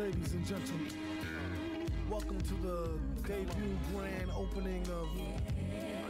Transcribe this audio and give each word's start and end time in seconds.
Ladies 0.00 0.32
and 0.32 0.44
gentlemen, 0.44 0.88
welcome 2.10 2.40
to 2.40 2.54
the 2.54 2.90
debut 3.26 3.78
grand 3.92 4.30
opening 4.36 4.82
of 4.88 5.08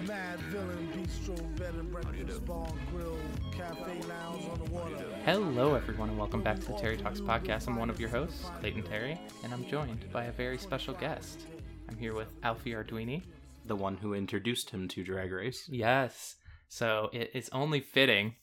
Mad 0.09 0.39
Villain 0.51 0.89
Bistro 0.95 1.57
Bed 1.59 1.75
and 1.75 1.91
Breakfast 1.93 2.45
Bar 2.47 2.69
Grill 2.91 3.17
Cafe 3.53 4.01
Lounge 4.09 4.49
on 4.51 4.65
the 4.65 4.71
water. 4.71 5.05
Hello, 5.25 5.75
everyone, 5.75 6.09
and 6.09 6.19
welcome 6.19 6.43
back 6.43 6.61
to 6.61 6.67
the 6.69 6.79
Terry 6.79 6.97
Talks 6.97 7.21
podcast. 7.21 7.69
I'm 7.69 7.77
one 7.77 7.91
of 7.91 8.01
your 8.01 8.09
hosts, 8.09 8.47
Clayton 8.61 8.85
Terry, 8.85 9.21
and 9.43 9.53
I'm 9.53 9.67
joined 9.67 10.11
by 10.13 10.25
a 10.25 10.33
very 10.33 10.57
special 10.57 10.95
guest. 10.95 11.47
I'm 11.89 11.99
here 11.99 12.15
with 12.15 12.29
Alfie 12.43 12.73
Arduini. 12.73 13.23
the 13.67 13.77
one 13.77 13.97
who 13.99 14.15
introduced 14.15 14.71
him 14.71 14.89
to 14.89 15.05
Drag 15.05 15.31
Race. 15.33 15.69
Yes, 15.71 16.37
so 16.69 17.11
it, 17.13 17.31
it's 17.35 17.51
only 17.53 17.81
fitting 17.81 18.37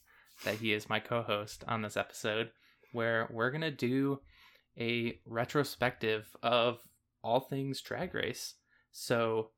that 0.44 0.56
he 0.56 0.72
is 0.72 0.88
my 0.88 1.00
co 1.00 1.22
host 1.22 1.64
on 1.66 1.82
this 1.82 1.96
episode 1.96 2.50
where 2.92 3.28
we're 3.32 3.50
going 3.50 3.62
to 3.62 3.70
do 3.70 4.18
a 4.78 5.18
retrospective 5.26 6.36
of 6.42 6.78
all 7.22 7.40
things 7.40 7.80
Drag 7.80 8.14
Race. 8.14 8.54
So, 8.90 9.50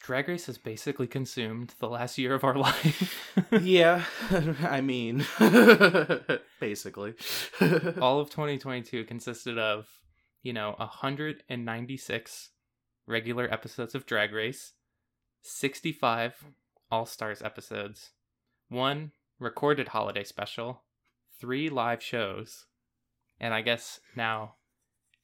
Drag 0.00 0.28
Race 0.28 0.46
has 0.46 0.58
basically 0.58 1.06
consumed 1.06 1.74
the 1.78 1.88
last 1.88 2.18
year 2.18 2.34
of 2.34 2.44
our 2.44 2.54
life. 2.58 3.32
yeah, 3.60 4.04
I 4.62 4.80
mean, 4.80 5.24
basically. 6.60 7.14
all 8.00 8.20
of 8.20 8.30
2022 8.30 9.04
consisted 9.04 9.58
of, 9.58 9.88
you 10.42 10.52
know, 10.52 10.74
196 10.78 12.50
regular 13.06 13.52
episodes 13.52 13.94
of 13.94 14.06
Drag 14.06 14.32
Race, 14.32 14.72
65 15.42 16.44
All 16.90 17.06
Stars 17.06 17.40
episodes, 17.42 18.10
one 18.68 19.12
recorded 19.38 19.88
holiday 19.88 20.24
special, 20.24 20.82
three 21.40 21.68
live 21.68 22.02
shows, 22.02 22.66
and 23.40 23.52
I 23.54 23.62
guess 23.62 24.00
now 24.14 24.54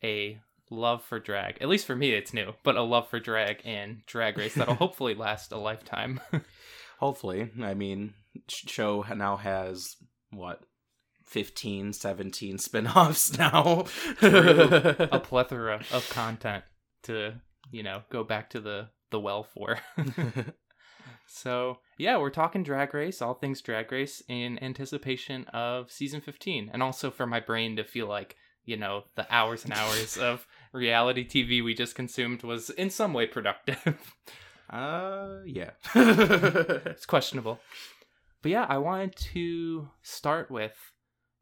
a 0.03 0.41
love 0.71 1.05
for 1.05 1.19
drag. 1.21 1.59
At 1.61 1.69
least 1.69 1.87
for 1.87 1.95
me, 1.97 2.13
it's 2.13 2.35
new, 2.35 2.55
but 2.63 2.77
a 2.77 2.83
love 2.83 3.09
for 3.09 3.21
drag 3.21 3.61
and 3.65 4.05
Drag 4.07 4.37
Race 4.39 4.55
that'll 4.55 4.75
hopefully 4.77 5.15
last 5.15 5.53
a 5.53 5.59
lifetime. 5.59 6.21
Hopefully, 6.99 7.51
I 7.61 7.75
mean, 7.75 8.15
sh- 8.49 8.65
show 8.69 9.05
now 9.15 9.37
has 9.37 9.97
what 10.31 10.63
15, 11.27 11.93
17 11.93 12.59
spin-offs 12.59 13.37
now. 13.39 13.87
a 14.23 15.21
plethora 15.23 15.83
of 15.93 16.09
content 16.11 16.65
to, 17.05 17.35
you 17.73 17.83
know, 17.83 18.03
go 18.11 18.23
back 18.23 18.51
to 18.51 18.61
the 18.61 18.89
the 19.11 19.21
well 19.21 19.43
for. 19.43 19.79
So, 21.27 21.79
yeah, 21.99 22.19
we're 22.19 22.31
talking 22.31 22.63
Drag 22.63 22.93
Race, 22.95 23.23
all 23.23 23.35
things 23.35 23.61
Drag 23.61 23.91
Race, 23.91 24.23
in 24.29 24.63
anticipation 24.63 25.45
of 25.53 25.91
season 25.91 26.21
15. 26.21 26.71
And 26.73 26.83
also 26.83 27.11
for 27.11 27.27
my 27.27 27.41
brain 27.41 27.77
to 27.77 27.85
feel 27.85 28.07
like, 28.07 28.37
you 28.65 28.77
know, 28.77 29.05
the 29.17 29.27
hours 29.35 29.65
and 29.65 29.73
hours 29.73 30.17
of 30.19 30.47
reality 30.73 31.27
TV 31.27 31.65
we 31.65 31.75
just 31.75 31.95
consumed 31.95 32.43
was 32.43 32.71
in 32.71 32.91
some 32.91 33.13
way 33.13 33.27
productive. 33.27 34.15
uh, 34.71 35.39
yeah. 35.47 35.71
it's 35.95 37.07
questionable. 37.07 37.61
But 38.43 38.51
yeah, 38.51 38.67
I 38.69 38.79
wanted 38.79 39.17
to 39.33 39.89
start 40.03 40.51
with 40.51 40.75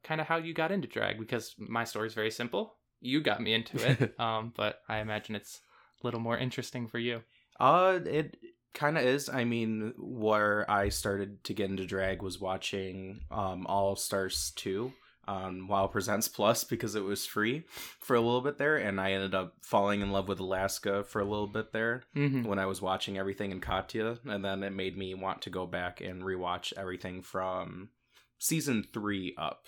kind 0.04 0.20
of 0.20 0.26
how 0.26 0.36
you 0.36 0.54
got 0.54 0.72
into 0.72 0.88
drag 0.88 1.18
because 1.18 1.54
my 1.58 1.84
story 1.84 2.06
is 2.06 2.14
very 2.14 2.30
simple. 2.30 2.76
You 3.00 3.22
got 3.22 3.40
me 3.40 3.54
into 3.54 3.78
it, 3.78 4.18
um, 4.20 4.52
but 4.54 4.80
I 4.88 4.98
imagine 4.98 5.34
it's 5.34 5.60
a 6.02 6.06
little 6.06 6.20
more 6.20 6.36
interesting 6.36 6.86
for 6.86 6.98
you. 6.98 7.22
Uh, 7.58 8.00
it 8.04 8.36
kind 8.74 8.96
of 8.98 9.04
is. 9.04 9.28
I 9.28 9.44
mean, 9.44 9.94
where 9.98 10.68
I 10.70 10.88
started 10.90 11.42
to 11.44 11.54
get 11.54 11.70
into 11.70 11.86
drag 11.86 12.22
was 12.22 12.40
watching 12.40 13.20
um 13.30 13.66
All 13.66 13.96
Stars 13.96 14.52
2 14.56 14.92
on 15.28 15.68
Wow 15.68 15.86
Presents 15.86 16.26
Plus 16.28 16.64
because 16.64 16.94
it 16.96 17.04
was 17.04 17.24
free 17.26 17.62
for 18.00 18.16
a 18.16 18.20
little 18.20 18.40
bit 18.40 18.58
there, 18.58 18.76
and 18.78 19.00
I 19.00 19.12
ended 19.12 19.34
up 19.34 19.54
falling 19.62 20.00
in 20.00 20.10
love 20.10 20.26
with 20.28 20.40
Alaska 20.40 21.04
for 21.04 21.20
a 21.20 21.24
little 21.24 21.46
bit 21.46 21.72
there 21.72 22.02
Mm-hmm. 22.16 22.44
when 22.44 22.58
I 22.58 22.66
was 22.66 22.82
watching 22.82 23.16
everything 23.18 23.52
in 23.52 23.60
Katya, 23.60 24.18
and 24.24 24.44
then 24.44 24.62
it 24.64 24.70
made 24.72 24.96
me 24.96 25.14
want 25.14 25.42
to 25.42 25.50
go 25.50 25.66
back 25.66 26.00
and 26.00 26.22
rewatch 26.22 26.72
everything 26.76 27.22
from 27.22 27.90
season 28.38 28.84
three 28.92 29.34
up. 29.38 29.66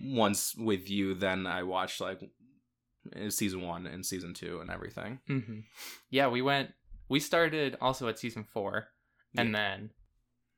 Once 0.00 0.54
with 0.56 0.88
you, 0.88 1.14
then 1.14 1.46
I 1.46 1.62
watched 1.64 2.00
like 2.00 2.20
season 3.28 3.62
one 3.62 3.86
and 3.86 4.04
season 4.04 4.34
two 4.34 4.60
and 4.60 4.70
everything. 4.70 5.20
Mm-hmm. 5.28 5.60
Yeah, 6.10 6.28
we 6.28 6.42
went. 6.42 6.70
We 7.08 7.20
started 7.20 7.76
also 7.80 8.08
at 8.08 8.18
season 8.18 8.44
four, 8.44 8.88
and 9.36 9.54
then 9.54 9.90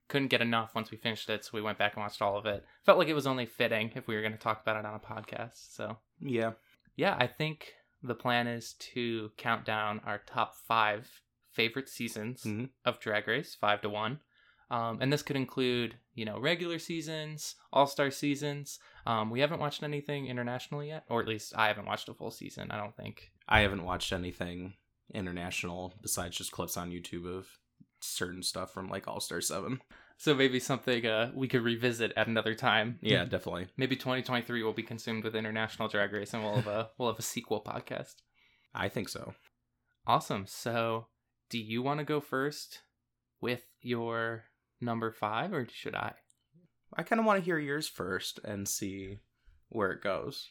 couldn't 0.08 0.28
get 0.28 0.40
enough 0.40 0.74
once 0.74 0.90
we 0.90 0.96
finished 0.96 1.30
it, 1.30 1.44
so 1.44 1.50
we 1.54 1.62
went 1.62 1.78
back 1.78 1.94
and 1.94 2.02
watched 2.02 2.20
all 2.22 2.36
of 2.36 2.46
it. 2.46 2.64
Felt 2.84 2.98
like 2.98 3.08
it 3.08 3.14
was 3.14 3.26
only 3.26 3.46
fitting 3.46 3.92
if 3.94 4.08
we 4.08 4.14
were 4.16 4.22
going 4.22 4.32
to 4.32 4.38
talk 4.38 4.60
about 4.62 4.76
it 4.76 4.84
on 4.84 4.94
a 4.94 4.98
podcast. 4.98 5.72
So 5.74 5.98
Yeah. 6.20 6.52
yeah, 6.96 7.16
I 7.18 7.26
think 7.28 7.72
the 8.02 8.14
plan 8.14 8.46
is 8.48 8.72
to 8.94 9.30
count 9.36 9.64
down 9.64 10.00
our 10.00 10.18
top 10.18 10.56
five 10.56 11.22
favorite 11.52 11.88
seasons 11.88 12.42
Mhm. 12.44 12.70
of 12.84 12.98
Drag 13.00 13.28
Race, 13.28 13.54
five 13.54 13.82
to 13.82 13.88
one. 13.88 14.20
Um, 14.70 14.98
and 15.00 15.12
this 15.12 15.22
could 15.24 15.34
include, 15.36 15.98
you 16.14 16.24
know, 16.24 16.38
regular 16.38 16.78
seasons, 16.78 17.56
all 17.72 17.86
star 17.88 18.10
seasons. 18.10 18.78
Um, 19.04 19.28
we 19.30 19.40
haven't 19.40 19.58
watched 19.60 19.82
anything 19.82 20.26
international 20.28 20.82
yet, 20.84 21.04
or 21.08 21.20
at 21.20 21.26
least 21.28 21.52
I 21.56 21.66
haven't 21.66 21.86
watched 21.86 22.08
a 22.08 22.14
full 22.14 22.30
season. 22.30 22.70
I 22.70 22.76
don't 22.76 22.96
think. 22.96 23.32
I 23.48 23.60
haven't 23.60 23.82
watched 23.84 24.12
anything 24.12 24.74
international 25.14 25.94
besides 26.02 26.36
just 26.36 26.52
clips 26.52 26.76
on 26.76 26.90
YouTube 26.90 27.26
of 27.26 27.46
certain 28.00 28.42
stuff 28.42 28.72
from 28.72 28.88
like 28.88 29.08
All 29.08 29.20
Star 29.20 29.40
7. 29.40 29.80
So 30.18 30.34
maybe 30.34 30.60
something 30.60 31.06
uh, 31.06 31.30
we 31.34 31.48
could 31.48 31.62
revisit 31.62 32.12
at 32.14 32.26
another 32.26 32.54
time. 32.54 32.98
Yeah, 33.00 33.24
definitely. 33.24 33.68
Maybe 33.78 33.96
2023 33.96 34.62
will 34.62 34.74
be 34.74 34.82
consumed 34.82 35.24
with 35.24 35.34
international 35.34 35.88
drag 35.88 36.12
race, 36.12 36.34
and 36.34 36.42
we'll 36.42 36.56
have 36.56 36.66
a 36.66 36.90
we'll 36.98 37.10
have 37.10 37.18
a 37.18 37.22
sequel 37.22 37.62
podcast. 37.66 38.16
I 38.74 38.90
think 38.90 39.08
so. 39.08 39.32
Awesome. 40.06 40.44
So, 40.46 41.06
do 41.48 41.58
you 41.58 41.82
want 41.82 42.00
to 42.00 42.04
go 42.04 42.20
first 42.20 42.80
with 43.40 43.62
your 43.80 44.44
number 44.80 45.10
five, 45.10 45.54
or 45.54 45.66
should 45.72 45.94
I? 45.94 46.12
I 46.94 47.02
kind 47.02 47.18
of 47.18 47.24
want 47.24 47.38
to 47.38 47.44
hear 47.44 47.58
yours 47.58 47.88
first 47.88 48.40
and 48.44 48.68
see 48.68 49.20
where 49.70 49.90
it 49.92 50.02
goes. 50.02 50.50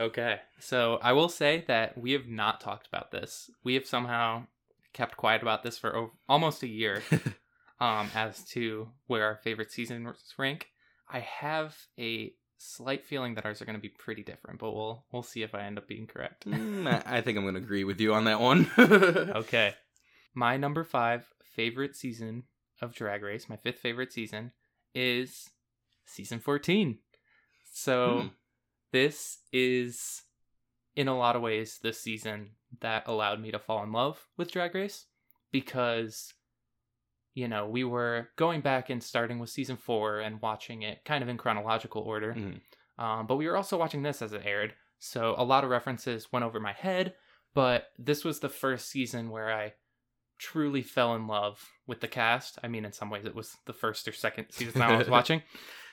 Okay. 0.00 0.40
So 0.60 0.98
I 1.02 1.12
will 1.12 1.28
say 1.28 1.64
that 1.66 1.98
we 1.98 2.12
have 2.12 2.26
not 2.28 2.60
talked 2.60 2.86
about 2.86 3.10
this. 3.10 3.50
We 3.64 3.74
have 3.74 3.86
somehow 3.86 4.46
kept 4.92 5.16
quiet 5.16 5.42
about 5.42 5.62
this 5.62 5.78
for 5.78 5.96
o- 5.96 6.12
almost 6.28 6.62
a 6.62 6.68
year, 6.68 7.02
um, 7.80 8.08
as 8.14 8.44
to 8.50 8.88
where 9.06 9.24
our 9.24 9.36
favorite 9.36 9.72
seasons 9.72 10.34
rank. 10.36 10.68
I 11.10 11.20
have 11.20 11.76
a 11.98 12.32
slight 12.58 13.06
feeling 13.06 13.34
that 13.34 13.44
ours 13.44 13.62
are 13.62 13.64
going 13.64 13.76
to 13.76 13.82
be 13.82 13.88
pretty 13.88 14.22
different, 14.22 14.58
but 14.60 14.72
we'll 14.72 15.04
we'll 15.12 15.22
see 15.22 15.42
if 15.42 15.54
I 15.54 15.62
end 15.62 15.78
up 15.78 15.88
being 15.88 16.06
correct. 16.06 16.46
Mm, 16.46 17.02
I 17.06 17.20
think 17.20 17.38
I'm 17.38 17.44
going 17.44 17.54
to 17.54 17.60
agree 17.60 17.84
with 17.84 18.00
you 18.00 18.14
on 18.14 18.24
that 18.24 18.40
one. 18.40 18.70
okay. 18.78 19.74
My 20.34 20.56
number 20.56 20.84
five 20.84 21.26
favorite 21.54 21.96
season 21.96 22.44
of 22.80 22.94
Drag 22.94 23.22
Race, 23.22 23.48
my 23.48 23.56
fifth 23.56 23.78
favorite 23.78 24.12
season, 24.12 24.52
is 24.94 25.50
season 26.04 26.38
14. 26.40 26.98
So 27.72 28.20
Hmm. 28.20 28.26
This 28.92 29.38
is, 29.52 30.22
in 30.96 31.08
a 31.08 31.16
lot 31.16 31.36
of 31.36 31.42
ways, 31.42 31.78
the 31.82 31.92
season 31.92 32.50
that 32.80 33.06
allowed 33.06 33.40
me 33.40 33.50
to 33.50 33.58
fall 33.58 33.82
in 33.82 33.92
love 33.92 34.26
with 34.36 34.50
Drag 34.52 34.74
Race 34.74 35.06
because, 35.52 36.32
you 37.34 37.48
know, 37.48 37.66
we 37.68 37.84
were 37.84 38.28
going 38.36 38.60
back 38.60 38.90
and 38.90 39.02
starting 39.02 39.38
with 39.38 39.50
season 39.50 39.76
four 39.76 40.20
and 40.20 40.40
watching 40.42 40.82
it 40.82 41.04
kind 41.04 41.22
of 41.22 41.28
in 41.28 41.38
chronological 41.38 42.02
order. 42.02 42.34
Mhm. 42.34 42.60
Um, 42.98 43.26
but 43.26 43.36
we 43.36 43.46
were 43.46 43.56
also 43.56 43.78
watching 43.78 44.02
this 44.02 44.22
as 44.22 44.32
it 44.32 44.42
aired. 44.44 44.74
So 44.98 45.34
a 45.38 45.44
lot 45.44 45.64
of 45.64 45.70
references 45.70 46.32
went 46.32 46.44
over 46.44 46.58
my 46.58 46.72
head, 46.72 47.14
but 47.54 47.88
this 47.98 48.24
was 48.24 48.40
the 48.40 48.48
first 48.48 48.88
season 48.90 49.30
where 49.30 49.52
I 49.52 49.74
truly 50.38 50.82
fell 50.82 51.14
in 51.14 51.26
love 51.26 51.70
with 51.86 52.00
the 52.00 52.08
cast. 52.08 52.58
I 52.62 52.68
mean, 52.68 52.84
in 52.84 52.92
some 52.92 53.10
ways, 53.10 53.24
it 53.24 53.34
was 53.34 53.56
the 53.66 53.72
first 53.72 54.06
or 54.08 54.12
second 54.12 54.46
season 54.50 54.82
I 54.82 54.96
was 54.96 55.08
watching, 55.10 55.42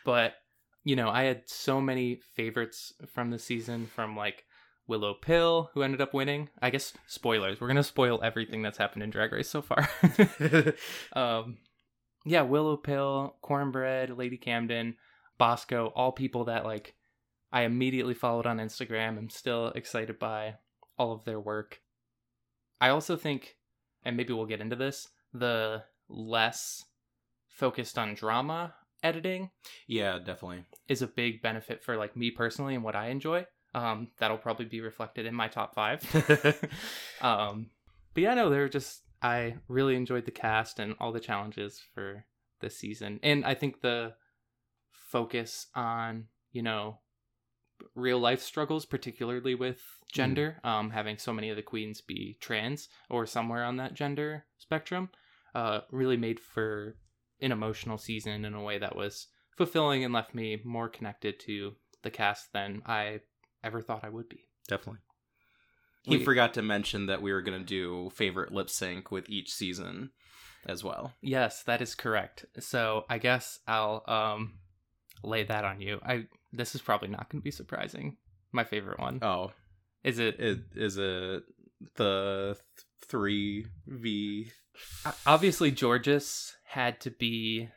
but 0.04 0.36
you 0.86 0.96
know, 0.96 1.10
I 1.10 1.24
had 1.24 1.50
so 1.50 1.82
many 1.82 2.22
favorites 2.36 2.94
from 3.12 3.32
the 3.32 3.40
season 3.40 3.88
from 3.88 4.16
like 4.16 4.46
Willow 4.88 5.16
Pill, 5.16 5.72
who 5.74 5.82
ended 5.82 6.00
up 6.00 6.14
winning. 6.14 6.50
I 6.62 6.70
guess 6.70 6.94
spoilers. 7.08 7.60
We're 7.60 7.68
gonna 7.68 7.84
spoil 7.84 8.22
everything 8.24 8.62
that's 8.62 8.78
happened 8.78 9.04
in 9.04 9.10
Drag 9.10 9.34
Race 9.34 9.50
so 9.50 9.64
far. 9.64 9.90
um, 11.14 11.58
yeah, 12.24 12.44
Willow 12.44 12.78
Pill, 12.78 13.36
Cornbread, 13.42 14.16
Lady 14.16 14.38
Camden, 14.38 14.96
Bosco, 15.40 15.92
all 15.96 16.12
people 16.12 16.46
that 16.46 16.66
like 16.66 16.94
I 17.52 17.64
immediately 17.64 18.14
followed 18.14 18.46
on 18.46 18.60
Instagram. 18.60 19.18
I'm 19.18 19.30
still 19.30 19.70
excited 19.70 20.20
by 20.20 20.56
all 21.00 21.14
of 21.14 21.26
their 21.26 21.40
work. 21.40 21.82
I 22.80 22.90
also 22.90 23.18
think, 23.18 23.56
and 24.04 24.16
maybe 24.16 24.34
we'll 24.34 24.46
get 24.46 24.62
into 24.62 24.76
this, 24.76 25.08
the 25.34 25.84
less 26.08 26.86
focused 27.48 27.98
on 27.98 28.14
drama 28.14 28.76
editing 29.06 29.52
yeah, 29.88 30.18
definitely. 30.18 30.66
is 30.90 31.02
a 31.02 31.08
big 31.08 31.42
benefit 31.42 31.84
for 31.84 31.96
like 31.96 32.18
me 32.18 32.32
personally 32.32 32.76
and 32.76 32.84
what 32.84 32.96
I 32.96 33.08
enjoy. 33.08 33.46
Um, 33.74 34.10
that'll 34.20 34.38
probably 34.38 34.66
be 34.66 34.82
reflected 34.82 35.26
in 35.26 35.36
my 35.36 35.48
top 35.48 35.76
five. 35.76 36.02
um, 37.22 37.68
but 38.14 38.24
yeah, 38.24 38.34
no, 38.34 38.50
they're 38.50 38.70
just 38.70 39.02
I 39.22 39.56
really 39.68 39.96
enjoyed 39.96 40.26
the 40.26 40.32
cast 40.32 40.80
and 40.80 40.96
all 41.00 41.12
the 41.12 41.20
challenges 41.20 41.82
for 41.94 42.26
this 42.62 42.78
season, 42.78 43.20
and 43.22 43.46
I 43.46 43.54
think 43.54 43.82
the 43.82 44.14
focus 44.92 45.68
on 45.76 46.26
you 46.52 46.64
know 46.64 47.00
real 47.94 48.20
life 48.20 48.42
struggles, 48.42 48.86
particularly 48.86 49.54
with 49.56 49.82
gender, 50.12 50.60
um, 50.64 50.90
having 50.90 51.18
so 51.18 51.34
many 51.34 51.50
of 51.50 51.58
the 51.58 51.62
queens 51.62 52.02
be 52.02 52.38
trans 52.40 52.88
or 53.10 53.26
somewhere 53.26 53.66
on 53.66 53.78
that 53.78 53.94
gender 53.94 54.46
spectrum, 54.58 55.10
uh, 55.54 55.82
really 55.92 56.18
made 56.18 56.40
for 56.40 56.96
an 57.46 57.52
emotional 57.52 57.98
season 57.98 58.44
in 58.44 58.54
a 58.54 58.62
way 58.64 58.78
that 58.80 58.96
was 58.96 59.28
fulfilling 59.56 60.04
and 60.04 60.14
left 60.14 60.34
me 60.36 60.60
more 60.66 60.90
connected 60.90 61.40
to 61.42 61.74
the 62.04 62.12
cast 62.12 62.52
than 62.54 62.82
I 62.86 63.22
ever 63.64 63.82
thought 63.82 64.04
I 64.04 64.10
would 64.10 64.28
be. 64.28 64.44
Definitely. 64.68 65.00
He 66.04 66.18
We- 66.18 66.24
forgot 66.26 66.54
to 66.56 66.62
mention 66.62 67.06
that 67.08 67.22
we 67.22 67.32
were 67.32 67.42
going 67.42 67.60
to 67.60 67.66
do 67.66 68.10
favorite 68.12 68.52
lip 68.52 68.70
sync 68.70 69.12
with 69.12 69.30
each 69.30 69.52
season 69.52 70.12
as 70.68 70.84
well. 70.84 71.14
Yes, 71.22 71.64
that 71.64 71.82
is 71.82 71.96
correct. 71.96 72.46
So 72.60 73.06
I 73.10 73.18
guess 73.18 73.60
I'll 73.68 74.04
um 74.08 74.60
lay 75.24 75.44
that 75.44 75.64
on 75.66 75.82
you. 75.82 76.00
I 76.04 76.28
this 76.52 76.76
is 76.76 76.82
probably 76.82 77.08
not 77.10 77.30
going 77.30 77.42
to 77.42 77.44
be 77.44 77.52
surprising. 77.52 78.18
My 78.52 78.64
favorite 78.64 79.00
one 79.00 79.20
Oh, 79.22 79.52
is 80.04 80.20
it. 80.20 80.40
it 80.40 80.60
is 80.76 80.98
it 80.98 81.44
the 81.96 82.58
three 83.10 83.66
v? 83.88 84.52
Obviously, 85.26 85.72
Jorgeous 85.72 86.54
had 86.66 87.00
to 87.02 87.12
be 87.12 87.70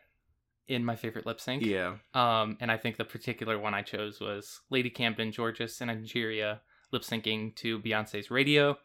in 0.67 0.85
my 0.85 0.97
favorite 0.97 1.25
lip 1.27 1.41
sync. 1.41 1.65
Yeah, 1.65 1.97
Um, 2.15 2.57
and 2.61 2.71
I 2.71 2.77
think 2.77 2.97
the 2.97 3.05
particular 3.05 3.59
one 3.59 3.73
I 3.75 3.83
chose 3.83 4.21
was 4.21 4.61
Lady 4.71 4.91
Camden, 4.91 5.33
Jorgeous, 5.33 5.81
and 5.81 5.91
Angeria 5.91 6.61
lip 6.93 7.03
syncing 7.03 7.55
to 7.57 7.79
Beyonce's 7.79 8.31
Radio. 8.31 8.77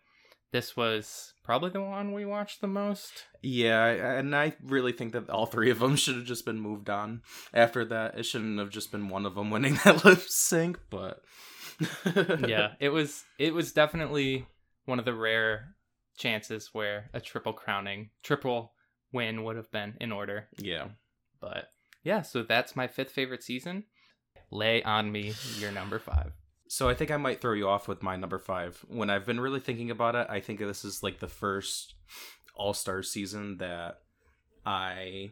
This 0.52 0.78
was 0.78 1.34
probably 1.44 1.72
the 1.72 1.82
one 1.82 2.14
we 2.14 2.26
watched 2.26 2.62
the 2.62 2.68
most. 2.68 3.24
yeah, 3.42 3.88
and 3.88 4.36
I 4.36 4.54
really 4.64 4.92
think 4.92 5.14
that 5.14 5.30
all 5.30 5.48
three 5.48 5.72
of 5.72 5.80
them 5.80 5.96
should 5.96 6.16
have 6.16 6.26
just 6.26 6.46
been 6.46 6.60
moved 6.60 6.90
on 6.92 7.24
after 7.54 7.84
that. 7.86 8.20
It 8.20 8.24
shouldn't 8.28 8.60
have 8.60 8.70
just 8.70 8.92
been 8.92 9.10
one 9.10 9.26
of 9.26 9.34
them 9.36 9.50
winning 9.50 9.80
that 9.84 10.06
lip 10.06 10.22
sync, 10.28 10.78
but 10.92 11.22
yeah, 12.48 12.74
it 12.80 12.90
was 12.90 13.24
it 13.40 13.54
was 13.54 13.72
definitely 13.72 14.46
one 14.86 15.00
of 15.00 15.06
the 15.06 15.14
rare 15.14 15.76
chances 16.18 16.70
where 16.74 17.10
a 17.14 17.20
triple 17.20 17.54
crowning, 17.54 18.10
triple 18.24 18.74
win 19.12 19.44
would 19.44 19.56
have 19.56 19.72
been 19.72 19.96
in 20.00 20.12
order. 20.12 20.48
yeah. 20.58 20.88
But 21.40 21.70
yeah, 22.04 22.22
so 22.22 22.44
that's 22.44 22.76
my 22.76 22.88
fifth 22.88 23.12
favorite 23.12 23.44
season. 23.44 23.84
Lay 24.50 24.82
on 24.84 25.12
me 25.12 25.34
your 25.58 25.72
number 25.72 26.00
five. 26.00 26.32
So 26.68 26.90
I 26.90 26.96
think 26.96 27.12
I 27.12 27.18
might 27.18 27.42
throw 27.42 27.54
you 27.54 27.68
off 27.68 27.88
with 27.88 28.02
my 28.02 28.16
number 28.16 28.40
five. 28.40 28.84
When 28.88 29.10
I've 29.10 29.26
been 29.26 29.40
really 29.40 29.60
thinking 29.60 29.92
about 29.92 30.16
it, 30.16 30.28
I 30.30 30.40
think 30.40 30.60
this 30.60 30.86
is 30.86 31.04
like 31.04 31.20
the 31.20 31.28
first 31.28 31.96
All 32.56 32.74
Star 32.74 33.04
season 33.04 33.58
that 33.58 34.00
I 34.66 35.32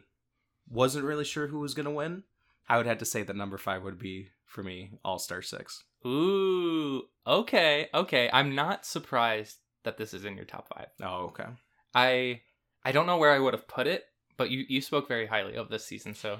wasn't 0.68 1.04
really 1.04 1.24
sure 1.24 1.46
who 1.46 1.60
was 1.60 1.74
gonna 1.74 1.90
win. 1.90 2.24
I 2.68 2.76
would 2.76 2.86
have 2.86 2.98
to 2.98 3.04
say 3.04 3.22
that 3.22 3.36
number 3.36 3.58
five 3.58 3.82
would 3.82 3.98
be 3.98 4.28
for 4.44 4.62
me 4.62 4.98
All 5.04 5.18
Star 5.18 5.42
Six. 5.42 5.82
Ooh, 6.06 7.02
okay, 7.26 7.88
okay. 7.94 8.28
I'm 8.32 8.54
not 8.54 8.84
surprised 8.84 9.58
that 9.84 9.96
this 9.96 10.14
is 10.14 10.24
in 10.24 10.36
your 10.36 10.44
top 10.44 10.68
five. 10.68 10.88
Oh, 11.02 11.26
okay. 11.26 11.46
I 11.94 12.40
I 12.84 12.92
don't 12.92 13.06
know 13.06 13.18
where 13.18 13.32
I 13.32 13.38
would 13.38 13.54
have 13.54 13.68
put 13.68 13.86
it, 13.86 14.04
but 14.36 14.50
you 14.50 14.64
you 14.68 14.80
spoke 14.80 15.08
very 15.08 15.26
highly 15.26 15.56
of 15.56 15.68
this 15.68 15.84
season, 15.84 16.14
so 16.14 16.38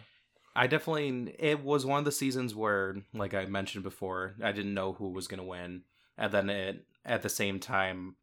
I 0.55 0.67
definitely 0.67 1.35
it 1.39 1.63
was 1.63 1.87
one 1.87 1.99
of 1.99 2.05
the 2.05 2.13
seasons 2.13 2.55
where, 2.55 2.97
like 3.15 3.35
I 3.35 3.47
mentioned 3.47 3.85
before, 3.85 4.35
I 4.43 4.53
didn't 4.53 4.75
know 4.75 4.93
who 4.93 5.11
was 5.11 5.29
gonna 5.29 5.45
win, 5.45 5.83
and 6.19 6.33
then 6.33 6.51
it 6.51 6.85
at 7.05 7.23
the 7.23 7.29
same 7.29 7.59
time 7.61 8.17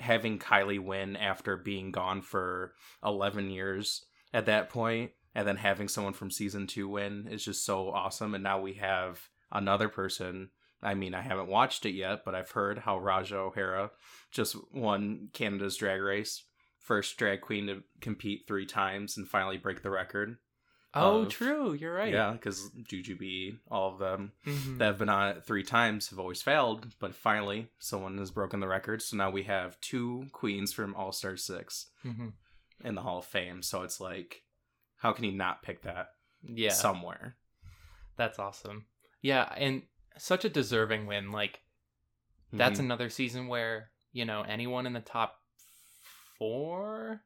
having 0.00 0.38
Kylie 0.38 0.82
win 0.82 1.16
after 1.16 1.56
being 1.56 1.90
gone 1.92 2.20
for 2.22 2.74
eleven 3.04 3.50
years 3.50 4.04
at 4.32 4.46
that 4.46 4.68
point, 4.70 5.12
and 5.34 5.46
then 5.46 5.56
having 5.56 5.88
someone 5.88 6.14
from 6.14 6.30
season 6.30 6.66
two 6.66 6.88
win 6.88 7.28
is 7.30 7.44
just 7.44 7.64
so 7.64 7.90
awesome. 7.90 8.34
And 8.34 8.42
now 8.42 8.60
we 8.60 8.74
have 8.74 9.28
another 9.52 9.88
person. 9.88 10.50
I 10.84 10.94
mean, 10.94 11.14
I 11.14 11.22
haven't 11.22 11.48
watched 11.48 11.86
it 11.86 11.94
yet, 11.94 12.24
but 12.24 12.34
I've 12.34 12.50
heard 12.50 12.78
how 12.78 12.98
Ra'Jah 13.00 13.32
O'Hara 13.32 13.90
just 14.30 14.54
won 14.72 15.30
Canada's 15.32 15.76
Drag 15.76 16.00
Race, 16.00 16.44
first 16.78 17.16
drag 17.16 17.40
queen 17.40 17.66
to 17.68 17.82
compete 18.00 18.44
three 18.46 18.66
times 18.66 19.16
and 19.16 19.26
finally 19.28 19.56
break 19.56 19.82
the 19.82 19.90
record. 19.90 20.36
Oh, 20.96 21.22
Of- 21.22 21.30
true. 21.30 21.72
You're 21.72 21.94
right. 21.94 22.12
Yeah, 22.12 22.32
because 22.32 22.70
Jujubee, 22.82 23.58
all 23.68 23.92
of 23.94 23.98
them 23.98 24.32
Mhm. 24.46 24.78
that 24.78 24.84
have 24.84 24.98
been 24.98 25.08
on 25.08 25.36
it 25.36 25.44
three 25.44 25.64
times 25.64 26.10
have 26.10 26.20
always 26.20 26.40
failed, 26.42 26.94
but 27.00 27.16
finally 27.16 27.68
someone 27.80 28.18
has 28.18 28.30
broken 28.30 28.60
the 28.60 28.68
record. 28.68 29.02
So 29.02 29.16
now 29.16 29.30
we 29.30 29.42
have 29.44 29.80
two 29.80 30.26
queens 30.32 30.72
from 30.72 30.94
All 30.94 31.10
Star 31.10 31.36
Six 31.36 31.90
Mhm. 32.04 32.34
in 32.84 32.94
the 32.94 33.02
Hall 33.02 33.18
of 33.18 33.24
Fame. 33.24 33.60
So 33.62 33.82
it's 33.82 33.98
like, 34.00 34.44
how 34.98 35.12
can 35.12 35.24
he 35.24 35.32
not 35.32 35.62
pick 35.64 35.82
that 35.82 36.10
Yeah. 36.42 36.70
somewhere? 36.72 37.38
That's 38.16 38.38
awesome. 38.38 38.86
Yeah, 39.20 39.52
and 39.56 39.82
such 40.18 40.44
a 40.44 40.48
deserving 40.48 41.06
win. 41.06 41.30
Like 41.32 41.60
that's 42.52 42.78
Mhm. 42.78 42.84
another 42.84 43.08
season 43.10 43.48
where, 43.48 43.90
you 44.12 44.24
know, 44.24 44.42
anyone 44.42 44.86
in 44.86 44.92
the 44.92 45.00
top 45.00 45.40
4 46.38 47.22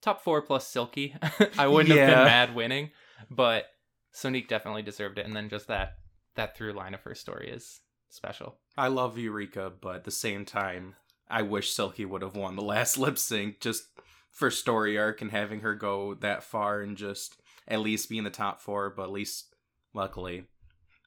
top 0.00 0.22
4 0.22 0.42
plus 0.42 0.66
Silky, 0.66 1.14
I 1.58 1.66
wouldn't 1.66 1.96
have 1.96 2.06
been 2.08 2.24
mad 2.24 2.54
winning, 2.54 2.90
but 3.30 3.66
Sonique 4.14 4.48
definitely 4.48 4.82
deserved 4.82 5.18
it 5.18 5.26
and 5.26 5.34
then 5.34 5.48
just 5.48 5.66
that 5.68 5.94
that 6.34 6.56
through 6.56 6.72
line 6.72 6.94
of 6.94 7.02
her 7.02 7.14
story 7.14 7.50
is 7.50 7.80
special. 8.10 8.58
I 8.76 8.88
love 8.88 9.18
Eureka, 9.18 9.72
but 9.80 9.96
at 9.96 10.04
the 10.04 10.10
same 10.12 10.44
time, 10.44 10.94
I 11.28 11.42
wish 11.42 11.72
Silky 11.72 12.04
would 12.04 12.22
have 12.22 12.36
won 12.36 12.54
the 12.56 12.62
last 12.62 12.96
lip 12.98 13.18
sync 13.18 13.60
just 13.60 13.84
for 14.30 14.50
story 14.50 14.96
arc 14.96 15.20
and 15.20 15.30
having 15.32 15.60
her 15.60 15.74
go 15.74 16.14
that 16.14 16.44
far 16.44 16.80
and 16.80 16.96
just 16.96 17.36
at 17.66 17.80
least 17.80 18.08
be 18.08 18.18
in 18.18 18.24
the 18.24 18.30
top 18.30 18.60
four. 18.60 18.88
But 18.88 19.04
at 19.04 19.10
least, 19.10 19.52
luckily, 19.92 20.44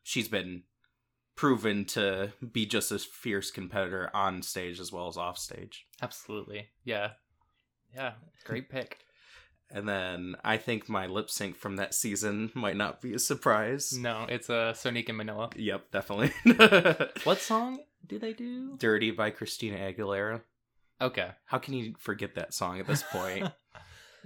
she's 0.04 0.28
been 0.28 0.64
proven 1.42 1.84
to 1.84 2.32
be 2.52 2.68
just 2.68 2.92
a 2.92 3.00
fierce 3.00 3.50
competitor 3.50 4.12
on 4.14 4.44
stage 4.44 4.80
as 4.80 4.92
well 4.92 5.08
as 5.08 5.18
off 5.18 5.40
stage. 5.40 5.88
Absolutely. 6.00 6.68
Yeah. 6.84 7.14
Yeah, 7.96 8.14
great 8.46 8.70
pick. 8.70 9.00
And 9.74 9.88
then 9.88 10.36
I 10.44 10.58
think 10.58 10.90
my 10.90 11.08
lip 11.08 11.30
sync 11.30 11.56
from 11.56 11.78
that 11.78 11.94
season 11.94 12.52
might 12.54 12.76
not 12.76 13.00
be 13.00 13.14
a 13.14 13.20
surprise. 13.20 13.94
No, 13.98 14.26
it's 14.28 14.50
a 14.50 14.56
uh, 14.56 14.74
Sonique 14.74 15.08
in 15.08 15.16
Manila. 15.16 15.50
Yep, 15.56 15.92
definitely. 15.92 16.34
What 17.24 17.40
song 17.40 17.80
do 18.06 18.20
they 18.20 18.34
do? 18.34 18.76
Dirty 18.78 19.12
by 19.12 19.30
Christina 19.30 19.78
Aguilera. 19.78 20.42
Okay. 21.00 21.30
How 21.46 21.58
can 21.58 21.74
you 21.74 21.94
forget 22.00 22.36
that 22.36 22.54
song 22.54 22.82
at 22.82 22.88
this 22.88 23.02
point? 23.02 23.50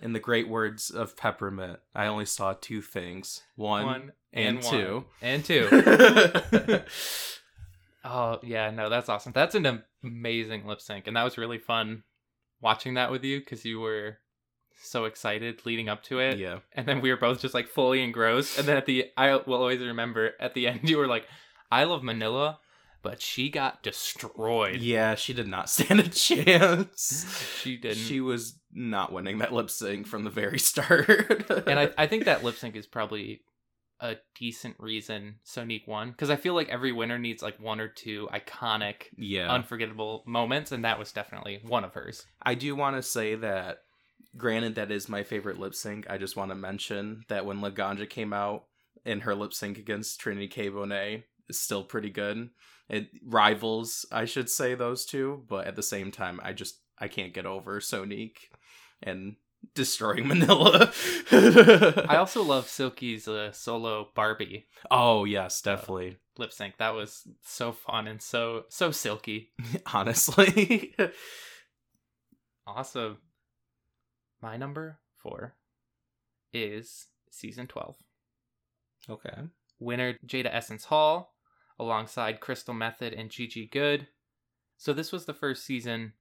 In 0.01 0.13
the 0.13 0.19
great 0.19 0.47
words 0.49 0.89
of 0.89 1.15
Peppermint, 1.15 1.79
I 1.93 2.07
only 2.07 2.25
saw 2.25 2.53
two 2.53 2.81
things. 2.81 3.43
One, 3.55 3.85
One 3.85 4.11
and, 4.33 4.61
one. 4.63 4.73
two. 4.73 5.05
And 5.21 5.45
two. 5.45 5.69
oh, 8.03 8.39
yeah, 8.43 8.71
no, 8.71 8.89
that's 8.89 9.09
awesome. 9.09 9.31
That's 9.33 9.55
an 9.55 9.83
amazing 10.03 10.65
lip 10.67 10.81
sync. 10.81 11.07
And 11.07 11.15
that 11.15 11.23
was 11.23 11.37
really 11.37 11.59
fun 11.59 12.03
watching 12.61 12.95
that 12.95 13.11
with 13.11 13.23
you 13.23 13.39
because 13.39 13.63
you 13.65 13.79
were 13.79 14.17
so 14.77 15.05
excited 15.05 15.65
leading 15.65 15.87
up 15.87 16.03
to 16.03 16.19
it. 16.19 16.37
yeah. 16.37 16.59
And 16.73 16.85
then 16.85 16.99
we 17.01 17.09
were 17.09 17.17
both 17.17 17.41
just 17.41 17.53
like 17.53 17.67
fully 17.67 18.01
engrossed. 18.03 18.57
And 18.59 18.67
then 18.67 18.77
at 18.77 18.85
the, 18.85 19.05
I 19.15 19.35
will 19.35 19.55
always 19.55 19.79
remember 19.79 20.31
at 20.39 20.53
the 20.53 20.67
end, 20.67 20.89
you 20.89 20.97
were 20.97 21.07
like, 21.07 21.25
I 21.71 21.85
love 21.85 22.03
Manila, 22.03 22.59
but 23.05 23.21
she 23.21 23.49
got 23.49 23.83
destroyed. 23.83 24.81
Yeah, 24.81 25.13
she 25.13 25.31
did 25.31 25.47
not 25.47 25.69
stand 25.69 25.99
a 25.99 26.09
chance. 26.09 27.61
She 27.61 27.77
didn't. 27.77 27.97
She 27.97 28.19
was 28.19 28.57
not 28.73 29.13
winning 29.13 29.37
that 29.37 29.53
lip 29.53 29.69
sync 29.69 30.07
from 30.07 30.23
the 30.23 30.31
very 30.31 30.57
start. 30.71 31.51
and 31.67 31.79
I, 31.79 31.91
I 31.99 32.07
think 32.07 32.25
that 32.25 32.43
lip 32.43 32.55
sync 32.55 32.75
is 32.75 32.87
probably 32.87 33.41
a 33.99 34.15
decent 34.33 34.75
reason 34.79 35.35
Sonique 35.45 35.87
won 35.87 36.09
because 36.09 36.31
I 36.31 36.35
feel 36.35 36.55
like 36.55 36.67
every 36.67 36.91
winner 36.91 37.19
needs 37.19 37.43
like 37.43 37.59
one 37.59 37.79
or 37.79 37.87
two 37.87 38.27
iconic, 38.33 39.03
yeah. 39.15 39.53
unforgettable 39.53 40.23
moments, 40.25 40.71
and 40.71 40.83
that 40.83 40.97
was 40.97 41.11
definitely 41.11 41.61
one 41.63 41.83
of 41.83 41.93
hers. 41.93 42.25
I 42.41 42.55
do 42.55 42.75
want 42.75 42.95
to 42.95 43.03
say 43.03 43.35
that, 43.35 43.83
granted, 44.35 44.75
that 44.75 44.89
is 44.89 45.07
my 45.07 45.21
favorite 45.21 45.59
lip 45.59 45.75
sync. 45.75 46.09
I 46.09 46.17
just 46.17 46.35
want 46.35 46.49
to 46.49 46.55
mention 46.55 47.23
that 47.27 47.45
when 47.45 47.59
Laganja 47.61 48.09
came 48.09 48.33
out 48.33 48.63
in 49.05 49.19
her 49.21 49.35
lip 49.35 49.53
sync 49.53 49.77
against 49.77 50.19
Trinity 50.19 50.47
K. 50.47 50.71
Bonet, 50.71 51.23
is 51.49 51.59
still 51.59 51.83
pretty 51.83 52.09
good. 52.09 52.49
It 52.89 53.09
rivals, 53.25 54.05
I 54.11 54.25
should 54.25 54.49
say, 54.49 54.75
those 54.75 55.05
two, 55.05 55.43
but 55.49 55.65
at 55.67 55.75
the 55.75 55.83
same 55.83 56.11
time, 56.11 56.39
I 56.43 56.53
just 56.53 56.79
I 56.99 57.07
can't 57.07 57.33
get 57.33 57.45
over 57.45 57.79
Sonique 57.79 58.37
and 59.01 59.35
destroying 59.73 60.27
Manila. 60.29 60.91
I 61.31 62.17
also 62.17 62.43
love 62.43 62.67
Silky's 62.67 63.27
uh, 63.27 63.51
solo 63.51 64.09
Barbie 64.15 64.67
oh 64.91 65.25
yes, 65.25 65.61
definitely. 65.61 66.17
lip 66.37 66.53
sync. 66.53 66.77
That 66.77 66.93
was 66.93 67.27
so 67.43 67.71
fun 67.71 68.07
and 68.07 68.21
so 68.21 68.65
so 68.69 68.91
silky. 68.91 69.51
Honestly, 69.93 70.95
Awesome. 72.67 73.17
My 74.41 74.57
number 74.57 74.99
four 75.17 75.55
is 76.53 77.07
season 77.31 77.67
twelve. 77.67 77.95
okay. 79.09 79.35
winner 79.79 80.17
Jaida 80.25 80.49
Essence 80.53 80.85
Hall 80.85 81.34
alongside 81.79 82.39
Crystal 82.39 82.73
Methyd 82.73 83.17
and 83.19 83.29
Gigi 83.29 83.67
Goode. 83.67 84.07
So 84.77 84.93
this 84.93 85.11
was 85.11 85.25
the 85.25 85.33
first 85.33 85.65
season 85.65 86.13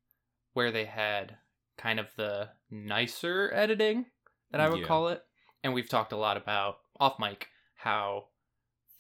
where 0.52 0.70
they 0.70 0.84
had 0.84 1.36
kind 1.76 1.98
of 1.98 2.06
the 2.16 2.48
nicer 2.70 3.50
editing 3.54 4.06
that 4.52 4.60
I 4.60 4.68
would 4.68 4.80
Yeah. 4.80 4.86
call 4.86 5.08
it. 5.08 5.22
And 5.62 5.74
we've 5.74 5.88
talked 5.88 6.12
a 6.12 6.16
lot 6.16 6.36
about 6.36 6.76
off 7.00 7.18
mic 7.18 7.48
how 7.74 8.26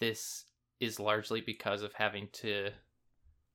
this 0.00 0.44
is 0.80 0.98
largely 0.98 1.40
because 1.40 1.82
of 1.82 1.92
having 1.94 2.28
to 2.32 2.70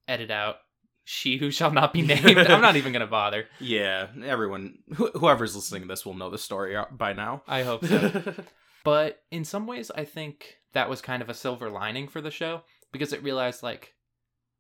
edit 0.08 0.32
out 0.32 0.58
she 1.04 1.38
who 1.38 1.50
shall 1.52 1.72
not 1.72 1.92
be 1.92 2.02
named. 2.04 2.38
I'm 2.38 2.62
not 2.62 2.76
even 2.76 2.94
gonna 2.94 3.08
bother. 3.22 3.48
Yeah, 3.60 4.08
everyone, 4.24 4.78
wh- 4.96 5.12
whoever's 5.16 5.56
listening 5.56 5.82
to 5.84 5.88
this 5.88 6.06
will 6.06 6.14
know 6.14 6.30
the 6.30 6.38
story 6.38 6.76
uh, 6.76 6.86
by 6.92 7.14
now. 7.14 7.42
I 7.48 7.64
hope 7.64 7.84
so. 7.86 8.36
but 8.84 9.22
in 9.32 9.44
some 9.44 9.66
ways, 9.68 9.90
I 9.94 10.06
think 10.06 10.58
that 10.74 10.90
was 10.90 11.02
kind 11.02 11.22
of 11.24 11.30
a 11.30 11.34
silver 11.34 11.70
lining 11.70 12.08
for 12.08 12.22
the 12.22 12.30
show 12.32 12.62
because 12.92 13.14
it 13.14 13.24
realized, 13.24 13.64
like, 13.64 13.96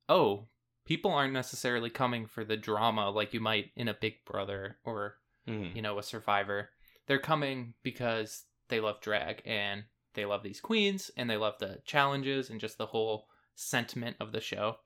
oh, 0.07 0.47
people 0.85 1.11
aren't 1.11 1.33
necessarily 1.33 1.89
coming 1.89 2.25
for 2.25 2.43
the 2.43 2.57
drama 2.57 3.09
like 3.09 3.33
you 3.33 3.39
might 3.39 3.71
in 3.75 3.87
a 3.87 3.93
Big 3.93 4.25
Brother 4.25 4.77
or, 4.83 5.17
Mhm. 5.47 5.75
you 5.75 5.81
know, 5.81 5.99
a 5.99 6.03
Survivor. 6.03 6.69
They're 7.05 7.19
coming 7.19 7.73
because 7.83 8.45
they 8.69 8.79
love 8.79 9.01
drag 9.01 9.41
and 9.45 9.85
they 10.13 10.25
love 10.25 10.43
these 10.43 10.59
queens 10.61 11.11
and 11.15 11.29
they 11.29 11.37
love 11.37 11.57
the 11.59 11.81
challenges 11.85 12.49
and 12.49 12.59
just 12.59 12.77
the 12.77 12.87
whole 12.87 13.27
sentiment 13.55 14.17
of 14.19 14.31
the 14.31 14.41
show. 14.41 14.79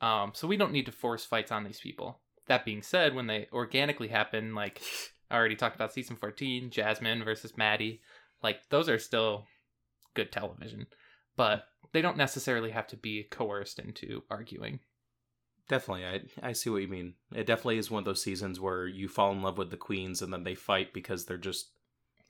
Um, 0.00 0.32
so 0.34 0.46
we 0.46 0.56
don't 0.56 0.72
need 0.72 0.86
to 0.86 0.92
force 0.92 1.24
fights 1.24 1.50
on 1.50 1.64
these 1.64 1.80
people. 1.80 2.20
That 2.46 2.64
being 2.64 2.82
said, 2.82 3.14
when 3.14 3.26
they 3.26 3.48
organically 3.52 4.08
happen, 4.08 4.54
like 4.54 4.82
I 5.30 5.36
already 5.36 5.56
talked 5.56 5.76
about 5.76 5.92
season 5.92 6.16
14, 6.16 6.70
Jasmine 6.70 7.24
versus 7.24 7.56
Maddie, 7.56 8.00
like 8.42 8.68
those 8.70 8.88
are 8.88 8.98
still 8.98 9.46
good 10.14 10.32
television, 10.32 10.86
but 11.36 11.64
they 11.92 12.02
don't 12.02 12.16
necessarily 12.16 12.70
have 12.70 12.86
to 12.88 12.96
be 12.96 13.24
coerced 13.24 13.78
into 13.78 14.22
arguing. 14.30 14.80
Definitely, 15.68 16.06
I 16.06 16.48
I 16.48 16.52
see 16.52 16.70
what 16.70 16.82
you 16.82 16.88
mean. 16.88 17.14
It 17.34 17.46
definitely 17.46 17.78
is 17.78 17.90
one 17.90 18.00
of 18.00 18.04
those 18.06 18.22
seasons 18.22 18.58
where 18.58 18.86
you 18.86 19.08
fall 19.08 19.32
in 19.32 19.42
love 19.42 19.58
with 19.58 19.70
the 19.70 19.76
queens 19.76 20.22
and 20.22 20.32
then 20.32 20.44
they 20.44 20.54
fight 20.54 20.94
because 20.94 21.26
they're 21.26 21.36
just 21.36 21.70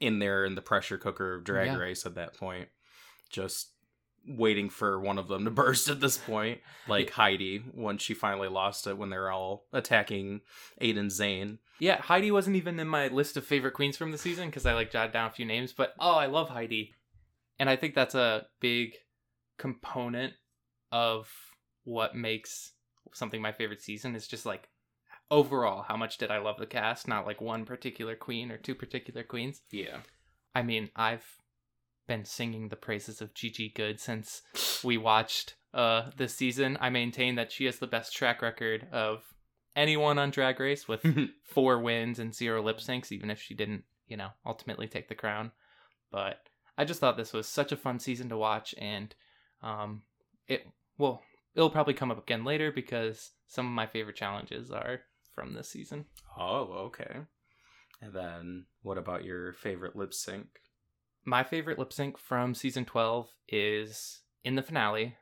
in 0.01 0.19
there 0.19 0.45
in 0.45 0.55
the 0.55 0.61
pressure 0.63 0.99
cooker 0.99 1.35
of 1.35 1.45
Drag 1.45 1.67
Yeah. 1.69 1.77
Race 1.77 2.05
at 2.07 2.15
that 2.17 2.37
point, 2.37 2.69
just 3.31 3.71
waiting 4.27 4.69
for 4.69 5.01
one 5.01 5.19
of 5.19 5.29
them 5.29 5.45
to 5.45 5.51
burst. 5.53 5.89
At 5.89 6.01
this 6.01 6.19
point, 6.19 6.61
like 6.89 7.11
Heidi 7.11 7.59
when 7.75 7.99
she 7.99 8.13
finally 8.13 8.49
lost 8.49 8.87
it 8.89 8.99
when 8.99 9.11
they're 9.11 9.31
all 9.31 9.67
attacking 9.73 10.41
Aiden 10.81 11.07
Zhane. 11.07 11.59
Yeah, 11.79 12.01
Heidi 12.01 12.33
wasn't 12.33 12.57
even 12.57 12.81
in 12.81 12.89
my 12.89 13.07
list 13.07 13.37
of 13.37 13.45
favorite 13.47 13.75
queens 13.75 13.97
from 13.97 14.11
the 14.11 14.19
season 14.19 14.47
because 14.49 14.67
I 14.67 14.75
like 14.75 14.91
jotted 14.91 15.13
down 15.13 15.29
a 15.31 15.33
few 15.33 15.47
names, 15.47 15.73
but 15.73 15.95
oh, 16.01 16.17
I 16.17 16.27
love 16.27 16.49
Heidi. 16.49 16.95
And 17.61 17.71
I 17.71 17.77
think 17.77 17.95
that's 17.95 18.17
a 18.17 18.47
big 18.61 18.95
component 19.59 20.33
of 20.91 21.29
what 21.85 22.15
makes 22.15 22.73
something 23.13 23.43
my 23.43 23.53
favorite 23.53 23.83
season 23.83 24.15
is 24.15 24.27
just 24.27 24.47
like 24.47 24.69
overall 25.31 25.83
how 25.83 25.97
much 25.97 26.19
did 26.19 26.31
I 26.31 26.39
love 26.39 26.59
the 26.59 26.67
cast, 26.67 27.09
not 27.09 27.27
like 27.27 27.41
one 27.41 27.65
particular 27.65 28.17
queen 28.17 28.51
or 28.51 28.57
two 28.57 28.75
particular 28.75 29.23
queens. 29.23 29.63
Yeah, 29.71 29.99
I 30.55 30.63
mean, 30.63 30.91
I've 30.97 31.25
been 32.07 32.25
singing 32.25 32.69
the 32.69 32.77
praises 32.77 33.21
of 33.21 33.35
Gigi 33.35 33.69
Goode 33.69 34.01
since 34.01 34.43
we 34.83 34.97
watched 34.97 35.57
uh 35.75 36.11
this 36.17 36.35
season. 36.35 36.79
I 36.81 36.91
maintain 36.91 37.35
that 37.35 37.53
she 37.53 37.67
has 37.67 37.79
the 37.79 37.87
best 37.87 38.15
track 38.15 38.41
record 38.41 38.87
of 38.93 39.23
anyone 39.77 40.19
on 40.19 40.31
Drag 40.31 40.59
Race 40.59 40.89
with 40.89 41.05
four 41.45 41.79
wins 41.79 42.19
and 42.19 42.35
zero 42.35 42.63
lip 42.63 42.79
syncs, 42.79 43.13
even 43.13 43.31
if 43.31 43.41
she 43.41 43.55
didn't, 43.55 43.85
you 44.07 44.17
know, 44.17 44.31
ultimately 44.45 44.89
take 44.89 45.09
the 45.09 45.15
crown. 45.15 45.53
But 46.11 46.39
I 46.77 46.85
just 46.85 47.01
thought 47.01 47.17
this 47.17 47.33
was 47.33 47.47
such 47.47 47.73
a 47.73 47.77
fun 47.77 47.99
season 47.99 48.29
to 48.31 48.37
watch, 48.37 48.75
and 48.79 49.15
um, 49.63 50.03
it 50.47 50.67
well, 50.99 51.23
it'll 51.55 51.71
probably 51.71 51.95
come 51.95 52.11
up 52.11 52.23
again 52.23 52.45
later 52.45 52.73
because 52.73 53.31
some 53.47 53.67
of 53.67 53.73
my 53.73 53.87
favorite 53.87 54.17
challenges 54.17 54.71
are 54.71 55.01
from 55.35 55.55
this 55.55 55.69
season. 55.69 56.07
Oh, 56.37 56.87
okay. 56.87 57.21
And 58.01 58.13
then 58.13 58.67
what 58.83 58.99
about 58.99 59.25
your 59.25 59.53
favorite 59.53 59.97
lip 59.97 60.15
sync? 60.15 60.47
My 61.25 61.43
favorite 61.43 61.79
lip 61.79 61.93
sync 61.93 62.19
from 62.19 62.55
season 62.55 62.85
twelve 62.85 63.29
is 63.49 64.21
in 64.45 64.55
the 64.55 64.63
finale, 64.63 65.17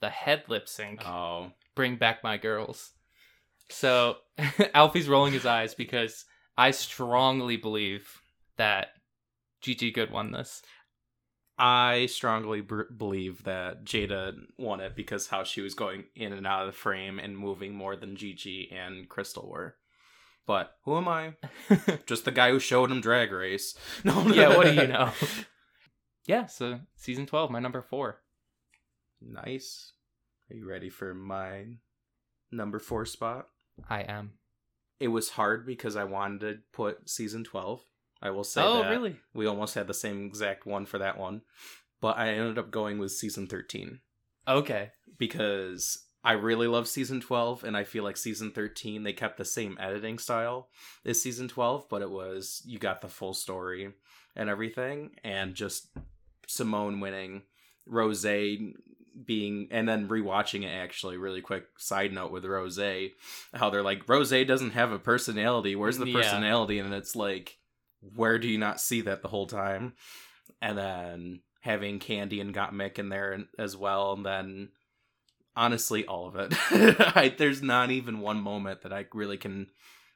the 0.00 0.10
head 0.10 0.44
lip 0.48 0.68
sync. 0.68 1.06
Oh, 1.06 1.52
bring 1.74 1.96
back 1.96 2.24
my 2.24 2.36
girls. 2.36 2.92
So 3.70 4.16
Alfie's 4.74 5.08
rolling 5.08 5.32
his 5.32 5.46
eyes 5.46 5.74
because 5.74 6.24
I 6.56 6.70
strongly 6.70 7.56
believe 7.56 8.20
that 8.56 8.88
Gigi 9.60 9.90
Goode 9.90 10.10
won 10.10 10.32
this. 10.32 10.62
I 11.56 12.06
strongly 12.06 12.60
b- 12.60 12.82
believe 12.96 13.44
that 13.44 13.84
Jaida 13.84 14.34
won 14.58 14.80
it 14.80 14.96
because 14.96 15.28
how 15.28 15.44
she 15.44 15.60
was 15.60 15.74
going 15.74 16.04
in 16.16 16.32
and 16.32 16.46
out 16.46 16.62
of 16.62 16.66
the 16.66 16.78
frame 16.78 17.18
and 17.18 17.38
moving 17.38 17.74
more 17.74 17.94
than 17.94 18.16
Gigi 18.16 18.70
and 18.72 19.08
Crystal 19.08 19.48
were. 19.48 19.76
But 20.46 20.76
who 20.84 20.96
am 20.96 21.08
I? 21.08 21.34
Just 22.06 22.24
the 22.24 22.32
guy 22.32 22.50
who 22.50 22.58
showed 22.58 22.90
him 22.90 23.00
Drag 23.00 23.32
Race. 23.32 23.74
No, 24.04 24.26
yeah, 24.26 24.56
what 24.56 24.66
do 24.66 24.74
you 24.74 24.86
know? 24.86 25.10
yeah, 26.26 26.46
so 26.46 26.80
season 26.96 27.26
12, 27.26 27.50
my 27.50 27.60
number 27.60 27.82
four. 27.82 28.20
Nice. 29.22 29.92
Are 30.50 30.56
you 30.56 30.68
ready 30.68 30.90
for 30.90 31.14
my 31.14 31.64
number 32.52 32.78
four 32.78 33.06
spot? 33.06 33.48
I 33.88 34.00
am. 34.00 34.32
It 35.00 35.08
was 35.08 35.30
hard 35.30 35.66
because 35.66 35.96
I 35.96 36.04
wanted 36.04 36.40
to 36.40 36.58
put 36.72 37.08
season 37.08 37.44
twelve. 37.44 37.80
I 38.24 38.30
will 38.30 38.42
say 38.44 38.62
oh, 38.62 38.82
that. 38.82 38.90
really? 38.90 39.16
We 39.34 39.46
almost 39.46 39.74
had 39.76 39.86
the 39.86 39.94
same 39.94 40.26
exact 40.26 40.66
one 40.66 40.86
for 40.86 40.98
that 40.98 41.18
one, 41.18 41.42
but 42.00 42.16
I 42.18 42.30
ended 42.30 42.58
up 42.58 42.70
going 42.72 42.98
with 42.98 43.12
season 43.12 43.46
thirteen. 43.46 44.00
Okay. 44.48 44.90
because 45.18 46.04
I 46.24 46.32
really 46.32 46.66
love 46.66 46.88
season 46.88 47.20
12 47.20 47.64
and 47.64 47.76
I 47.76 47.84
feel 47.84 48.02
like 48.02 48.16
season 48.16 48.50
13 48.50 49.02
they 49.02 49.12
kept 49.12 49.36
the 49.36 49.44
same 49.44 49.76
editing 49.78 50.18
style 50.18 50.68
as 51.04 51.20
season 51.22 51.48
12 51.48 51.86
but 51.90 52.02
it 52.02 52.10
was 52.10 52.62
you 52.66 52.78
got 52.78 53.00
the 53.02 53.08
full 53.08 53.34
story 53.34 53.92
and 54.34 54.48
everything 54.48 55.10
and 55.22 55.54
just 55.54 55.88
Simone 56.46 57.00
winning 57.00 57.42
Rose 57.86 58.24
being 58.24 59.68
and 59.70 59.88
then 59.88 60.08
rewatching 60.08 60.64
it 60.64 60.68
actually 60.68 61.18
really 61.18 61.40
quick 61.42 61.66
side 61.78 62.12
note 62.12 62.32
with 62.32 62.44
Rose 62.44 62.78
how 63.52 63.70
they're 63.70 63.82
like 63.82 64.08
Rose 64.08 64.30
doesn't 64.30 64.72
have 64.72 64.92
a 64.92 64.98
personality 64.98 65.76
where's 65.76 65.98
the 65.98 66.06
Yeah. 66.08 66.22
personality 66.22 66.78
and 66.78 66.92
it's 66.94 67.14
like 67.14 67.58
where 68.14 68.38
do 68.38 68.48
you 68.48 68.58
not 68.58 68.80
see 68.80 69.00
that 69.02 69.22
the 69.22 69.28
whole 69.28 69.46
time 69.46 69.94
and 70.60 70.76
then 70.76 71.40
having 71.60 71.98
Kandy 71.98 72.40
and 72.40 72.54
Gottmik 72.54 72.98
in 72.98 73.08
there 73.08 73.44
as 73.58 73.76
well, 73.76 74.12
and 74.12 74.24
then 74.26 74.68
honestly, 75.56 76.04
all 76.06 76.26
of 76.28 76.36
it. 76.36 76.52
I, 77.16 77.34
there's 77.36 77.62
not 77.62 77.90
even 77.90 78.20
one 78.20 78.40
moment 78.40 78.82
that 78.82 78.92
I 78.92 79.06
really 79.14 79.36
can. 79.38 79.68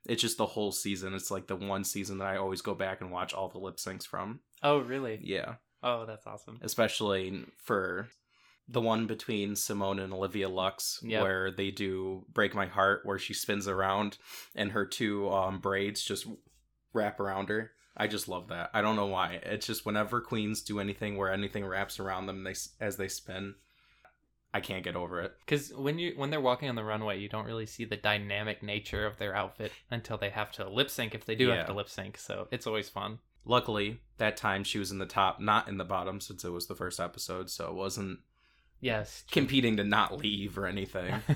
It's 0.06 0.22
just 0.22 0.38
the 0.38 0.46
whole 0.46 0.72
season. 0.72 1.14
It's 1.14 1.30
like 1.30 1.46
the 1.46 1.56
one 1.56 1.84
season 1.84 2.18
that 2.18 2.26
I 2.28 2.36
always 2.36 2.62
go 2.62 2.74
back 2.74 3.00
and 3.00 3.10
watch 3.10 3.34
all 3.34 3.48
the 3.48 3.58
lip 3.58 3.76
syncs 3.76 4.04
from. 4.06 4.40
Oh, 4.62 4.78
really? 4.78 5.20
Yeah, 5.22 5.54
Oh, 5.82 6.06
that's 6.06 6.26
awesome. 6.26 6.58
especially 6.62 7.44
for 7.62 8.08
the 8.68 8.80
one 8.80 9.06
between 9.06 9.56
Simone 9.56 9.98
and 9.98 10.12
Olivia 10.12 10.48
Lux, 10.48 11.00
Yep. 11.02 11.22
where 11.22 11.50
they 11.50 11.70
do 11.70 12.24
"Break 12.32 12.54
My 12.54 12.66
Heart," 12.66 13.02
where 13.04 13.18
she 13.18 13.32
spins 13.34 13.66
around 13.68 14.18
and 14.54 14.72
her 14.72 14.84
two 14.84 15.30
um, 15.30 15.58
braids 15.60 16.02
just 16.02 16.26
wrap 16.92 17.20
around 17.20 17.48
her. 17.48 17.70
I 17.98 18.06
just 18.06 18.28
love 18.28 18.48
that. 18.48 18.70
I 18.72 18.80
don't 18.80 18.96
know 18.96 19.06
why. 19.06 19.40
It's 19.42 19.66
just 19.66 19.84
whenever 19.84 20.20
queens 20.20 20.62
do 20.62 20.78
anything 20.78 21.16
where 21.16 21.32
anything 21.32 21.66
wraps 21.66 21.98
around 21.98 22.26
them 22.26 22.44
they, 22.44 22.54
as 22.80 22.96
they 22.96 23.08
spin, 23.08 23.56
I 24.54 24.60
can't 24.60 24.84
get 24.84 24.94
over 24.96 25.20
it. 25.20 25.34
Because 25.44 25.72
when 25.74 25.98
you 25.98 26.12
when 26.16 26.30
they're 26.30 26.40
walking 26.40 26.68
on 26.68 26.76
the 26.76 26.84
runway, 26.84 27.18
you 27.18 27.28
don't 27.28 27.44
really 27.46 27.66
see 27.66 27.84
the 27.84 27.96
dynamic 27.96 28.62
nature 28.62 29.04
of 29.04 29.18
their 29.18 29.34
outfit 29.34 29.72
until 29.90 30.16
they 30.16 30.30
have 30.30 30.52
to 30.52 30.68
lip 30.68 30.90
sync. 30.90 31.14
If 31.14 31.24
they 31.26 31.34
do 31.34 31.48
Yeah. 31.48 31.56
have 31.56 31.66
to 31.66 31.72
lip 31.74 31.88
sync, 31.88 32.16
so 32.18 32.46
it's 32.50 32.66
always 32.66 32.88
fun. 32.88 33.18
Luckily, 33.44 33.98
that 34.18 34.36
time 34.36 34.62
she 34.64 34.78
was 34.78 34.90
in 34.90 34.98
the 34.98 35.06
top, 35.06 35.40
not 35.40 35.68
in 35.68 35.78
the 35.78 35.84
bottom, 35.84 36.20
since 36.20 36.44
it 36.44 36.50
was 36.52 36.66
the 36.66 36.74
first 36.76 37.00
episode, 37.00 37.50
so 37.50 37.68
it 37.68 37.74
wasn't 37.74 38.20
Yes. 38.80 39.24
competing 39.30 39.76
to 39.78 39.84
not 39.84 40.16
leave 40.18 40.56
or 40.56 40.66
anything. 40.66 41.14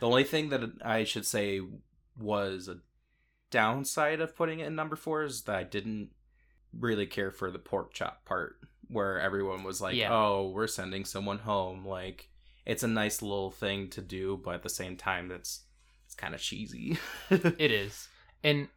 The 0.00 0.08
only 0.08 0.24
thing 0.24 0.48
that 0.48 0.62
I 0.84 1.04
should 1.04 1.24
say 1.24 1.60
was 2.18 2.66
a 2.66 2.78
downside 3.52 4.20
of 4.20 4.34
putting 4.34 4.58
it 4.60 4.66
in 4.66 4.74
number 4.74 4.96
four 4.96 5.22
is 5.22 5.42
that 5.42 5.54
I 5.56 5.62
didn't 5.62 6.10
really 6.76 7.06
care 7.06 7.30
for 7.30 7.50
the 7.50 7.58
pork 7.60 7.92
chop 7.94 8.24
part, 8.24 8.56
where 8.88 9.20
everyone 9.20 9.62
was 9.62 9.80
like, 9.80 9.94
Yeah. 9.94 10.08
"Oh, 10.12 10.50
we're 10.50 10.66
sending 10.66 11.04
someone 11.04 11.38
home." 11.38 11.86
Like, 11.86 12.28
it's 12.66 12.82
a 12.82 12.88
nice 12.88 13.22
little 13.22 13.50
thing 13.50 13.88
to 13.90 14.00
do, 14.00 14.40
but 14.42 14.54
at 14.56 14.62
the 14.62 14.68
same 14.68 14.96
time, 14.96 15.28
that's 15.28 15.64
it's 16.06 16.14
kind 16.14 16.34
of 16.34 16.40
cheesy. 16.40 16.98
It 17.30 17.70
is. 17.70 18.08
And 18.42 18.68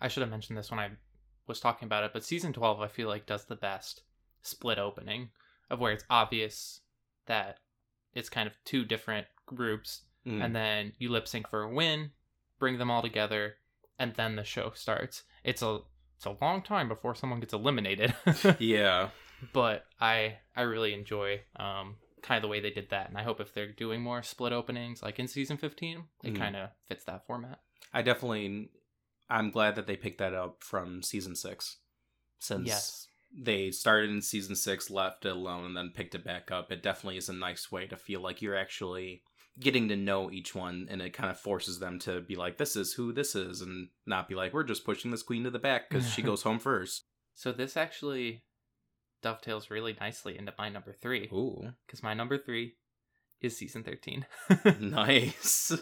I 0.00 0.08
should 0.08 0.20
have 0.22 0.30
mentioned 0.30 0.56
this 0.56 0.70
when 0.70 0.80
I 0.80 0.90
was 1.46 1.60
talking 1.60 1.86
about 1.86 2.04
it, 2.04 2.12
but 2.12 2.24
season 2.24 2.52
12 2.52 2.80
I 2.80 2.88
feel 2.88 3.08
like 3.08 3.26
does 3.26 3.44
the 3.46 3.56
best 3.56 4.02
split 4.42 4.78
opening 4.78 5.30
of 5.70 5.80
where 5.80 5.92
it's 5.92 6.04
obvious 6.08 6.80
that 7.26 7.58
it's 8.14 8.28
kind 8.30 8.46
of 8.46 8.56
two 8.64 8.84
different 8.84 9.26
groups 9.46 10.02
Mm. 10.26 10.42
and 10.42 10.56
then 10.56 10.92
you 10.98 11.10
lip 11.10 11.28
sync 11.28 11.46
for 11.48 11.62
a 11.64 11.68
win, 11.74 12.10
bring 12.58 12.78
them 12.78 12.90
all 12.90 13.02
together, 13.02 13.56
and 13.98 14.14
then 14.14 14.36
the 14.36 14.44
show 14.44 14.72
starts. 14.74 15.22
It's 15.42 15.62
a 15.62 15.80
it's 16.16 16.26
a 16.26 16.36
long 16.40 16.62
time 16.62 16.88
before 16.88 17.14
someone 17.14 17.40
gets 17.40 17.52
eliminated. 17.52 18.14
yeah, 18.58 19.10
but 19.52 19.84
I 20.00 20.38
I 20.56 20.62
really 20.62 20.94
enjoy 20.94 21.40
um 21.56 21.96
kind 22.22 22.38
of 22.38 22.42
the 22.42 22.48
way 22.48 22.60
they 22.60 22.70
did 22.70 22.88
that 22.90 23.08
and 23.10 23.18
I 23.18 23.22
hope 23.22 23.38
if 23.40 23.52
they're 23.52 23.70
doing 23.72 24.00
more 24.00 24.22
split 24.22 24.52
openings 24.54 25.02
like 25.02 25.18
in 25.18 25.28
season 25.28 25.58
15, 25.58 26.04
it 26.22 26.32
Mhm. 26.32 26.38
kind 26.38 26.56
of 26.56 26.70
fits 26.88 27.04
that 27.04 27.26
format. 27.26 27.60
I 27.92 28.02
definitely. 28.02 28.70
I'm 29.30 29.50
glad 29.50 29.74
that 29.76 29.86
they 29.86 29.96
picked 29.96 30.18
that 30.18 30.34
up 30.34 30.62
from 30.62 31.02
season 31.02 31.34
six, 31.34 31.78
since 32.40 32.66
Yes. 32.66 33.08
they 33.34 33.70
started 33.70 34.10
in 34.10 34.20
season 34.20 34.54
six, 34.54 34.90
left 34.90 35.24
it 35.24 35.32
alone, 35.32 35.64
and 35.64 35.76
then 35.76 35.92
picked 35.94 36.14
it 36.14 36.24
back 36.24 36.50
up. 36.50 36.70
It 36.70 36.82
definitely 36.82 37.16
is 37.16 37.28
a 37.30 37.32
nice 37.32 37.72
way 37.72 37.86
to 37.86 37.96
feel 37.96 38.20
like 38.20 38.42
you're 38.42 38.56
actually 38.56 39.22
getting 39.58 39.88
to 39.88 39.96
know 39.96 40.30
each 40.30 40.54
one, 40.54 40.88
and 40.90 41.00
it 41.00 41.12
kind 41.12 41.30
of 41.30 41.38
forces 41.38 41.78
them 41.78 41.98
to 42.00 42.20
be 42.20 42.36
like, 42.36 42.58
"This 42.58 42.76
is 42.76 42.94
who 42.94 43.12
this 43.12 43.34
is," 43.34 43.60
and 43.60 43.88
not 44.06 44.28
be 44.28 44.34
like, 44.34 44.52
"We're 44.52 44.64
just 44.64 44.84
pushing 44.84 45.10
this 45.10 45.22
queen 45.22 45.44
to 45.44 45.50
the 45.50 45.58
back 45.58 45.88
because 45.88 46.08
she 46.10 46.22
goes 46.22 46.42
home 46.42 46.58
first. 46.58 47.04
So 47.34 47.52
this 47.52 47.76
actually 47.76 48.44
dovetails 49.22 49.70
really 49.70 49.96
nicely 50.00 50.38
into 50.38 50.52
my 50.58 50.68
number 50.68 50.92
three 50.92 51.28
Ooh, 51.32 51.72
because 51.86 52.02
my 52.02 52.14
number 52.14 52.38
three 52.38 52.76
is 53.40 53.56
season 53.56 53.82
13. 53.82 54.26
nice. 54.80 55.72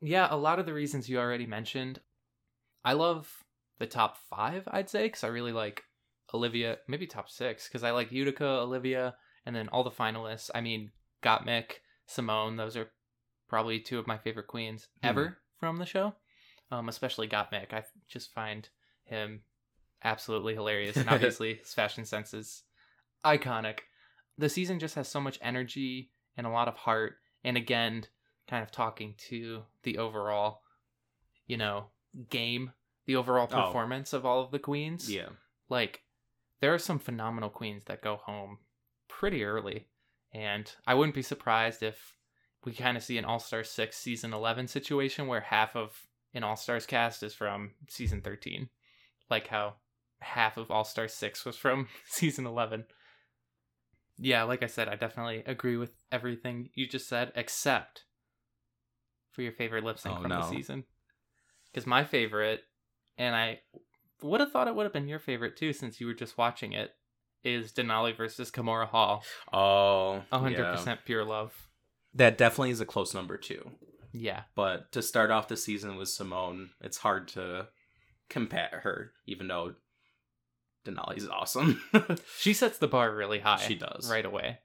yeah, 0.00 0.26
a 0.30 0.36
lot 0.36 0.58
of 0.58 0.66
the 0.66 0.72
reasons 0.72 1.08
you 1.08 1.18
already 1.18 1.46
mentioned. 1.46 2.00
I 2.84 2.94
love 2.94 3.44
the 3.78 3.86
top 3.86 4.16
five, 4.30 4.64
I'd 4.68 4.90
say, 4.90 5.04
because 5.04 5.24
I 5.24 5.28
really 5.28 5.52
like 5.52 5.84
Olivia, 6.32 6.78
maybe 6.86 7.06
top 7.06 7.30
six, 7.30 7.68
because 7.68 7.82
I 7.82 7.90
like 7.90 8.12
Utica, 8.12 8.46
Olivia, 8.46 9.14
and 9.46 9.54
then 9.54 9.68
all 9.68 9.84
the 9.84 9.90
finalists. 9.90 10.50
I 10.54 10.60
mean, 10.60 10.90
Gottmik, 11.22 11.80
Simone, 12.06 12.56
those 12.56 12.76
are 12.76 12.90
probably 13.48 13.80
two 13.80 13.98
of 13.98 14.06
my 14.06 14.18
favorite 14.18 14.46
queens 14.46 14.88
Hmm. 15.02 15.06
ever 15.08 15.38
from 15.58 15.76
the 15.78 15.86
show. 15.86 16.14
Um, 16.70 16.88
especially 16.88 17.28
Gottmik. 17.28 17.72
I 17.72 17.84
just 18.08 18.32
find 18.34 18.68
him 19.04 19.42
absolutely 20.04 20.54
hilarious, 20.54 20.96
and 20.96 21.08
obviously 21.10 21.54
his 21.54 21.72
fashion 21.74 22.04
sense 22.04 22.34
is 22.34 22.62
iconic. 23.24 23.80
The 24.36 24.48
season 24.48 24.78
just 24.78 24.94
has 24.94 25.08
so 25.08 25.20
much 25.20 25.38
energy 25.42 26.10
and 26.36 26.46
a 26.46 26.50
lot 26.50 26.68
of 26.68 26.76
heart, 26.76 27.16
and 27.42 27.56
again, 27.56 28.04
kind 28.46 28.62
of 28.62 28.70
talking 28.70 29.14
to 29.28 29.62
the 29.82 29.98
overall, 29.98 30.60
you 31.46 31.56
know, 31.56 31.86
game, 32.30 32.72
the 33.06 33.16
overall 33.16 33.48
Oh. 33.50 33.64
performance 33.66 34.12
of 34.12 34.24
all 34.26 34.40
of 34.42 34.50
the 34.50 34.58
queens. 34.58 35.10
Yeah. 35.12 35.30
Like, 35.68 36.02
there 36.60 36.72
are 36.74 36.78
some 36.78 36.98
phenomenal 36.98 37.50
queens 37.50 37.84
that 37.86 38.02
go 38.02 38.16
home 38.16 38.58
pretty 39.08 39.42
early, 39.42 39.88
and 40.32 40.70
I 40.86 40.94
wouldn't 40.94 41.14
be 41.14 41.22
surprised 41.22 41.82
if 41.82 42.16
we 42.64 42.72
kind 42.72 42.96
of 42.96 43.02
see 43.02 43.18
an 43.18 43.24
All 43.24 43.38
Star 43.38 43.64
6 43.64 43.96
season 43.96 44.32
11 44.32 44.68
situation 44.68 45.26
where 45.26 45.40
half 45.40 45.76
of 45.76 46.06
an 46.34 46.44
All 46.44 46.56
Stars 46.56 46.86
cast 46.86 47.22
is 47.22 47.34
from 47.34 47.72
season 47.88 48.20
13. 48.20 48.68
Like 49.30 49.48
how 49.48 49.74
half 50.20 50.56
of 50.56 50.70
All 50.70 50.84
Star 50.84 51.08
6 51.08 51.44
was 51.44 51.56
from 51.56 51.88
season 52.06 52.46
11. 52.46 52.84
Yeah, 54.18 54.42
like 54.42 54.62
I 54.62 54.66
said, 54.66 54.88
I 54.88 54.96
definitely 54.96 55.44
agree 55.46 55.76
with 55.76 55.92
everything 56.10 56.70
you 56.74 56.88
just 56.88 57.08
said, 57.08 57.30
except 57.36 58.04
for 59.30 59.42
your 59.42 59.52
favorite 59.52 59.84
lip 59.84 59.98
sync 59.98 60.16
Oh, 60.18 60.22
from 60.22 60.30
the 60.30 60.42
season. 60.42 60.84
Because 61.72 61.86
my 61.86 62.02
favorite, 62.02 62.62
and 63.16 63.36
I 63.36 63.60
would 64.20 64.40
have 64.40 64.50
thought 64.50 64.66
it 64.66 64.74
would 64.74 64.82
have 64.84 64.92
been 64.92 65.06
your 65.06 65.20
favorite 65.20 65.56
too, 65.56 65.72
since 65.72 66.00
you 66.00 66.08
were 66.08 66.14
just 66.14 66.36
watching 66.36 66.72
it, 66.72 66.90
is 67.44 67.72
Denali 67.72 68.16
versus 68.16 68.50
Kahmora 68.50 68.88
Hall. 68.88 69.22
Oh, 69.52 70.22
100% 70.32 70.86
yeah. 70.86 70.94
pure 71.04 71.24
love. 71.24 71.67
That 72.14 72.38
definitely 72.38 72.70
is 72.70 72.80
a 72.80 72.86
close 72.86 73.14
number 73.14 73.36
two. 73.36 73.70
Yeah. 74.12 74.42
But 74.54 74.92
to 74.92 75.02
start 75.02 75.30
off 75.30 75.48
the 75.48 75.56
season 75.56 75.96
with 75.96 76.08
Simone, 76.08 76.70
it's 76.80 76.98
hard 76.98 77.28
to 77.28 77.68
compare 78.28 78.80
her, 78.82 79.12
even 79.26 79.48
though 79.48 79.74
Denali's 80.86 81.28
awesome. 81.28 81.82
She 82.38 82.54
sets 82.54 82.78
the 82.78 82.88
bar 82.88 83.14
really 83.14 83.40
high. 83.40 83.56
She 83.58 83.74
does. 83.74 84.10
Right 84.10 84.24
away. 84.24 84.58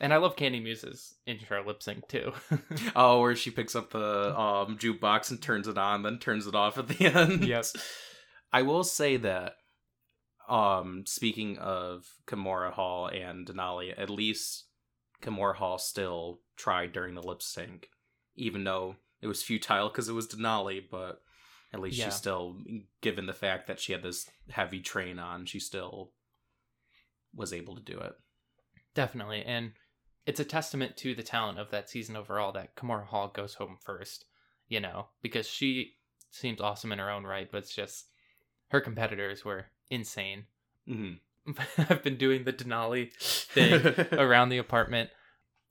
And 0.00 0.12
I 0.12 0.16
love 0.16 0.34
Kandy 0.34 0.60
Muse's 0.60 1.14
intro 1.26 1.64
lip 1.64 1.82
sync 1.82 2.08
too. 2.08 2.32
oh, 2.96 3.20
where 3.20 3.36
she 3.36 3.50
picks 3.50 3.76
up 3.76 3.90
the 3.90 4.38
um, 4.38 4.76
jukebox 4.76 5.30
and 5.30 5.40
turns 5.40 5.68
it 5.68 5.78
on, 5.78 6.02
then 6.02 6.18
turns 6.18 6.46
it 6.46 6.56
off 6.56 6.76
at 6.78 6.88
the 6.88 7.06
end. 7.14 7.44
Yes. 7.44 7.74
I 8.52 8.62
will 8.62 8.82
say 8.82 9.16
that, 9.18 9.54
um, 10.48 11.04
speaking 11.06 11.56
of 11.58 12.04
Kahmora 12.26 12.72
Hall 12.72 13.06
and 13.06 13.46
Denali, 13.46 13.94
at 13.96 14.10
least 14.10 14.64
Kahmora 15.22 15.54
Hall 15.56 15.78
still 15.78 16.40
tried 16.56 16.92
during 16.92 17.14
the 17.14 17.22
lip 17.22 17.42
sync, 17.42 17.88
even 18.34 18.64
though 18.64 18.96
it 19.20 19.26
was 19.26 19.42
futile 19.42 19.88
because 19.88 20.08
it 20.08 20.14
was 20.14 20.28
Denali, 20.28 20.82
but 20.90 21.22
at 21.72 21.80
least 21.80 21.98
Yeah. 21.98 22.06
she 22.06 22.10
still, 22.10 22.58
given 23.00 23.26
the 23.26 23.32
fact 23.32 23.66
that 23.68 23.80
she 23.80 23.92
had 23.92 24.02
this 24.02 24.28
heavy 24.50 24.80
train 24.80 25.18
on, 25.18 25.46
she 25.46 25.58
still 25.60 26.12
was 27.34 27.52
able 27.52 27.74
to 27.76 27.80
do 27.82 27.98
it. 27.98 28.14
Definitely. 28.94 29.42
And 29.44 29.72
it's 30.26 30.40
a 30.40 30.44
testament 30.44 30.96
to 30.98 31.14
the 31.14 31.22
talent 31.22 31.58
of 31.58 31.70
that 31.70 31.88
season 31.88 32.16
overall 32.16 32.52
that 32.52 32.76
Kahmora 32.76 33.06
Hall 33.06 33.28
goes 33.28 33.54
home 33.54 33.78
first, 33.80 34.26
you 34.68 34.80
know, 34.80 35.06
because 35.22 35.48
she 35.48 35.94
seems 36.30 36.60
awesome 36.60 36.92
in 36.92 36.98
her 36.98 37.10
own 37.10 37.24
right, 37.24 37.50
but 37.50 37.58
it's 37.58 37.74
just 37.74 38.06
her 38.68 38.80
competitors 38.80 39.44
were 39.44 39.66
insane. 39.90 40.46
hmm 40.86 41.12
I've 41.78 42.02
been 42.02 42.16
doing 42.16 42.44
the 42.44 42.52
Denali 42.52 43.12
thing 43.12 43.82
around 44.18 44.48
the 44.48 44.58
apartment, 44.58 45.10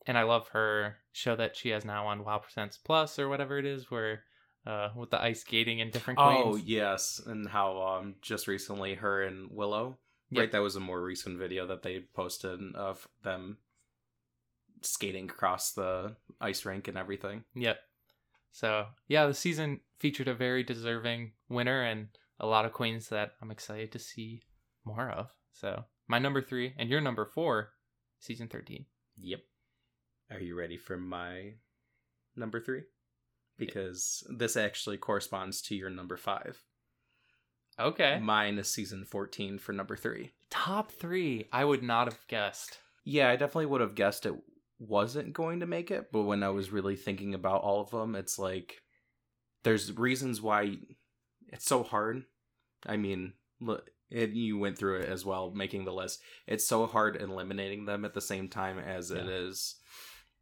and 0.05 0.17
I 0.17 0.23
love 0.23 0.49
her 0.49 0.97
show 1.12 1.36
that 1.36 1.55
she 1.55 1.69
has 1.69 1.86
now 1.86 2.07
on 2.07 2.23
Wow 2.23 2.39
Presents 2.39 2.77
Plus 2.77 3.19
or 3.19 3.29
whatever 3.29 3.57
it 3.57 3.65
is, 3.65 3.89
where 3.89 4.23
uh, 4.65 4.89
with 4.95 5.10
the 5.12 5.21
ice 5.21 5.41
skating 5.41 5.81
and 5.81 5.91
different 5.91 6.19
Queens. 6.19 6.41
Oh 6.43 6.55
yes, 6.55 7.21
and 7.25 7.47
how 7.47 7.81
um 7.81 8.15
just 8.21 8.47
recently 8.47 8.95
her 8.95 9.23
and 9.23 9.49
Willow. 9.51 9.97
Yep. 10.29 10.39
Right, 10.39 10.51
that 10.53 10.62
was 10.62 10.77
a 10.77 10.81
more 10.81 11.01
recent 11.01 11.38
video 11.39 11.67
that 11.67 11.84
they 11.84 12.05
posted 12.13 12.60
of 12.75 13.05
them 13.23 13.57
skating 14.81 15.25
across 15.25 15.73
the 15.73 16.15
ice 16.39 16.65
rink 16.65 16.88
and 16.88 16.97
everything. 16.97 17.43
Yep. 17.55 17.79
So 18.51 18.86
yeah, 19.07 19.25
the 19.25 19.34
season 19.34 19.81
featured 19.99 20.27
a 20.27 20.34
very 20.34 20.63
deserving 20.63 21.34
winner 21.49 21.84
and 21.84 22.07
a 22.39 22.47
lot 22.47 22.65
of 22.65 22.73
queens 22.73 23.10
that 23.10 23.34
I'm 23.41 23.51
excited 23.51 23.91
to 23.91 23.99
see 23.99 24.43
more 24.86 25.10
of. 25.10 25.31
So 25.51 25.85
my 26.07 26.19
number 26.19 26.41
three 26.41 26.73
and 26.77 26.89
your 26.89 27.01
number 27.01 27.25
four, 27.25 27.69
season 28.19 28.47
thirteen. 28.47 28.85
Yep. 29.17 29.41
Are 30.31 30.39
you 30.39 30.55
ready 30.55 30.77
for 30.77 30.97
my 30.97 31.53
number 32.35 32.59
three? 32.59 32.83
Because 33.57 34.23
this 34.29 34.55
actually 34.55 34.97
corresponds 34.97 35.61
to 35.63 35.75
your 35.75 35.89
number 35.89 36.17
five. 36.17 36.63
Okay. 37.79 38.19
Mine 38.19 38.57
is 38.57 38.69
season 38.69 39.05
14 39.05 39.57
for 39.57 39.73
number 39.73 39.95
three. 39.95 40.31
Top 40.49 40.91
three. 40.91 41.47
I 41.51 41.65
would 41.65 41.83
not 41.83 42.07
have 42.07 42.27
guessed. 42.27 42.79
Yeah, 43.03 43.29
I 43.29 43.35
definitely 43.35 43.67
would 43.67 43.81
have 43.81 43.95
guessed 43.95 44.25
it 44.25 44.35
wasn't 44.79 45.33
going 45.33 45.59
to 45.59 45.65
make 45.65 45.91
it, 45.91 46.11
but 46.11 46.23
when 46.23 46.43
I 46.43 46.49
was 46.49 46.71
really 46.71 46.95
thinking 46.95 47.33
about 47.33 47.61
all 47.61 47.81
of 47.81 47.91
them, 47.91 48.15
it's 48.15 48.39
like 48.39 48.81
there's 49.63 49.97
reasons 49.97 50.41
why 50.41 50.77
it's 51.49 51.65
so 51.65 51.83
hard. 51.83 52.23
I 52.85 52.97
mean, 52.97 53.33
look, 53.59 53.89
it, 54.12 54.32
you 54.32 54.58
went 54.60 54.78
through 54.78 55.00
it 55.00 55.10
as 55.10 55.26
well, 55.26 55.52
making 55.52 55.86
the 55.86 55.93
list. 55.93 56.21
It's 56.45 56.67
so 56.67 56.86
hard 56.86 57.15
eliminating 57.15 57.86
them 57.86 58.06
at 58.06 58.13
the 58.13 58.21
same 58.21 58.47
time 58.50 58.78
as 58.78 59.10
it 59.12 59.26
Yeah. 59.26 59.32
is. 59.32 59.76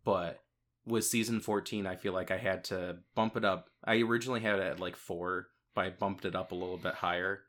But 0.03 0.41
with 0.85 1.05
season 1.05 1.39
14, 1.39 1.85
I 1.85 1.95
feel 1.95 2.13
like 2.13 2.31
I 2.31 2.37
had 2.37 2.63
to 2.65 2.97
bump 3.15 3.37
it 3.37 3.45
up. 3.45 3.69
I 3.83 3.97
originally 4.01 4.39
had 4.41 4.59
it 4.59 4.63
at 4.63 4.79
like 4.79 4.95
four, 4.95 5.47
but 5.75 5.85
I 5.85 5.89
bumped 5.91 6.25
it 6.25 6.35
up 6.35 6.51
a 6.51 6.55
little 6.55 6.77
bit 6.77 6.95
higher. 6.95 7.41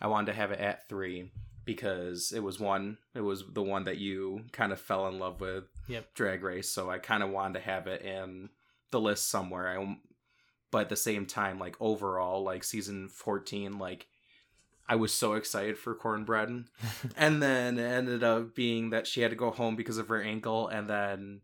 I 0.00 0.08
wanted 0.08 0.32
to 0.32 0.38
have 0.38 0.50
it 0.50 0.58
at 0.60 0.88
three 0.88 1.30
because 1.64 2.32
it 2.32 2.40
was 2.42 2.58
one, 2.60 2.98
it 3.14 3.20
was 3.20 3.44
the 3.52 3.62
one 3.62 3.84
that 3.84 3.98
you 3.98 4.42
kind 4.52 4.72
of 4.72 4.80
fell 4.80 5.06
in 5.08 5.18
love 5.18 5.40
with, 5.40 5.64
Yep. 5.88 6.14
Drag 6.14 6.42
Race. 6.42 6.68
So 6.70 6.90
I 6.90 6.98
kind 6.98 7.22
of 7.22 7.30
wanted 7.30 7.54
to 7.60 7.64
have 7.64 7.86
it 7.86 8.02
in 8.02 8.50
the 8.90 9.00
list 9.00 9.30
somewhere. 9.30 9.68
I, 9.78 9.96
but 10.70 10.82
at 10.82 10.88
the 10.88 10.96
same 10.96 11.26
time, 11.26 11.58
like 11.58 11.76
overall, 11.80 12.42
like 12.42 12.64
season 12.64 13.08
14, 13.08 13.78
like 13.78 14.06
I 14.88 14.96
was 14.96 15.12
so 15.14 15.34
excited 15.34 15.78
for 15.78 15.94
Cornbread. 15.94 16.64
and 17.16 17.42
then 17.42 17.78
it 17.78 17.90
ended 17.90 18.22
up 18.22 18.54
being 18.54 18.90
that 18.90 19.06
she 19.06 19.22
had 19.22 19.30
to 19.30 19.36
go 19.36 19.50
home 19.50 19.76
because 19.76 19.98
of 19.98 20.08
her 20.08 20.20
ankle. 20.22 20.68
And 20.68 20.88
then, 20.88 21.40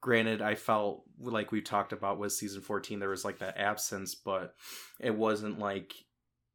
granted, 0.00 0.40
I 0.40 0.54
felt 0.54 1.02
like 1.20 1.52
we 1.52 1.60
talked 1.60 1.92
about 1.92 2.18
with 2.18 2.32
season 2.32 2.62
14, 2.62 2.98
there 2.98 3.10
was 3.10 3.24
like 3.24 3.38
that 3.40 3.58
absence, 3.58 4.14
but 4.14 4.54
it 4.98 5.14
wasn't 5.14 5.58
like 5.58 5.94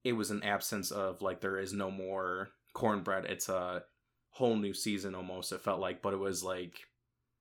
it 0.04 0.14
was 0.14 0.32
an 0.32 0.44
absence 0.44 0.92
of 0.92 1.22
like 1.22 1.42
there 1.42 1.60
is 1.60 1.74
no 1.74 1.92
more 1.92 2.50
cornbread. 2.74 3.26
It's 3.26 3.50
a 3.50 3.84
whole 4.32 4.56
new 4.56 4.74
season 4.74 5.14
almost, 5.14 5.52
it 5.52 5.62
felt 5.62 5.80
like, 5.80 6.02
but 6.02 6.14
it 6.14 6.20
was 6.20 6.44
like 6.44 6.80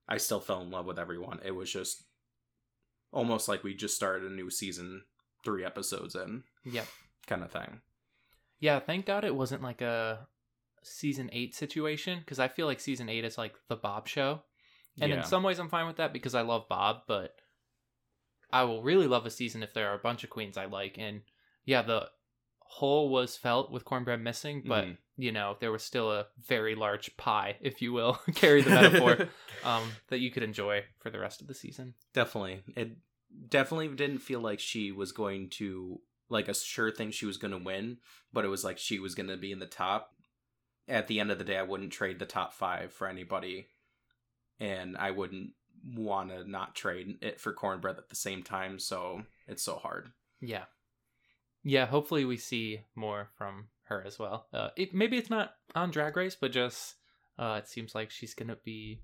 I 0.08 0.16
still 0.16 0.40
fell 0.40 0.62
in 0.62 0.70
love 0.70 0.86
with 0.86 0.98
everyone. 0.98 1.40
It 1.44 1.52
was 1.52 1.70
just 1.70 2.04
almost 3.12 3.48
like 3.48 3.62
we 3.62 3.74
just 3.74 3.96
started 3.96 4.30
a 4.30 4.34
new 4.34 4.50
season 4.50 5.02
three 5.44 5.64
episodes 5.64 6.14
in 6.14 6.42
Yep. 6.64 6.86
kind 7.26 7.42
of 7.42 7.50
thing. 7.52 7.80
Yeah, 8.60 8.80
thank 8.80 9.06
God 9.06 9.24
it 9.24 9.34
wasn't 9.34 9.62
like 9.62 9.80
a 9.80 10.26
season 10.82 11.28
eight 11.32 11.54
situation 11.54 12.18
because 12.20 12.38
I 12.38 12.48
feel 12.48 12.66
like 12.66 12.80
season 12.80 13.08
eight 13.08 13.24
is 13.24 13.38
like 13.38 13.54
the 13.68 13.76
Bob 13.76 14.08
show. 14.08 14.42
And 15.00 15.10
yeah. 15.10 15.18
in 15.18 15.24
some 15.24 15.42
ways, 15.44 15.58
I'm 15.60 15.68
fine 15.68 15.86
with 15.86 15.96
that 15.96 16.12
because 16.12 16.34
I 16.34 16.40
love 16.42 16.68
Bob, 16.68 17.02
but 17.06 17.36
I 18.52 18.64
will 18.64 18.82
really 18.82 19.06
love 19.06 19.26
a 19.26 19.30
season 19.30 19.62
if 19.62 19.74
there 19.74 19.88
are 19.90 19.94
a 19.94 19.98
bunch 20.02 20.24
of 20.24 20.30
queens 20.30 20.56
I 20.56 20.64
like. 20.66 20.96
And 20.98 21.20
yeah, 21.64 21.82
the 21.82 22.08
hole 22.60 23.08
was 23.10 23.36
felt 23.36 23.70
with 23.70 23.84
cornbread 23.84 24.20
missing, 24.20 24.62
but 24.66 24.84
Mhm. 24.86 24.98
you 25.16 25.32
know, 25.32 25.56
there 25.60 25.72
was 25.72 25.82
still 25.84 26.10
a 26.12 26.26
very 26.46 26.74
large 26.74 27.16
pie, 27.16 27.56
if 27.60 27.80
you 27.80 27.92
will, 27.92 28.14
carry 28.34 28.62
the 28.62 28.70
metaphor, 28.70 29.28
um, 29.64 29.90
that 30.08 30.18
you 30.18 30.30
could 30.30 30.42
enjoy 30.42 30.84
for 30.98 31.10
the 31.10 31.18
rest 31.18 31.40
of 31.40 31.46
the 31.46 31.54
season. 31.54 31.94
definitely. 32.12 32.62
It 32.76 32.96
definitely 33.48 33.88
didn't 33.88 34.18
feel 34.18 34.40
like 34.40 34.58
she 34.60 34.90
was 34.92 35.12
going 35.12 35.50
to 35.50 36.00
like 36.28 36.48
a 36.48 36.54
sure 36.54 36.90
thing 36.90 37.10
she 37.10 37.26
was 37.26 37.36
going 37.36 37.52
to 37.52 37.58
win, 37.58 37.98
but 38.32 38.44
it 38.44 38.48
was 38.48 38.64
like 38.64 38.78
she 38.78 38.98
was 38.98 39.14
going 39.14 39.28
to 39.28 39.36
be 39.36 39.52
in 39.52 39.58
the 39.58 39.66
top. 39.66 40.10
at 40.88 41.06
the 41.06 41.20
end 41.20 41.30
of 41.30 41.38
the 41.38 41.44
day, 41.44 41.56
I 41.58 41.62
wouldn't 41.62 41.92
trade 41.92 42.18
the 42.18 42.26
top 42.26 42.54
five 42.54 42.92
for 42.92 43.06
anybody, 43.06 43.66
and 44.58 44.96
I 44.96 45.10
wouldn't 45.10 45.50
want 45.94 46.30
to 46.30 46.50
not 46.50 46.74
trade 46.74 47.18
it 47.20 47.40
for 47.40 47.52
cornbread 47.52 47.98
at 47.98 48.08
the 48.08 48.16
same 48.16 48.42
time. 48.42 48.78
So 48.78 49.22
it's 49.46 49.62
so 49.62 49.76
hard. 49.76 50.10
Yeah. 50.40 50.64
Yeah, 51.62 51.86
hopefully 51.86 52.24
we 52.24 52.36
see 52.38 52.80
more 52.94 53.28
from 53.36 53.68
her 53.84 54.02
as 54.06 54.18
well. 54.18 54.46
Uh, 54.52 54.70
it, 54.76 54.94
maybe 54.94 55.18
it's 55.18 55.30
not 55.30 55.54
on 55.74 55.90
Drag 55.90 56.16
Race, 56.16 56.36
but 56.40 56.52
just 56.52 56.94
uh, 57.38 57.60
it 57.62 57.68
seems 57.68 57.94
like 57.94 58.10
she's 58.10 58.34
gonna 58.34 58.56
be 58.64 59.02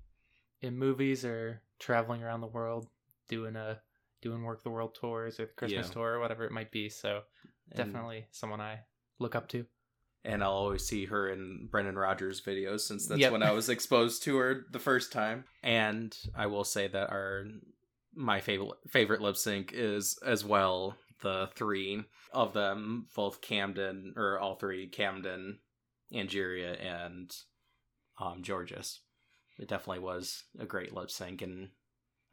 in 0.61 0.77
movies 0.77 1.23
or 1.23 1.61
traveling 1.79 2.23
around 2.23 2.41
the 2.41 2.47
world 2.47 2.87
doing 3.27 3.55
a 3.55 3.79
doing 4.25 4.41
work 4.43 4.63
the 4.63 4.69
world 4.71 4.95
tours 4.99 5.39
or 5.39 5.45
the 5.45 5.53
Christmas 5.53 5.87
Yeah. 5.87 5.93
tour 5.93 6.13
or 6.15 6.19
whatever 6.19 6.43
it 6.45 6.51
might 6.51 6.71
be. 6.71 6.89
So 6.89 7.21
And- 7.71 7.77
definitely 7.77 8.25
someone 8.31 8.59
I 8.59 8.81
look 9.19 9.35
up 9.35 9.47
to. 9.49 9.65
and 10.23 10.43
I'll 10.43 10.51
always 10.53 10.83
see 10.87 11.05
her 11.05 11.29
in 11.29 11.67
Brendan 11.69 11.95
Rogers 11.95 12.41
videos 12.41 12.79
since 12.81 13.07
that's 13.07 13.21
Yep. 13.21 13.31
when 13.31 13.43
I 13.43 13.51
was 13.51 13.69
exposed 13.75 14.23
to 14.23 14.37
her 14.37 14.65
the 14.71 14.79
first 14.79 15.11
time. 15.11 15.45
And 15.61 16.17
I 16.35 16.47
will 16.47 16.63
say 16.63 16.87
that 16.87 17.11
our 17.11 17.45
my 18.17 18.39
favorite 18.41 18.79
favorite 18.89 19.21
lip 19.21 19.35
sync 19.37 19.71
is 19.73 20.17
as 20.25 20.43
well 20.43 20.97
the 21.21 21.49
three 21.53 22.03
of 22.31 22.53
them, 22.53 23.07
both 23.15 23.41
Camden 23.41 24.13
or 24.17 24.39
all 24.39 24.55
three 24.55 24.87
Camden, 24.87 25.59
Angeria, 26.11 26.73
and 26.81 27.31
um 28.17 28.41
Jorgeous. 28.41 29.01
It 29.59 29.67
definitely 29.67 29.99
was 30.03 30.45
a 30.57 30.65
great 30.65 30.91
lip 30.93 31.11
sync, 31.11 31.41
and 31.43 31.69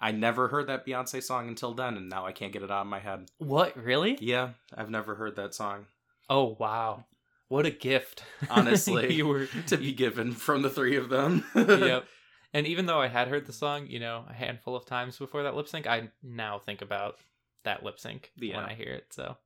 I 0.03 0.11
never 0.11 0.49
heard 0.49 0.67
that 0.67 0.85
Beyonce 0.85 1.23
song 1.23 1.47
until 1.49 1.73
then, 1.75 1.97
and 1.97 2.09
now 2.11 2.27
I 2.27 2.33
can't 2.33 2.53
get 2.53 2.63
it 2.65 2.71
out 2.73 2.81
of 2.83 2.87
my 2.89 2.99
head. 2.99 3.31
What 3.39 3.77
really? 3.77 4.19
Yeah, 4.21 4.51
I've 4.77 4.91
never 4.91 5.15
heard 5.15 5.37
that 5.37 5.55
song 5.55 5.87
Oh 6.29 6.57
wow, 6.59 7.05
what 7.49 7.67
a 7.67 7.71
gift! 7.71 8.25
Honestly. 8.51 9.15
you 9.15 9.27
were 9.29 9.47
to 9.69 9.77
be 9.79 9.93
given 9.93 10.33
from 10.33 10.63
the 10.63 10.71
three 10.71 10.97
of 10.97 11.09
them. 11.09 11.45
yep. 11.55 12.05
And 12.53 12.67
even 12.67 12.87
though 12.87 13.01
I 13.01 13.09
had 13.09 13.29
heard 13.29 13.47
the 13.47 13.53
song, 13.53 13.87
you 13.87 14.01
know, 14.01 14.25
a 14.29 14.33
handful 14.35 14.75
of 14.77 14.85
times 14.85 15.17
before 15.19 15.45
that 15.45 15.55
lip 15.55 15.69
sync, 15.69 15.87
I 15.87 16.11
now 16.23 16.59
think 16.59 16.83
about 16.83 17.17
that 17.65 17.83
lip 17.85 17.99
sync 18.01 18.31
Yeah. 18.37 18.57
when 18.57 18.67
I 18.67 18.75
hear 18.75 18.93
it. 18.93 19.07
So 19.11 19.37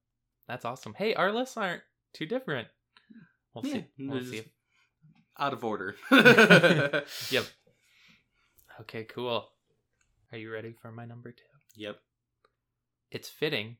that's 0.48 0.64
awesome. 0.64 0.94
Hey, 0.94 1.14
our 1.14 1.30
lists 1.32 1.56
aren't 1.56 1.82
too 2.14 2.26
different. 2.26 2.66
We'll 3.54 3.64
Yeah, 3.66 3.74
see. 3.74 3.84
We'll 3.98 4.24
see. 4.24 4.42
Out 5.38 5.52
of 5.52 5.62
order. 5.64 5.94
Yep. 6.10 7.44
Okay, 8.80 9.04
cool. 9.04 9.48
Are 10.36 10.38
you 10.38 10.52
ready 10.52 10.74
for 10.82 10.92
my 10.92 11.06
number 11.06 11.32
two? 11.32 11.44
Yep. 11.76 11.96
It's 13.10 13.30
fitting 13.30 13.78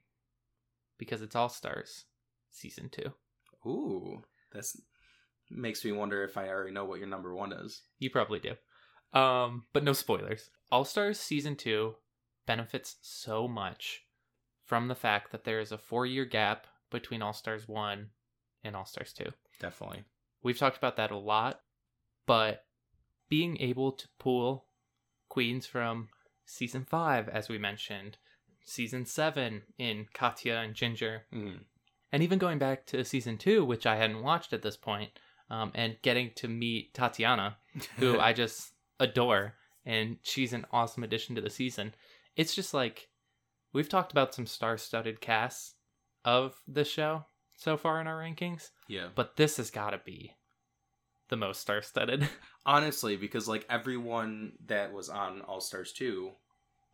because 0.97 1.21
it's 1.21 1.37
All 1.37 1.51
Stars 1.51 2.07
season 2.51 2.89
two. 2.89 3.13
Ooh, 3.69 4.23
that's 4.51 4.81
makes 5.51 5.85
me 5.85 5.93
wonder 5.93 6.25
if 6.25 6.39
I 6.39 6.49
already 6.49 6.73
know 6.73 6.87
what 6.87 6.99
your 6.99 7.09
number 7.09 7.35
one 7.35 7.53
is. 7.53 7.83
You 7.99 8.09
probably 8.09 8.39
do. 8.39 8.55
Um, 9.13 9.65
but 9.75 9.85
no 9.85 9.93
spoilers. 9.93 10.49
All 10.73 10.87
Stars 10.87 11.21
season 11.21 11.57
two 11.57 11.97
benefits 12.47 12.97
so 13.03 13.47
much 13.47 14.05
from 14.65 14.89
the 14.89 14.95
fact 14.95 15.33
that 15.33 15.45
there 15.45 15.61
is 15.61 15.73
a 15.73 15.77
four 15.77 16.07
year 16.07 16.25
gap 16.25 16.67
between 16.91 17.21
All 17.21 17.35
Stars 17.35 17.69
one 17.69 18.09
and 18.65 18.75
All 18.75 18.87
Stars 18.87 19.13
two. 19.13 19.31
Definitely. 19.61 20.05
We've 20.43 20.57
talked 20.57 20.79
about 20.79 20.97
that 20.97 21.11
a 21.11 21.19
lot, 21.19 21.61
but 22.25 22.65
being 23.29 23.61
able 23.61 23.93
to 23.93 24.09
pull 24.19 24.65
queens 25.29 25.67
from 25.67 26.09
season 26.47 26.85
five, 26.85 27.29
as 27.29 27.49
we 27.49 27.59
mentioned, 27.59 28.17
season 28.65 29.05
seven 29.05 29.63
in 29.79 30.07
Katya 30.15 30.57
and 30.57 30.75
Ginger, 30.75 31.27
Mm. 31.33 31.65
and 32.13 32.23
even 32.23 32.39
going 32.39 32.59
back 32.59 32.87
to 32.87 33.05
season 33.05 33.37
two, 33.37 33.65
which 33.65 33.85
I 33.87 33.97
hadn't 33.97 34.23
watched 34.23 34.53
at 34.53 34.63
this 34.63 34.77
point, 34.77 35.11
um, 35.51 35.71
and 35.75 35.99
getting 36.03 36.33
to 36.37 36.49
meet 36.49 36.95
Tatiana, 36.95 37.59
who 37.99 38.19
I 38.19 38.33
just 38.33 38.73
adore, 38.99 39.55
and 39.85 40.19
she's 40.23 40.53
an 40.53 40.67
awesome 40.73 41.05
addition 41.05 41.35
to 41.35 41.41
the 41.41 41.51
season. 41.51 41.95
It's 42.35 42.55
just 42.55 42.73
like 42.75 43.09
we've 43.73 43.89
talked 43.89 44.11
about 44.13 44.35
some 44.35 44.47
star-studded 44.47 45.21
casts 45.21 45.75
of 46.25 46.61
the 46.67 46.85
show 46.85 47.27
so 47.57 47.77
far 47.77 48.01
in 48.01 48.07
our 48.07 48.21
rankings, 48.21 48.71
yeah. 48.89 49.09
but 49.15 49.37
this 49.37 49.57
has 49.59 49.71
got 49.71 49.91
to 49.91 50.01
be 50.05 50.35
the 51.29 51.37
most 51.37 51.61
star-studded. 51.61 52.29
Honestly, 52.67 53.17
because 53.17 53.49
like 53.49 53.67
everyone 53.69 54.53
that 54.67 54.93
was 54.93 55.09
on 55.09 55.41
All 55.43 55.61
Stars 55.61 55.93
2 55.93 56.31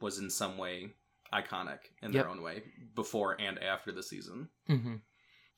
was 0.01 0.19
in 0.19 0.31
some 0.31 0.59
way 0.59 0.95
iconic 1.33 1.79
in 2.03 2.13
their 2.13 2.29
own 2.29 2.43
way 2.43 2.63
before 2.95 3.41
and 3.41 3.63
after 3.63 3.93
the 3.93 4.03
season. 4.03 4.49
mm-hmm. 4.69 4.97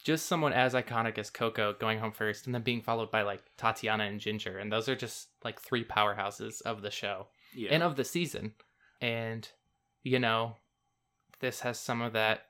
Just 0.03 0.27
someone 0.27 0.53
as 0.53 0.75
iconic 0.75 1.17
as 1.19 1.31
Coco 1.31 1.73
going 1.73 1.99
home 1.99 2.13
first, 2.13 2.45
and 2.45 2.55
then 2.55 2.63
being 2.63 2.83
followed 2.83 3.11
by 3.11 3.23
like 3.23 3.43
Tatiana 3.57 4.05
and 4.05 4.21
Ginger, 4.21 4.59
and 4.59 4.71
those 4.71 4.89
are 4.89 4.97
just 4.97 5.29
like 5.45 5.61
three 5.63 5.85
powerhouses 5.85 6.61
of 6.63 6.83
the 6.83 6.91
show. 6.91 7.29
Yeah. 7.55 7.71
and 7.73 7.83
of 7.83 7.97
the 7.97 8.05
season. 8.05 8.53
And, 9.01 9.49
you 10.03 10.19
know, 10.19 10.57
this 11.41 11.61
has 11.61 11.79
some 11.79 12.03
of 12.03 12.15
that 12.15 12.47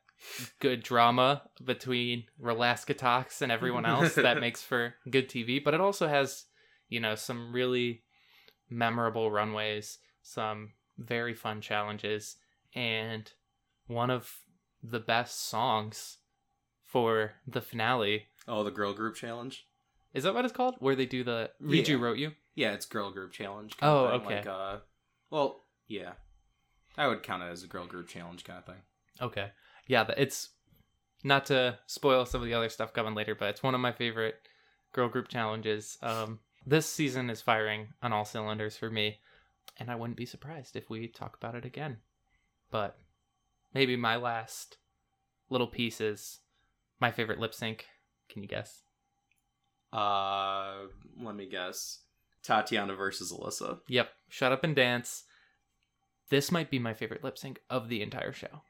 good 0.60 0.82
drama 0.82 1.42
between 1.62 2.24
Relaskatox 2.42 3.42
and 3.42 3.52
everyone 3.52 3.86
else 3.86 4.14
that 4.14 4.40
makes 4.40 4.62
for 4.62 4.94
good 5.10 5.28
TV, 5.28 5.62
but 5.62 5.74
it 5.74 5.80
also 5.80 6.08
has, 6.08 6.44
you 6.88 7.00
know, 7.00 7.14
some 7.14 7.52
really 7.52 8.02
memorable 8.70 9.30
runways, 9.30 9.98
some 10.22 10.72
very 10.98 11.34
fun 11.34 11.60
challenges, 11.60 12.36
and 12.74 13.32
one 13.86 14.10
of 14.10 14.30
the 14.82 15.00
best 15.00 15.46
songs 15.46 16.18
for 16.82 17.32
the 17.46 17.60
finale. 17.60 18.26
oh, 18.46 18.62
the 18.62 18.70
girl 18.70 18.92
group 18.92 19.16
challenge? 19.16 19.66
Is 20.12 20.22
that 20.22 20.34
what 20.34 20.44
it's 20.44 20.54
called? 20.54 20.76
Where 20.78 20.94
they 20.94 21.06
do 21.06 21.24
the 21.24 21.50
You 21.60 21.82
Yeah. 21.82 21.96
Wrote 21.96 22.18
You? 22.18 22.32
Yeah, 22.54 22.72
it's 22.72 22.86
girl 22.86 23.10
group 23.10 23.32
challenge. 23.32 23.74
Oh, 23.82 24.06
okay. 24.06 24.36
Like, 24.36 24.46
uh, 24.46 24.76
well, 25.30 25.64
yeah. 25.88 26.12
I 26.96 27.08
would 27.08 27.24
count 27.24 27.42
it 27.42 27.46
as 27.46 27.64
a 27.64 27.66
girl 27.66 27.86
group 27.86 28.06
challenge 28.06 28.44
kind 28.44 28.60
of 28.60 28.64
thing. 28.64 28.82
Okay. 29.20 29.50
Yeah, 29.86 30.06
it's 30.16 30.50
not 31.22 31.46
to 31.46 31.78
spoil 31.86 32.26
some 32.26 32.40
of 32.40 32.46
the 32.46 32.54
other 32.54 32.68
stuff 32.68 32.92
coming 32.92 33.14
later, 33.14 33.34
but 33.34 33.48
it's 33.50 33.62
one 33.62 33.74
of 33.74 33.80
my 33.80 33.92
favorite 33.92 34.36
girl 34.92 35.08
group 35.08 35.28
challenges. 35.28 35.98
Um, 36.02 36.40
this 36.66 36.86
season 36.86 37.30
is 37.30 37.42
firing 37.42 37.88
on 38.02 38.12
all 38.12 38.24
cylinders 38.24 38.76
for 38.76 38.90
me, 38.90 39.18
and 39.78 39.90
I 39.90 39.96
wouldn't 39.96 40.16
be 40.16 40.26
surprised 40.26 40.76
if 40.76 40.88
we 40.88 41.08
talk 41.08 41.36
about 41.36 41.54
it 41.54 41.64
again. 41.64 41.98
But 42.70 42.98
maybe 43.74 43.96
my 43.96 44.16
last 44.16 44.78
little 45.50 45.66
piece 45.66 46.00
is 46.00 46.40
my 47.00 47.10
favorite 47.10 47.38
lip 47.38 47.54
sync. 47.54 47.86
Can 48.28 48.42
you 48.42 48.48
guess? 48.48 48.82
Uh, 49.92 50.86
let 51.22 51.36
me 51.36 51.48
guess. 51.48 52.00
Tatiana 52.42 52.94
versus 52.94 53.32
Alyssa. 53.32 53.80
Yep. 53.88 54.08
Shut 54.28 54.52
up 54.52 54.64
and 54.64 54.74
dance. 54.74 55.24
This 56.30 56.50
might 56.50 56.70
be 56.70 56.78
my 56.78 56.94
favorite 56.94 57.22
lip 57.22 57.38
sync 57.38 57.60
of 57.70 57.88
the 57.88 58.02
entire 58.02 58.32
show. 58.32 58.62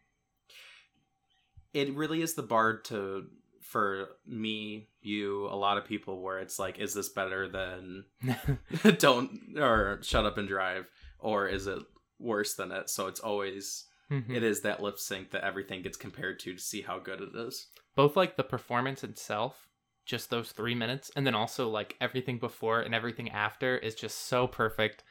It 1.75 1.95
really 1.95 2.23
is 2.23 2.35
the 2.35 2.43
bar 2.43 2.79
to 2.85 3.27
for 3.61 4.09
me, 4.27 4.89
you, 5.01 5.47
a 5.47 5.57
lot 5.57 5.79
of 5.79 5.85
people 5.85 6.21
where 6.23 6.39
it's 6.39 6.59
like, 6.59 6.79
is 6.79 6.95
this 6.95 7.09
better 7.09 7.49
than 7.49 8.05
don't 8.99 9.57
or 9.59 9.99
shut 10.03 10.25
up 10.27 10.39
and 10.39 10.47
drive, 10.49 10.87
or 11.19 11.49
is 11.49 11.67
it 11.67 11.81
worse 12.19 12.55
than 12.55 12.71
it? 12.73 12.89
So 12.89 13.07
it's 13.09 13.21
always 13.21 13.85
Mhm. 14.11 14.37
it 14.37 14.43
is 14.43 14.61
that 14.61 14.83
lip 14.83 14.99
sync 14.99 15.31
that 15.31 15.45
everything 15.45 15.81
gets 15.83 15.97
compared 15.97 16.39
to 16.41 16.53
to 16.53 16.59
see 16.61 16.83
how 16.83 16.99
good 16.99 17.21
it 17.23 17.35
is. 17.35 17.69
both 17.97 18.17
like 18.17 18.37
the 18.37 18.45
performance 18.45 19.03
itself 19.03 19.67
just 20.05 20.29
those 20.29 20.53
three 20.53 20.75
minutes 20.75 21.11
and 21.17 21.27
then 21.27 21.35
also 21.35 21.71
like 21.71 21.97
everything 22.03 22.39
before 22.39 22.81
and 22.83 22.95
everything 22.95 23.31
after 23.31 23.79
is 23.79 23.95
just 23.95 24.19
so 24.27 24.47
perfect 24.47 25.03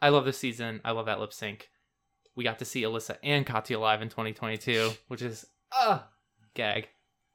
i 0.00 0.10
love 0.10 0.26
this 0.26 0.36
season 0.36 0.82
i 0.84 0.90
love 0.90 1.06
that 1.06 1.18
lip 1.18 1.32
sync 1.32 1.70
we 2.36 2.44
got 2.44 2.58
to 2.58 2.64
see 2.66 2.82
alyssa 2.82 3.16
and 3.22 3.46
katya 3.46 3.78
live 3.80 4.02
in 4.02 4.10
2022 4.10 4.90
which 5.08 5.22
is 5.22 5.46
ah 5.72 6.08
gag 6.54 6.88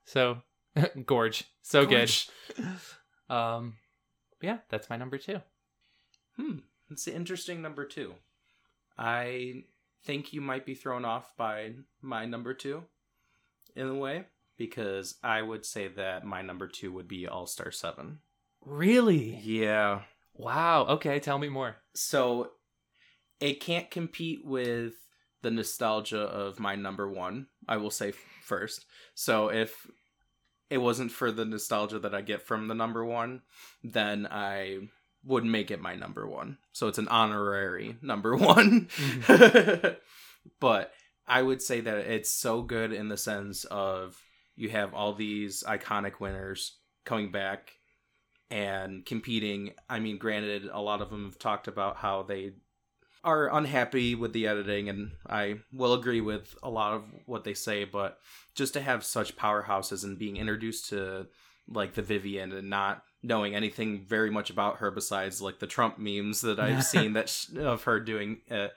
so 0.05 0.37
gorge 1.05 1.45
so 1.61 1.85
Gorge. 1.85 2.29
good 2.55 2.65
um 3.29 3.75
yeah 4.41 4.57
that's 4.69 4.89
my 4.89 4.97
number 4.97 5.17
two 5.17 5.41
Hmm. 6.37 6.57
It's 6.91 7.07
an 7.07 7.13
interesting 7.13 7.61
number 7.61 7.85
two. 7.85 8.13
I 8.97 9.63
think 10.03 10.33
you 10.33 10.41
might 10.41 10.65
be 10.65 10.75
thrown 10.75 11.05
off 11.05 11.31
by 11.37 11.75
my 12.01 12.25
number 12.25 12.53
two 12.53 12.83
in 13.73 13.87
a 13.87 13.95
way, 13.95 14.25
because 14.57 15.15
I 15.23 15.41
would 15.41 15.65
say 15.65 15.87
that 15.87 16.25
my 16.25 16.41
number 16.41 16.67
two 16.67 16.91
would 16.91 17.07
be 17.07 17.25
All 17.25 17.47
Star 17.47 17.71
7. 17.71 18.19
really 18.65 19.39
Yeah. 19.43 20.01
wow 20.33 20.83
okay 20.87 21.19
tell 21.21 21.39
me 21.39 21.47
more 21.47 21.77
So 21.93 22.51
it 23.39 23.61
can't 23.61 23.89
compete 23.89 24.45
with 24.45 24.93
the 25.45 25.51
nostalgia 25.51 26.21
of 26.21 26.59
my 26.59 26.75
number 26.75 27.07
one, 27.07 27.45
I 27.67 27.77
will 27.77 27.91
say 27.91 28.13
first. 28.41 28.83
So 29.13 29.49
if 29.51 29.85
it 30.71 30.79
wasn't 30.79 31.11
for 31.11 31.31
the 31.31 31.45
nostalgia 31.45 31.99
that 31.99 32.15
I 32.15 32.21
get 32.21 32.41
from 32.41 32.67
the 32.67 32.73
number 32.73 33.05
one, 33.05 33.43
then 33.83 34.25
I 34.25 34.89
would 35.23 35.45
make 35.45 35.69
it 35.69 35.79
my 35.79 35.93
number 35.93 36.27
one. 36.27 36.57
So 36.71 36.87
it's 36.87 36.97
an 36.97 37.09
honorary 37.09 37.95
number 38.01 38.35
one. 38.53 38.87
but 40.59 40.91
I 41.27 41.43
would 41.43 41.61
say 41.61 41.79
that 41.79 41.97
it's 41.99 42.31
so 42.31 42.63
good 42.63 42.91
in 42.91 43.07
the 43.09 43.15
sense 43.15 43.65
of 43.65 44.19
you 44.55 44.69
have 44.69 44.95
all 44.95 45.13
these 45.13 45.63
iconic 45.67 46.19
winners 46.19 46.75
coming 47.05 47.31
back 47.31 47.73
and 48.49 49.05
competing. 49.05 49.73
I 49.87 49.99
mean, 49.99 50.17
granted, 50.17 50.67
a 50.73 50.81
lot 50.81 51.03
of 51.03 51.11
them 51.11 51.25
have 51.25 51.37
talked 51.37 51.67
about 51.67 51.97
how 51.97 52.23
they 52.23 52.53
are 53.25 53.53
unhappy 53.53 54.15
with 54.15 54.31
the 54.31 54.47
editing, 54.47 54.87
and 54.87 55.11
I 55.27 55.55
will 55.73 55.93
agree 55.93 56.21
with 56.21 56.55
a 56.63 56.69
lot 56.69 56.93
of 56.93 57.03
what 57.25 57.43
they 57.43 57.55
say, 57.55 57.83
but 57.83 58.19
just 58.53 58.73
to 58.73 58.81
have 58.81 59.03
such 59.03 59.35
powerhouses 59.35 60.03
and 60.03 60.17
being 60.17 60.37
introduced 60.37 60.89
to 60.89 61.27
like 61.67 61.95
the 61.95 62.03
Vivienne 62.03 62.51
and 62.51 62.69
not 62.69 63.01
knowing 63.23 63.55
anything 63.55 64.05
very 64.07 64.29
much 64.29 64.51
about 64.51 64.77
her 64.77 64.91
besides 64.91 65.41
like 65.41 65.57
the 65.57 65.65
Trump 65.65 65.97
memes 65.97 66.41
that 66.41 66.59
I've 66.59 66.83
seen 66.83 67.13
that 67.13 67.27
sh- 67.29 67.55
of 67.57 67.83
her 67.83 67.99
doing 67.99 68.41
uh, 68.51 68.67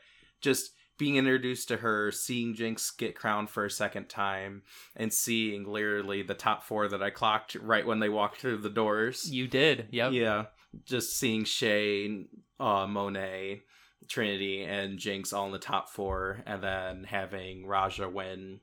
just 0.41 0.73
being 0.97 1.17
introduced 1.17 1.69
to 1.69 1.77
her, 1.77 2.11
seeing 2.11 2.55
Jinx 2.55 2.91
get 2.91 3.15
crowned 3.15 3.51
for 3.51 3.65
a 3.65 3.71
second 3.71 4.09
time, 4.09 4.63
and 4.97 5.13
seeing 5.13 5.65
literally 5.65 6.23
the 6.23 6.35
top 6.35 6.65
four 6.65 6.89
that 6.89 7.03
I 7.03 7.11
clocked 7.11 7.55
right 7.55 7.87
when 7.87 8.01
they 8.01 8.09
walked 8.09 8.41
through 8.41 8.59
the 8.59 8.71
doors. 8.71 9.31
You 9.31 9.47
did. 9.47 9.89
Yep. 9.93 10.13
Yeah, 10.13 10.47
just 10.85 11.17
seeing 11.17 11.45
Shea, 11.45 12.25
uh, 12.59 12.87
Monet, 12.87 13.63
Trinity, 14.09 14.63
and 14.65 14.99
Jinx 14.99 15.33
all 15.33 15.47
in 15.47 15.53
the 15.53 15.59
top 15.59 15.89
four, 15.91 16.43
and 16.47 16.63
then 16.63 17.05
having 17.05 17.67
Raja 17.67 18.09
win 18.09 18.61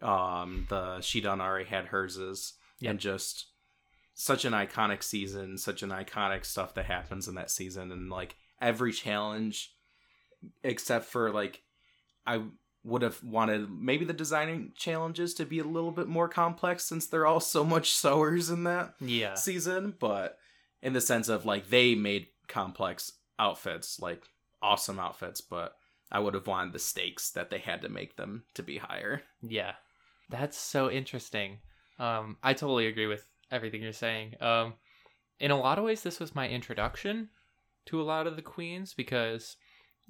um, 0.00 0.66
the 0.68 1.00
She 1.00 1.20
Done 1.20 1.40
already 1.40 1.68
had 1.68 1.86
herses, 1.86 2.54
Yep. 2.80 2.90
and 2.90 3.00
just 3.00 3.46
such 4.14 4.44
an 4.44 4.52
iconic 4.52 5.02
season, 5.02 5.56
such 5.58 5.82
an 5.82 5.90
iconic 5.90 6.44
stuff 6.44 6.74
that 6.74 6.86
happens 6.86 7.28
in 7.28 7.34
that 7.36 7.50
season, 7.50 7.90
and 7.92 8.10
like 8.10 8.36
every 8.60 8.92
challenge, 8.92 9.74
except 10.62 11.06
for 11.06 11.30
like 11.30 11.62
I 12.26 12.42
would 12.84 13.02
have 13.02 13.22
wanted 13.22 13.70
maybe 13.70 14.04
the 14.04 14.12
designing 14.12 14.72
challenges 14.76 15.34
to 15.34 15.46
be 15.46 15.60
a 15.60 15.64
little 15.64 15.92
bit 15.92 16.08
more 16.08 16.28
complex 16.28 16.84
since 16.84 17.06
they're 17.06 17.26
all 17.26 17.38
so 17.40 17.62
much 17.64 17.92
sewers 17.92 18.50
in 18.50 18.64
that 18.64 18.94
Yeah. 19.00 19.34
season, 19.34 19.94
but 20.00 20.38
in 20.82 20.92
the 20.92 21.00
sense 21.00 21.28
of 21.28 21.44
like 21.46 21.68
they 21.70 21.94
made 21.94 22.26
complex 22.48 23.12
outfits, 23.38 24.00
like 24.00 24.24
awesome 24.62 24.98
outfits, 24.98 25.40
but 25.40 25.76
I 26.10 26.18
would 26.18 26.34
have 26.34 26.46
wanted 26.46 26.72
the 26.72 26.78
stakes 26.78 27.30
that 27.30 27.50
they 27.50 27.58
had 27.58 27.82
to 27.82 27.88
make 27.88 28.16
them 28.16 28.44
to 28.54 28.62
be 28.62 28.78
higher. 28.78 29.22
Yeah. 29.42 29.72
That's 30.30 30.56
so 30.56 30.90
interesting. 30.90 31.58
Um, 31.98 32.36
I 32.42 32.54
totally 32.54 32.86
agree 32.86 33.06
with 33.06 33.26
everything 33.50 33.82
you're 33.82 33.92
saying. 33.92 34.34
Um, 34.40 34.74
in 35.40 35.50
a 35.50 35.58
lot 35.58 35.78
of 35.78 35.84
ways, 35.84 36.02
this 36.02 36.20
was 36.20 36.34
my 36.34 36.48
introduction 36.48 37.28
to 37.86 38.00
a 38.00 38.04
lot 38.04 38.26
of 38.26 38.36
the 38.36 38.42
queens 38.42 38.94
because 38.94 39.56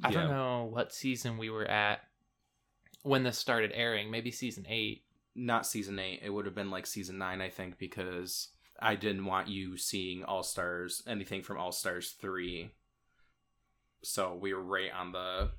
I 0.03 0.11
don't 0.11 0.31
know 0.31 0.69
what 0.71 0.93
season 0.93 1.39
we 1.39 1.51
were 1.51 1.67
at 1.67 2.01
when 3.03 3.23
this 3.23 3.39
started 3.39 3.73
airing. 3.75 4.11
Maybe 4.11 4.31
season 4.31 4.67
eight. 4.69 5.05
Not 5.35 5.67
season 5.67 5.99
eight. 5.99 6.21
It 6.23 6.31
would 6.31 6.47
have 6.47 6.55
been 6.55 6.71
like 6.71 6.87
season 6.87 7.19
nine, 7.19 7.41
I 7.41 7.49
think, 7.49 7.79
because 7.79 8.49
I 8.81 8.97
didn't 8.97 9.25
want 9.25 9.49
you 9.49 9.77
seeing 9.77 10.25
All 10.25 10.43
Stars 10.43 11.03
anything 11.07 11.43
from 11.43 11.59
All 11.59 11.73
Stars 11.73 12.15
three. 12.21 12.73
So 14.03 14.35
we 14.35 14.53
were 14.55 14.63
right 14.63 14.91
on 14.93 15.13
the 15.13 15.51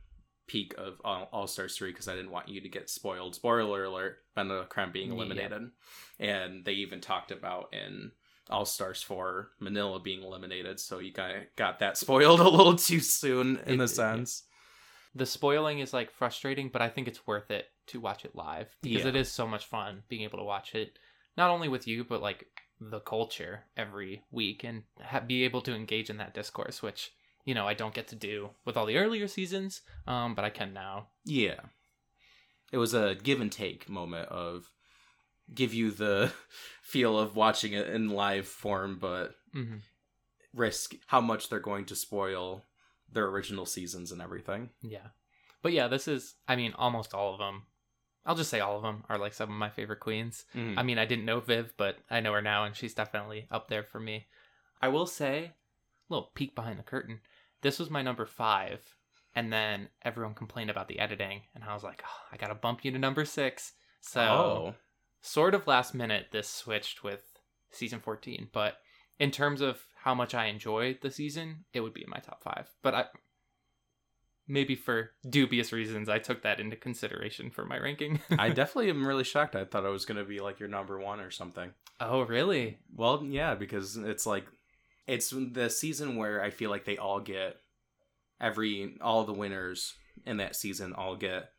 peak 0.47 0.75
of 0.77 0.99
All 1.03 1.47
Stars 1.47 1.77
three 1.77 1.91
because 1.91 2.07
I 2.07 2.15
didn't 2.15 2.31
want 2.31 2.49
you 2.49 2.61
to 2.61 2.69
get 2.69 2.89
spoiled. 2.89 3.35
Spoiler 3.35 3.85
alert: 3.85 4.17
BenDeLaCreme 4.37 4.91
being 4.93 5.09
Yeah. 5.09 5.15
eliminated, 5.15 5.71
and 6.19 6.65
they 6.65 6.73
even 6.73 6.99
talked 7.01 7.31
about 7.31 7.73
in 7.73 8.11
All 8.49 8.65
Stars 8.65 9.01
four 9.01 9.51
Manila 9.59 9.99
being 9.99 10.21
eliminated. 10.23 10.79
So 10.79 10.99
you 10.99 11.13
kind 11.13 11.37
of 11.37 11.43
got 11.55 11.79
that 11.79 11.97
spoiled 12.03 12.39
a 12.41 12.49
little 12.49 12.75
too 12.75 12.99
soon 12.99 13.57
in 13.65 13.79
It- 13.79 13.83
a 13.83 13.87
sense. 13.87 14.43
The 15.15 15.25
spoiling 15.27 15.77
is 15.79 15.93
like 15.93 16.09
frustrating, 16.11 16.69
but 16.69 16.81
I 16.81 16.89
think 16.89 17.07
it's 17.07 17.27
worth 17.27 17.51
it 17.51 17.67
to 17.87 17.99
watch 17.99 18.25
it 18.25 18.35
live 18.35 18.75
because 18.81 19.03
Yeah. 19.03 19.09
it 19.09 19.15
is 19.15 19.31
so 19.31 19.45
much 19.47 19.65
fun 19.65 20.03
being 20.09 20.23
able 20.23 20.39
to 20.39 20.43
watch 20.43 20.73
it 20.73 20.97
not 21.37 21.49
only 21.51 21.67
with 21.67 21.85
you 21.87 22.03
but 22.03 22.21
like 22.21 22.47
the 22.79 22.99
culture 23.01 23.65
every 23.77 24.23
week 24.31 24.63
and 24.63 24.83
ha- 25.01 25.19
be 25.19 25.43
able 25.43 25.61
to 25.61 25.73
engage 25.75 26.09
in 26.09 26.17
that 26.17 26.33
discourse, 26.33 26.81
which 26.81 27.11
you 27.45 27.53
know 27.53 27.67
I 27.67 27.73
don't 27.73 27.93
get 27.93 28.07
to 28.09 28.15
do 28.15 28.49
with 28.65 28.77
all 28.77 28.85
the 28.85 28.97
earlier 28.97 29.27
seasons, 29.27 29.81
um, 30.07 30.35
but 30.35 30.45
I 30.45 30.49
can 30.49 30.73
now. 30.73 31.07
Yeah. 31.25 31.59
It 32.71 32.77
was 32.77 32.93
a 32.93 33.15
give 33.21 33.39
and 33.39 33.51
take 33.51 33.87
moment 33.87 34.29
of 34.29 34.71
give 35.53 35.73
you 35.73 35.91
the 35.91 36.33
feel 36.81 37.19
of 37.19 37.35
watching 37.35 37.73
it 37.73 37.87
in 37.89 38.09
live 38.09 38.47
form, 38.47 38.97
but 38.99 39.35
hmm 39.51 39.77
risk 40.55 40.93
how 41.07 41.19
much 41.19 41.49
they're 41.49 41.59
going 41.59 41.83
to 41.83 41.95
spoil 41.95 42.63
their 43.11 43.25
original 43.25 43.65
seasons 43.65 44.11
and 44.11 44.21
everything. 44.21 44.69
Yeah, 44.81 45.07
but 45.61 45.73
yeah, 45.73 45.87
this 45.87 46.07
is 46.07 46.35
I 46.47 46.55
mean 46.55 46.73
almost 46.77 47.13
all 47.13 47.33
of 47.33 47.39
them. 47.39 47.63
I'll 48.25 48.35
just 48.35 48.49
say 48.49 48.61
all 48.61 48.77
of 48.77 48.83
them 48.83 49.03
are 49.09 49.17
like 49.17 49.33
some 49.33 49.49
of 49.49 49.57
my 49.57 49.69
favorite 49.69 49.99
queens. 49.99 50.45
Mm. 50.55 50.75
I 50.77 50.83
mean, 50.83 50.97
I 50.97 51.05
didn't 51.05 51.25
know 51.25 51.41
Viv, 51.41 51.73
but 51.75 51.97
I 52.09 52.21
know 52.21 52.31
her 52.33 52.41
now, 52.41 52.63
and 52.63 52.73
she's 52.73 52.93
definitely 52.93 53.47
up 53.51 53.67
there 53.67 53.83
for 53.83 53.99
me. 53.99 54.27
I 54.81 54.87
will 54.87 55.05
say, 55.05 55.51
a 56.09 56.13
little 56.13 56.31
peek 56.33 56.55
behind 56.55 56.79
the 56.79 56.83
curtain. 56.83 57.19
This 57.63 57.79
was 57.79 57.89
my 57.89 58.01
number 58.01 58.25
five, 58.25 58.81
and 59.35 59.51
then 59.51 59.87
everyone 60.03 60.35
complained 60.35 60.69
about 60.69 60.89
the 60.89 60.99
editing, 60.99 61.41
and 61.55 61.63
I 61.63 61.73
was 61.73 61.83
like, 61.83 62.03
oh, 62.05 62.27
I 62.31 62.37
gotta 62.37 62.55
bump 62.55 62.83
you 62.83 62.91
to 62.91 62.99
number 62.99 63.25
six. 63.25 63.71
So, 64.01 64.21
oh. 64.21 64.75
sort 65.21 65.55
of 65.55 65.65
last 65.65 65.95
minute, 65.95 66.27
this 66.31 66.49
switched 66.49 67.03
with 67.03 67.23
season 67.71 68.01
14, 68.01 68.49
but 68.51 68.75
in 69.17 69.31
terms 69.31 69.61
of 69.61 69.79
how 70.03 70.13
much 70.13 70.35
I 70.35 70.47
enjoyed 70.47 70.99
the 71.01 71.09
season, 71.09 71.63
it 71.73 71.79
would 71.79 71.93
be 71.93 72.03
in 72.03 72.09
my 72.09 72.19
top 72.19 72.43
five. 72.43 72.69
But 72.83 72.93
I. 72.93 73.05
Maybe 74.45 74.75
for 74.75 75.11
dubious 75.29 75.71
reasons, 75.71 76.09
I 76.09 76.19
took 76.19 76.43
that 76.43 76.59
into 76.59 76.75
consideration 76.75 77.49
for 77.49 77.63
my 77.63 77.77
ranking. 77.77 78.19
I 78.37 78.49
definitely 78.49 78.89
am 78.89 79.07
really 79.07 79.23
shocked. 79.23 79.55
I 79.55 79.63
thought 79.63 79.85
it 79.85 79.89
was 79.89 80.03
going 80.03 80.17
to 80.17 80.25
be 80.25 80.41
like 80.41 80.59
your 80.59 80.67
number 80.67 80.99
one 80.99 81.21
or 81.21 81.31
something. 81.31 81.71
oh, 82.01 82.23
really? 82.23 82.79
Well, 82.93 83.23
yeah, 83.25 83.55
because 83.55 83.95
it's 83.95 84.25
like 84.25 84.43
it's 85.07 85.33
the 85.51 85.69
season 85.69 86.15
where 86.15 86.41
I 86.41 86.49
feel 86.49 86.69
like 86.69 86.85
they 86.85 86.97
all 86.97 87.19
get 87.19 87.57
every 88.39 88.97
all 89.01 89.23
the 89.23 89.33
winners 89.33 89.93
in 90.25 90.37
that 90.37 90.55
season 90.55 90.93
all 90.93 91.15
get 91.15 91.49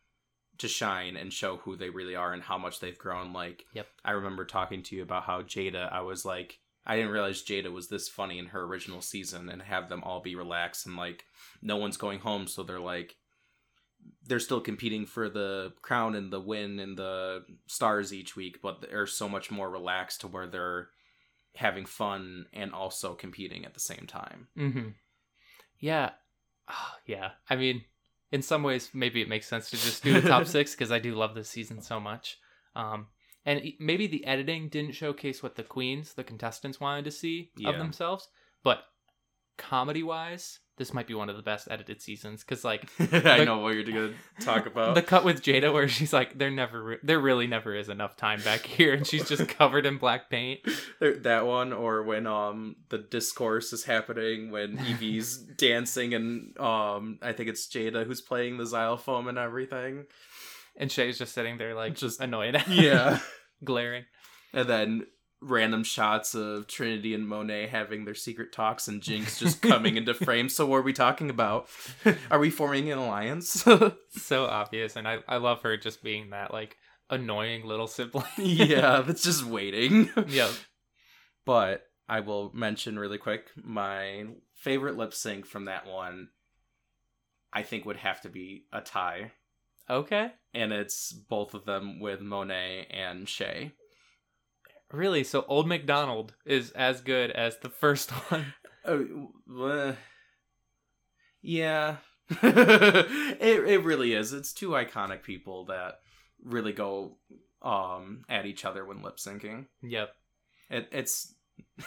to 0.58 0.68
shine 0.68 1.16
and 1.16 1.32
show 1.32 1.56
who 1.56 1.76
they 1.76 1.90
really 1.90 2.14
are 2.14 2.32
and 2.32 2.42
how 2.42 2.56
much 2.58 2.80
they've 2.80 2.98
grown. 2.98 3.32
Like, 3.32 3.64
Yep. 3.74 3.86
I 4.04 4.12
remember 4.12 4.44
talking 4.44 4.82
to 4.84 4.96
you 4.96 5.02
about 5.02 5.24
how 5.24 5.42
Jaida. 5.42 5.92
I 5.92 6.02
was 6.02 6.24
like, 6.24 6.60
I 6.86 6.96
didn't 6.96 7.10
realize 7.10 7.42
Jaida 7.42 7.72
was 7.72 7.88
this 7.88 8.08
funny 8.08 8.38
in 8.38 8.46
her 8.46 8.62
original 8.62 9.00
season, 9.00 9.48
and 9.48 9.62
have 9.62 9.88
them 9.88 10.02
all 10.04 10.20
be 10.20 10.36
relaxed 10.36 10.86
and 10.86 10.96
like 10.96 11.24
no 11.62 11.76
one's 11.76 11.96
going 11.96 12.20
home, 12.20 12.46
so 12.46 12.62
they're 12.62 12.80
like. 12.80 13.16
They're 14.26 14.38
still 14.38 14.60
competing 14.60 15.06
for 15.06 15.30
the 15.30 15.72
crown 15.80 16.14
and 16.14 16.30
the 16.30 16.40
win 16.40 16.78
and 16.78 16.94
the 16.94 17.44
stars 17.66 18.12
each 18.12 18.36
week, 18.36 18.60
but 18.60 18.82
they're 18.82 19.06
so 19.06 19.30
much 19.30 19.50
more 19.50 19.70
relaxed 19.70 20.20
to 20.20 20.28
where 20.28 20.46
they're 20.46 20.88
having 21.56 21.86
fun 21.86 22.46
and 22.52 22.72
also 22.72 23.14
competing 23.14 23.64
at 23.64 23.74
the 23.74 23.80
same 23.80 24.06
time. 24.06 24.48
Mm-hmm. 24.58 24.88
Yeah. 25.78 26.10
Ah, 26.68 26.96
yeah. 27.06 27.30
I 27.48 27.56
mean, 27.56 27.84
in 28.32 28.42
some 28.42 28.62
ways, 28.62 28.90
maybe 28.94 29.20
it 29.22 29.28
makes 29.28 29.46
sense 29.46 29.70
to 29.70 29.76
just 29.76 30.02
do 30.02 30.20
the 30.20 30.28
top 30.28 30.46
six 30.56 30.72
because 30.72 30.90
I 30.90 30.98
do 30.98 31.14
love 31.14 31.34
this 31.34 31.48
season 31.50 31.80
so 31.80 32.00
much. 32.00 32.38
Um, 32.74 33.06
and 33.46 33.62
maybe 33.78 34.06
the 34.06 34.24
editing 34.24 34.68
didn't 34.68 34.94
showcase 34.94 35.42
what 35.42 35.54
the 35.54 35.62
queens, 35.62 36.14
the 36.14 36.24
contestants, 36.24 36.80
wanted 36.80 37.04
to 37.04 37.10
see 37.10 37.50
Yeah. 37.56 37.70
of 37.70 37.78
themselves. 37.78 38.28
But 38.62 38.78
comedy 39.58 40.02
wise, 40.02 40.60
this 40.76 40.92
might 40.92 41.06
be 41.06 41.14
one 41.14 41.28
of 41.28 41.36
the 41.36 41.42
best 41.42 41.68
edited 41.70 42.02
seasons 42.02 42.42
because, 42.42 42.64
like, 42.64 42.88
I 43.12 43.44
know 43.44 43.58
what 43.58 43.74
you're 43.74 43.84
gonna 43.84 44.12
talk 44.40 44.66
about. 44.72 44.94
the 44.94 45.02
cut 45.02 45.24
with 45.24 45.42
Jaida 45.42 45.72
where 45.72 45.86
she's 45.88 46.12
like, 46.12 46.36
"There 46.38 46.50
never, 46.50 46.82
re- 46.82 46.98
there 47.02 47.20
really 47.20 47.46
never 47.46 47.74
is 47.74 47.88
enough 47.88 48.16
time 48.16 48.40
back 48.42 48.60
here," 48.66 48.94
and 48.94 49.06
she's 49.06 49.28
just 49.28 49.48
covered 49.48 49.86
in 49.86 49.98
black 49.98 50.28
paint. 50.30 50.60
That 51.00 51.46
one, 51.46 51.72
or 51.72 52.02
when 52.02 52.26
um 52.26 52.76
the 52.88 52.98
discourse 52.98 53.72
is 53.72 53.84
happening 53.84 54.50
when 54.50 54.78
Evie's 54.78 55.36
dancing 55.38 56.12
and 56.14 56.58
um 56.58 57.18
I 57.22 57.32
think 57.32 57.48
it's 57.48 57.66
Jaida 57.68 58.06
who's 58.06 58.20
playing 58.20 58.58
the 58.58 58.66
xylophone 58.66 59.28
and 59.28 59.38
everything. 59.38 60.04
And 60.76 60.90
Shea's 60.90 61.18
just 61.18 61.34
sitting 61.34 61.56
there, 61.56 61.74
like, 61.74 61.92
Just- 61.92 62.18
just 62.18 62.20
annoyed, 62.20 62.60
Yeah, 62.68 63.20
glaring. 63.62 64.06
and 64.52 64.68
then 64.68 65.06
random 65.44 65.84
shots 65.84 66.34
of 66.34 66.66
Trinity 66.66 67.14
and 67.14 67.28
Monet 67.28 67.68
having 67.68 68.04
their 68.04 68.14
secret 68.14 68.52
talks 68.52 68.88
and 68.88 69.02
Jinx 69.02 69.38
just 69.38 69.60
coming 69.62 69.96
into 69.96 70.14
frame. 70.24 70.48
So 70.48 70.66
what 70.66 70.76
are 70.78 70.82
we 70.82 70.92
talking 70.92 71.30
about? 71.30 71.68
Are 72.30 72.38
we 72.38 72.50
forming 72.50 72.90
an 72.90 72.98
alliance? 72.98 73.64
so 74.10 74.44
obvious 74.46 74.96
and 74.96 75.06
I, 75.06 75.18
I 75.28 75.36
love 75.36 75.62
her 75.62 75.76
just 75.76 76.02
being 76.02 76.30
that 76.30 76.52
like 76.52 76.76
annoying 77.10 77.66
little 77.66 77.86
sibling 77.86 78.24
yeah, 78.38 79.02
that's 79.02 79.22
just 79.22 79.44
waiting. 79.44 80.10
yeah 80.26 80.50
But 81.44 81.82
I 82.08 82.20
will 82.20 82.50
mention 82.54 82.98
really 82.98 83.18
quick 83.18 83.50
my 83.62 84.24
favorite 84.54 84.96
lip 84.96 85.14
sync 85.14 85.46
from 85.46 85.66
that 85.66 85.86
one. 85.86 86.28
I 87.52 87.62
think 87.62 87.84
would 87.84 87.98
have 87.98 88.20
to 88.22 88.28
be 88.28 88.64
a 88.72 88.80
tie, 88.80 89.30
okay 89.88 90.32
and 90.52 90.72
it's 90.72 91.12
both 91.12 91.54
of 91.54 91.64
them 91.66 92.00
with 92.00 92.20
Monet 92.20 92.86
and 92.90 93.28
Shea. 93.28 93.72
Really 94.94 95.24
so 95.24 95.44
old 95.48 95.66
mcdonald 95.68 96.34
is 96.44 96.70
as 96.72 97.00
good 97.00 97.30
as 97.30 97.58
the 97.58 97.68
first 97.68 98.10
one 98.30 98.54
Oh, 98.86 99.30
uh, 99.62 99.94
yeah, 101.40 101.96
it 102.42 103.68
it 103.68 103.82
really 103.82 104.12
is. 104.12 104.32
It's 104.32 104.52
two 104.52 104.70
iconic 104.70 105.22
people 105.22 105.64
that 105.66 106.00
really 106.42 106.72
go 106.72 107.16
um 107.62 108.24
at 108.28 108.44
each 108.44 108.64
other 108.64 108.84
when 108.84 109.02
lip 109.02 109.16
syncing. 109.16 109.66
yep 109.82 110.10
It, 110.68 110.88
it's 110.92 111.34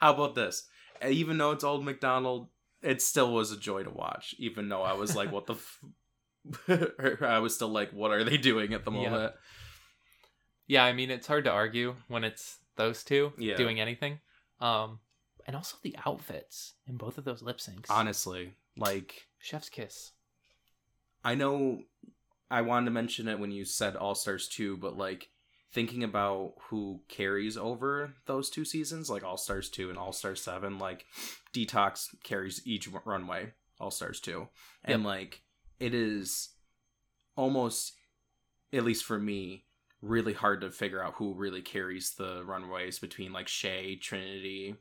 How 0.00 0.14
about 0.14 0.34
this? 0.36 0.68
Even 1.04 1.38
though 1.38 1.50
it's 1.52 1.64
old 1.64 1.84
McDonald, 1.84 2.48
it 2.82 3.02
still 3.02 3.32
was 3.32 3.50
a 3.50 3.56
joy 3.58 3.82
to 3.82 3.90
watch. 3.90 4.34
Even 4.38 4.68
though 4.68 4.82
I 4.82 4.92
was 4.92 5.16
like, 5.16 5.32
"What 5.32 5.46
the." 5.46 5.54
F-? 6.68 7.22
I 7.22 7.38
was 7.40 7.54
still 7.54 7.68
like, 7.68 7.90
"What 7.92 8.10
are 8.12 8.24
they 8.24 8.36
doing 8.36 8.74
at 8.74 8.84
the 8.84 8.90
moment?" 8.90 9.32
Yeah, 10.68 10.84
I 10.84 10.92
mean 10.92 11.10
it's 11.10 11.26
hard 11.26 11.44
to 11.44 11.50
argue 11.50 11.96
when 12.06 12.22
it's 12.22 12.58
those 12.76 13.02
two 13.02 13.32
Yeah. 13.36 13.56
doing 13.56 13.80
anything. 13.80 14.20
Um, 14.60 15.00
and 15.46 15.56
also 15.56 15.78
the 15.82 15.96
outfits 16.06 16.74
in 16.86 16.96
both 16.96 17.18
of 17.18 17.24
those 17.24 17.42
lip 17.42 17.58
syncs. 17.58 17.86
Honestly, 17.90 18.54
like 18.76 19.26
Chef's 19.38 19.68
kiss. 19.70 20.12
I 21.24 21.34
know 21.34 21.82
I 22.50 22.60
wanted 22.62 22.86
to 22.86 22.90
mention 22.92 23.28
it 23.28 23.38
when 23.38 23.50
you 23.50 23.64
said 23.64 23.96
All 23.96 24.14
Stars 24.14 24.48
2, 24.48 24.76
but 24.76 24.96
like 24.96 25.30
thinking 25.72 26.02
about 26.04 26.54
who 26.68 27.00
carries 27.08 27.56
over 27.56 28.14
those 28.26 28.48
two 28.50 28.64
seasons, 28.64 29.10
like 29.10 29.24
All 29.24 29.36
Stars 29.36 29.68
2 29.70 29.90
and 29.90 29.98
All 29.98 30.12
Stars 30.12 30.40
7, 30.42 30.78
like 30.78 31.04
Detox 31.52 32.08
carries 32.22 32.66
each 32.66 32.88
runway, 33.04 33.52
All 33.80 33.90
Stars 33.90 34.20
2. 34.20 34.48
And 34.84 35.04
like 35.04 35.42
it 35.80 35.94
is 35.94 36.50
almost 37.36 37.94
at 38.72 38.84
least 38.84 39.04
for 39.04 39.18
me 39.18 39.64
really 40.00 40.32
hard 40.32 40.60
to 40.60 40.70
figure 40.70 41.02
out 41.02 41.14
who 41.14 41.34
really 41.34 41.60
carries 41.62 42.12
the 42.14 42.42
runways 42.44 42.98
between 42.98 43.32
like 43.32 43.48
Shea, 43.48 43.96
Trinity, 43.96 44.76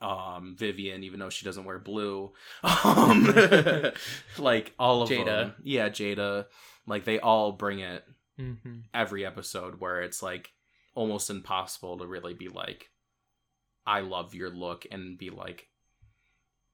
um 0.00 0.56
Vivienne 0.58 1.04
even 1.04 1.20
though 1.20 1.30
she 1.30 1.44
doesn't 1.44 1.64
wear 1.64 1.78
blue. 1.78 2.32
Um 2.84 3.24
like 4.38 4.72
all 4.78 5.02
of 5.02 5.08
Jaida. 5.10 5.24
them. 5.24 5.54
Yeah, 5.62 5.88
Jaida. 5.88 6.46
Like 6.86 7.04
they 7.04 7.18
all 7.20 7.52
bring 7.52 7.80
it 7.80 8.04
Mm-hmm. 8.38 8.80
every 8.92 9.24
episode 9.24 9.80
where 9.80 10.02
it's 10.02 10.22
like 10.22 10.50
almost 10.94 11.30
impossible 11.30 11.96
to 11.98 12.06
really 12.06 12.34
be 12.34 12.48
like 12.48 12.90
I 13.86 14.00
love 14.00 14.34
your 14.34 14.50
look 14.50 14.84
and 14.90 15.16
be 15.16 15.30
like 15.30 15.68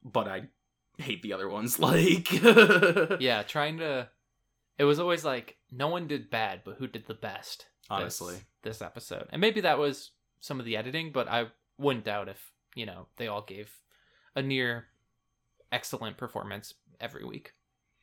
but 0.03 0.27
I 0.27 0.49
hate 0.99 1.23
the 1.23 1.35
other 1.35 1.49
ones 1.49 1.79
like 1.79 2.33
Yeah, 3.21 3.43
trying 3.45 3.79
to. 3.79 4.09
It 4.79 4.85
was 4.85 4.99
always 4.99 5.25
like 5.25 5.57
no 5.71 5.87
one 5.89 6.09
did 6.09 6.31
bad, 6.31 6.63
but 6.65 6.77
who 6.79 6.89
did 6.89 7.07
the 7.07 7.15
best? 7.15 7.67
This- 8.01 8.21
honestly. 8.21 8.41
this 8.63 8.83
episode, 8.83 9.29
and 9.31 9.41
maybe 9.41 9.61
that 9.63 9.79
was 9.79 10.11
some 10.41 10.59
of 10.61 10.67
the 10.67 10.77
editing, 10.77 11.13
but 11.13 11.29
I 11.29 11.47
wouldn't 11.79 12.05
doubt 12.05 12.29
if 12.29 12.53
you 12.75 12.87
know 12.87 13.07
they 13.17 13.27
all 13.29 13.43
gave 13.43 13.81
a 14.35 14.43
near 14.43 14.89
excellent 15.71 16.17
performance 16.17 16.75
every 17.01 17.25
week. 17.25 17.53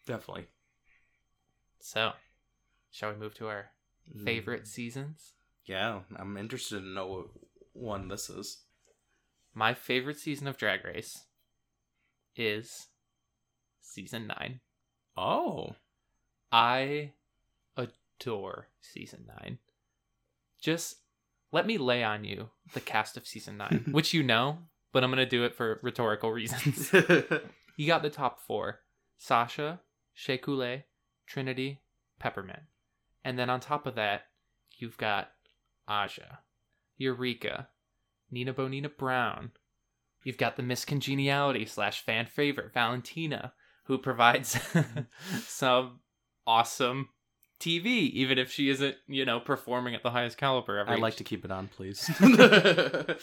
Definitely. 0.06 0.48
So, 1.80 2.14
shall 2.92 3.12
we 3.12 3.18
move 3.18 3.34
to 3.36 3.48
our 3.48 3.72
favorite 4.26 4.64
Mm, 4.64 4.68
seasons? 4.68 5.34
Yeah, 5.66 6.02
I'm 6.16 6.36
interested 6.38 6.80
to 6.80 6.86
know 6.86 7.08
what 7.08 7.28
one 7.74 8.08
this 8.08 8.30
is. 8.30 8.64
My 9.54 9.74
favorite 9.74 10.18
season 10.18 10.48
of 10.48 10.58
Drag 10.58 10.84
Race 10.84 11.26
is 12.36 12.88
season 13.82 14.28
nine. 14.28 14.60
Oh. 15.16 15.76
I 16.52 17.14
adore 17.78 18.68
season 18.82 19.26
nine. 19.28 19.60
Just 20.62 20.98
let 21.52 21.66
me 21.66 21.78
lay 21.78 22.04
on 22.04 22.24
you 22.24 22.50
the 22.74 22.80
cast 22.80 23.18
of 23.18 23.28
season 23.28 23.58
nine, 23.58 23.86
which 23.92 24.14
you 24.14 24.24
know, 24.24 24.60
but 24.94 25.04
I'm 25.04 25.12
going 25.12 25.18
to 25.18 25.26
do 25.26 25.44
it 25.44 25.56
for 25.56 25.80
rhetorical 25.82 26.32
reasons. 26.32 26.92
you 27.78 27.88
got 27.88 28.02
the 28.02 28.10
top 28.10 28.40
four 28.40 28.82
Sasha, 29.18 29.82
Shea 30.14 30.38
Coulee, 30.38 30.84
Trinity, 31.28 31.82
Peppermint. 32.20 32.64
And 33.24 33.38
then 33.38 33.50
on 33.50 33.60
top 33.60 33.86
of 33.86 33.96
that, 33.96 34.24
you've 34.78 34.98
got 34.98 35.30
Aja, 35.88 36.40
Eureka, 36.98 37.68
Nina 38.32 38.54
Bonina 38.54 38.96
Brown. 38.96 39.52
You've 40.24 40.38
got 40.38 40.58
the 40.58 40.64
Miss 40.64 40.86
Congeniality 40.86 41.66
slash 41.66 42.04
fan 42.04 42.26
favorite, 42.26 42.74
Valentina, 42.74 43.54
who 43.86 43.98
provides 43.98 44.60
some 45.48 46.00
awesome 46.46 47.10
TV, 47.60 48.10
even 48.12 48.38
if 48.38 48.52
she 48.52 48.70
isn't, 48.70 48.96
you 49.08 49.26
know, 49.26 49.40
performing 49.40 49.96
at 49.96 50.04
the 50.04 50.12
highest 50.12 50.38
caliber 50.38 50.78
every 50.78 50.94
I'd 50.94 51.00
like 51.00 51.18
to 51.18 51.24
keep 51.24 51.44
it 51.44 51.52
on, 51.52 51.68
please. 51.68 52.10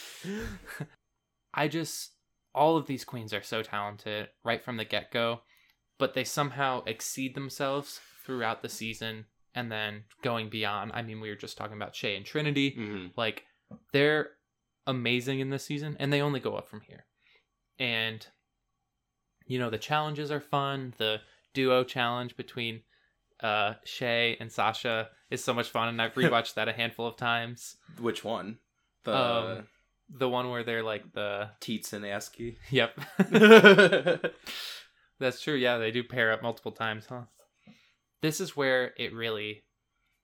I 1.55 1.69
just 1.69 2.13
all 2.55 2.77
of 2.77 2.87
these 2.87 3.05
queens 3.05 3.35
are 3.35 3.43
so 3.43 3.63
talented 3.63 4.29
right 4.45 4.63
from 4.63 4.77
the 4.77 4.85
get 4.85 5.11
go, 5.11 5.41
but 5.99 6.15
they 6.15 6.25
somehow 6.25 6.83
exceed 6.87 7.35
themselves 7.35 8.01
throughout 8.25 8.63
the 8.63 8.69
season 8.69 9.27
and 9.55 9.71
then 9.73 10.05
going 10.23 10.49
beyond. 10.49 10.93
I 10.95 11.03
mean, 11.03 11.21
we 11.21 11.29
were 11.29 11.37
just 11.37 11.57
talking 11.57 11.77
about 11.77 11.95
Shea 11.95 12.17
and 12.17 12.25
Trinity. 12.25 12.73
Mhm. 12.73 13.13
Like 13.17 13.45
they're 13.93 14.31
amazing 14.87 15.41
in 15.41 15.51
this 15.51 15.65
season 15.65 15.97
and 15.99 16.13
they 16.13 16.21
only 16.21 16.41
go 16.41 16.57
up 16.57 16.69
from 16.69 16.83
here. 16.83 17.07
And 17.79 18.27
you 19.47 19.59
know, 19.59 19.71
the 19.71 19.79
challenges 19.79 20.31
are 20.31 20.41
fun. 20.41 20.95
The 20.99 21.21
duo 21.55 21.85
challenge 21.85 22.37
between 22.37 22.83
uh 23.41 23.75
Shea 23.85 24.37
and 24.41 24.51
Sasha 24.51 25.09
is 25.31 25.43
so 25.45 25.53
much 25.53 25.69
fun 25.71 25.89
and 25.89 26.01
I've 26.01 26.15
rewatched 26.23 26.55
that 26.55 26.69
a 26.69 26.73
handful 26.73 27.07
of 27.07 27.17
times. 27.17 27.77
Which 28.01 28.25
one? 28.25 28.59
The 29.05 29.17
Um, 29.17 29.67
The 30.09 30.29
one 30.29 30.51
where 30.51 30.63
they're 30.65 30.83
like 30.85 31.13
the 31.13 31.51
Teats 31.61 31.93
and 31.93 32.05
ASCII. 32.05 32.59
Yep. 32.71 32.99
That's 35.19 35.41
true. 35.41 35.55
Yeah, 35.55 35.79
they 35.79 35.91
do 35.91 36.05
pair 36.05 36.33
up 36.33 36.43
multiple 36.43 36.73
times, 36.73 37.07
huh? 37.07 37.23
This 38.23 38.41
is 38.41 38.57
where 38.57 38.93
it 38.99 39.15
really 39.15 39.65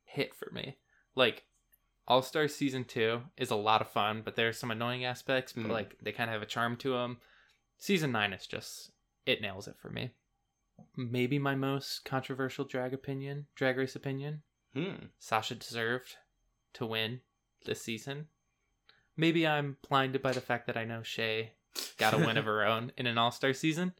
hit 0.04 0.34
for 0.34 0.50
me. 0.52 0.76
Like, 1.14 1.44
All 2.06 2.22
Star 2.22 2.48
Season 2.48 2.84
2 2.84 3.22
is 3.36 3.50
a 3.50 3.56
lot 3.56 3.80
of 3.80 3.88
fun, 3.90 4.22
but 4.24 4.36
there's 4.36 4.58
some 4.58 4.70
annoying 4.70 5.04
aspects, 5.04 5.52
but 5.52 5.64
Mhm. 5.64 5.70
like, 5.70 5.96
they 6.02 6.12
kind 6.12 6.28
of 6.28 6.34
have 6.34 6.42
a 6.42 6.46
charm 6.46 6.76
to 6.78 6.90
them. 6.92 7.18
Season 7.78 8.12
9 8.12 8.32
is 8.32 8.46
just, 8.46 8.90
it 9.26 9.40
nails 9.40 9.66
it 9.68 9.76
for 9.78 9.88
me. 9.90 10.10
Maybe 10.96 11.38
my 11.38 11.54
most 11.54 12.04
controversial 12.04 12.64
drag 12.64 12.92
opinion, 12.92 13.46
drag 13.54 13.76
race 13.78 13.96
opinion. 13.96 14.42
Hmm. 14.74 15.06
Sasha 15.18 15.54
deserved 15.54 16.16
to 16.74 16.86
win 16.86 17.20
this 17.64 17.82
season. 17.82 18.28
Maybe 19.16 19.46
I'm 19.46 19.76
blinded 19.88 20.22
by 20.22 20.32
the 20.32 20.40
fact 20.40 20.66
that 20.66 20.76
I 20.76 20.84
know 20.84 21.02
Shea 21.02 21.52
got 21.98 22.14
a 22.14 22.18
win 22.18 22.36
of 22.36 22.44
her 22.46 22.64
own 22.64 22.92
in 22.96 23.06
an 23.06 23.18
All 23.18 23.30
Star 23.30 23.52
season, 23.52 23.92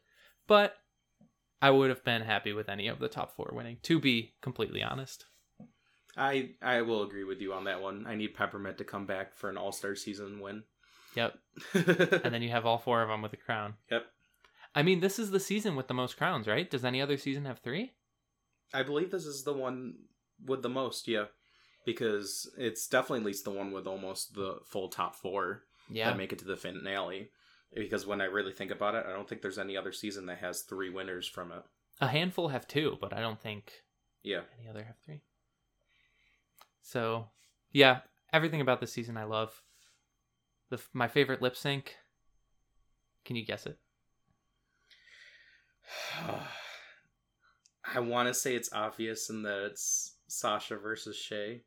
but 0.47 0.75
I 1.61 1.69
would 1.69 1.89
have 1.89 2.03
been 2.03 2.23
happy 2.23 2.53
with 2.53 2.69
any 2.69 2.87
of 2.87 2.99
the 2.99 3.07
top 3.07 3.35
four 3.35 3.51
winning, 3.53 3.77
to 3.83 3.99
be 3.99 4.33
completely 4.41 4.83
honest. 4.83 5.25
I 6.17 6.51
I 6.61 6.81
will 6.81 7.03
agree 7.03 7.23
with 7.23 7.41
you 7.41 7.53
on 7.53 7.65
that 7.65 7.81
one. 7.81 8.05
I 8.07 8.15
need 8.15 8.35
Peppermint 8.35 8.77
to 8.79 8.83
come 8.83 9.05
back 9.05 9.35
for 9.35 9.49
an 9.49 9.57
All 9.57 9.71
Star 9.71 9.95
season 9.95 10.39
win. 10.39 10.63
Yep. 11.15 11.37
And 12.23 12.33
then 12.33 12.41
you 12.41 12.49
have 12.49 12.65
all 12.65 12.79
four 12.79 13.01
of 13.01 13.09
them 13.09 13.21
with 13.21 13.33
a 13.33 13.37
crown. 13.37 13.75
Yep. 13.91 14.05
I 14.75 14.81
mean, 14.83 14.99
this 15.01 15.19
is 15.19 15.31
the 15.31 15.39
season 15.39 15.75
with 15.75 15.87
the 15.87 15.93
most 15.93 16.17
crowns, 16.17 16.47
right? 16.47 16.69
Does 16.69 16.83
any 16.85 17.01
other 17.01 17.17
season 17.17 17.45
have 17.45 17.59
three? 17.59 17.93
I 18.73 18.81
believe 18.83 19.11
this 19.11 19.25
is 19.25 19.43
the 19.43 19.53
one 19.53 19.95
with 20.43 20.63
the 20.63 20.69
most, 20.69 21.07
yeah. 21.07 21.25
Because 21.85 22.49
it's 22.57 22.87
definitely 22.87 23.19
at 23.19 23.25
least 23.25 23.43
the 23.45 23.51
one 23.51 23.71
with 23.71 23.85
almost 23.87 24.33
the 24.33 24.59
full 24.65 24.89
top 24.89 25.15
four 25.15 25.63
Yeah. 25.89 26.09
that 26.09 26.17
make 26.17 26.33
it 26.33 26.39
to 26.39 26.45
the 26.45 26.57
finale. 26.57 27.29
Because 27.75 28.05
when 28.05 28.21
I 28.21 28.25
really 28.25 28.53
think 28.53 28.71
about 28.71 28.95
it, 28.95 29.05
I 29.05 29.11
don't 29.13 29.27
think 29.27 29.41
there's 29.41 29.57
any 29.59 29.75
other 29.77 29.91
season 29.91 30.25
that 30.27 30.37
has 30.39 30.61
three 30.61 30.89
winners 30.89 31.27
from 31.27 31.51
it. 31.51 31.63
A 32.01 32.07
handful 32.07 32.47
have 32.49 32.67
two, 32.67 32.97
but 33.01 33.13
I 33.13 33.19
don't 33.19 33.39
think 33.39 33.83
Yeah. 34.23 34.41
any 34.57 34.67
other 34.69 34.83
have 34.83 34.97
three. 35.05 35.21
So, 36.81 37.29
yeah, 37.71 38.01
everything 38.31 38.61
about 38.61 38.79
this 38.79 38.91
season 38.93 39.17
I 39.17 39.23
love. 39.25 39.61
The 40.69 40.77
f- 40.77 40.89
my 40.93 41.07
favorite 41.07 41.41
lip 41.41 41.55
sync. 41.55 41.95
Can 43.25 43.35
you 43.35 43.45
guess 43.45 43.65
it? 43.65 43.77
I 47.85 47.99
want 47.99 48.27
to 48.27 48.33
say 48.33 48.55
it's 48.55 48.71
obvious 48.73 49.29
in 49.29 49.43
that 49.43 49.65
it's 49.65 50.15
Sasha 50.27 50.77
versus 50.77 51.15
Shea. 51.15 51.61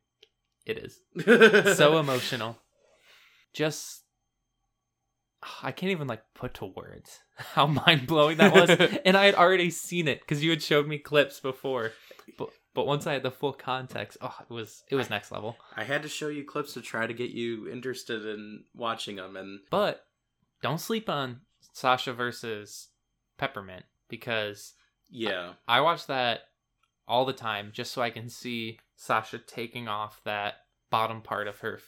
It 0.65 0.77
is 0.79 0.99
so 1.77 1.97
emotional. 1.97 2.57
Just 3.53 4.03
I 5.63 5.71
can't 5.71 5.91
even 5.91 6.07
like 6.07 6.23
put 6.33 6.55
to 6.55 6.65
words 6.65 7.19
how 7.35 7.67
mind 7.67 8.07
blowing 8.07 8.37
that 8.37 8.53
was, 8.53 8.69
and 9.05 9.15
I 9.15 9.25
had 9.25 9.35
already 9.35 9.69
seen 9.69 10.07
it 10.07 10.19
because 10.19 10.43
you 10.43 10.49
had 10.49 10.61
showed 10.61 10.87
me 10.87 10.97
clips 10.97 11.39
before. 11.39 11.91
But 12.37 12.49
but 12.73 12.85
once 12.85 13.07
I 13.07 13.13
had 13.13 13.23
the 13.23 13.31
full 13.31 13.53
context, 13.53 14.17
oh, 14.21 14.35
it 14.41 14.53
was 14.53 14.83
it 14.89 14.95
was 14.95 15.09
next 15.09 15.31
level. 15.31 15.57
I 15.75 15.83
had 15.83 16.03
to 16.03 16.09
show 16.09 16.27
you 16.27 16.43
clips 16.43 16.73
to 16.73 16.81
try 16.81 17.07
to 17.07 17.13
get 17.13 17.29
you 17.29 17.69
interested 17.69 18.25
in 18.25 18.63
watching 18.75 19.15
them, 19.15 19.37
and 19.37 19.59
But 19.69 20.05
don't 20.61 20.81
sleep 20.81 21.09
on 21.09 21.41
Sasha 21.71 22.13
versus 22.13 22.89
Peppermint 23.37 23.85
because 24.09 24.73
yeah, 25.09 25.53
I 25.67 25.81
watch 25.81 26.07
that 26.07 26.41
all 27.07 27.25
the 27.25 27.33
time 27.33 27.71
just 27.73 27.93
so 27.93 28.01
I 28.01 28.09
can 28.09 28.29
see 28.29 28.79
Sasha 28.95 29.39
taking 29.39 29.87
off 29.87 30.21
that 30.25 30.55
bottom 30.89 31.21
part 31.21 31.47
of 31.47 31.59
her 31.59 31.77
f- 31.77 31.83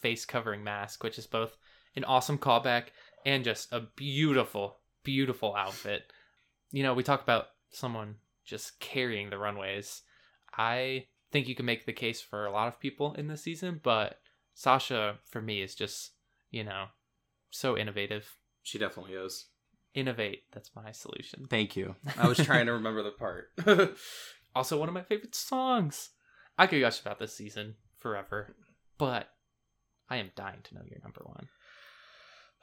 face 0.00 0.24
covering 0.24 0.62
mask, 0.62 1.02
which 1.02 1.18
is 1.18 1.26
both 1.26 1.56
an 1.96 2.04
awesome 2.04 2.38
callback 2.38 2.84
and 3.24 3.44
just 3.44 3.72
a 3.72 3.80
beautiful, 3.96 4.78
beautiful 5.02 5.54
outfit. 5.56 6.12
You 6.70 6.82
know, 6.82 6.94
we 6.94 7.02
talk 7.02 7.22
about 7.22 7.46
someone 7.70 8.16
just 8.44 8.78
carrying 8.80 9.30
the 9.30 9.38
runways. 9.38 10.02
I 10.56 11.06
think 11.32 11.48
you 11.48 11.54
can 11.54 11.66
make 11.66 11.86
the 11.86 11.92
case 11.92 12.20
for 12.20 12.46
a 12.46 12.52
lot 12.52 12.68
of 12.68 12.80
people 12.80 13.14
in 13.14 13.28
this 13.28 13.42
season, 13.42 13.80
but 13.82 14.20
Sasha, 14.54 15.18
for 15.24 15.40
me, 15.40 15.62
is 15.62 15.74
just, 15.74 16.12
you 16.50 16.64
know, 16.64 16.86
so 17.50 17.76
innovative. 17.76 18.36
She 18.62 18.78
definitely 18.78 19.14
is. 19.14 19.46
Innovate. 19.94 20.44
That's 20.52 20.70
my 20.74 20.92
solution. 20.92 21.46
Thank 21.50 21.76
you. 21.76 21.96
I 22.16 22.28
was 22.28 22.38
trying 22.38 22.66
to 22.66 22.72
remember 22.72 23.02
the 23.02 23.10
part. 23.10 23.50
Also, 24.54 24.78
one 24.78 24.88
of 24.88 24.94
my 24.94 25.02
favorite 25.02 25.34
songs. 25.34 26.10
I 26.58 26.66
could 26.66 26.80
gush 26.80 27.00
about 27.00 27.18
this 27.18 27.36
season 27.36 27.76
forever, 27.98 28.54
but 28.98 29.28
I 30.08 30.16
am 30.16 30.32
dying 30.34 30.58
to 30.64 30.74
know 30.74 30.82
your 30.84 30.98
number 31.02 31.22
one. 31.24 31.48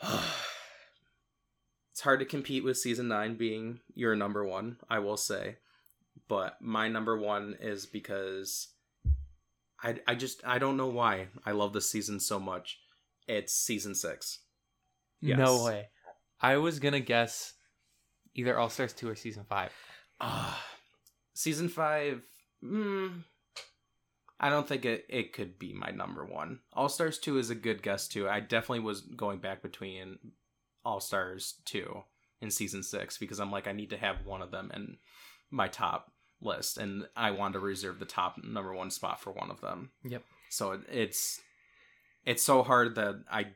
it's 1.92 2.02
hard 2.02 2.20
to 2.20 2.26
compete 2.26 2.64
with 2.64 2.78
season 2.78 3.08
9 3.08 3.36
being 3.38 3.80
your 3.96 4.16
number 4.16 4.46
1, 4.46 4.78
I 4.90 5.00
will 5.00 5.18
say. 5.18 5.58
But 6.28 6.62
my 6.62 6.90
number 6.90 7.18
1 7.18 7.58
is 7.62 7.86
because 7.86 8.68
I 9.82 10.00
I 10.06 10.16
just 10.16 10.42
I 10.46 10.60
don't 10.60 10.78
know 10.78 10.88
why 10.88 11.28
I 11.46 11.52
love 11.52 11.74
this 11.74 11.90
season 11.90 12.20
so 12.20 12.40
much. 12.40 12.80
It's 13.28 13.54
season 13.54 13.96
6. 13.96 14.40
Yes. 15.22 15.38
No 15.38 15.64
way. 15.64 15.88
I 16.42 16.58
was 16.58 16.80
gonna 16.80 17.00
guess 17.00 17.54
either 18.36 18.58
All 18.58 18.70
Stars 18.70 18.94
two 18.94 19.10
or 19.10 19.16
season 19.16 19.46
five. 19.48 19.72
Ah, 20.20 20.64
season 21.38 21.70
5 21.70 22.24
mm, 22.64 23.24
I 24.40 24.50
don't 24.50 24.68
think 24.68 24.86
it, 24.86 25.06
it 25.08 25.34
could 25.34 25.60
be 25.60 25.74
my 25.74 25.92
number 25.92 26.26
one. 26.26 26.60
All 26.74 26.90
Stars 26.90 27.20
2 27.20 27.38
is 27.38 27.50
a 27.50 27.56
good 27.56 27.82
guess 27.84 28.08
too. 28.08 28.28
I 28.28 28.40
definitely 28.40 28.82
was 28.82 29.02
going 29.02 29.40
back 29.40 29.62
between 29.62 30.18
All 30.84 31.00
Stars 31.00 31.56
2 31.66 32.04
and 32.42 32.52
season 32.52 32.84
6 32.84 33.18
because 33.18 33.40
I'm 33.40 33.52
like, 33.52 33.68
I 33.68 33.72
need 33.72 33.92
to 33.92 33.98
have 33.98 34.26
one 34.26 34.42
of 34.42 34.52
them 34.52 34.72
in 34.76 34.98
my 35.52 35.68
top 35.68 36.12
list. 36.42 36.78
And 36.78 37.06
I 37.16 37.32
want 37.32 37.54
to 37.54 37.60
reserve 37.60 38.00
the 38.00 38.06
top 38.06 38.38
number 38.44 38.74
one 38.74 38.92
spot 38.92 39.22
for 39.22 39.32
one 39.32 39.52
of 39.52 39.62
them. 39.62 39.92
Yep. 40.04 40.24
So 40.50 40.72
it, 40.72 40.82
it's 40.92 41.42
it's 42.26 42.44
so 42.44 42.62
hard 42.64 42.96
that 42.96 43.24
I 43.32 43.48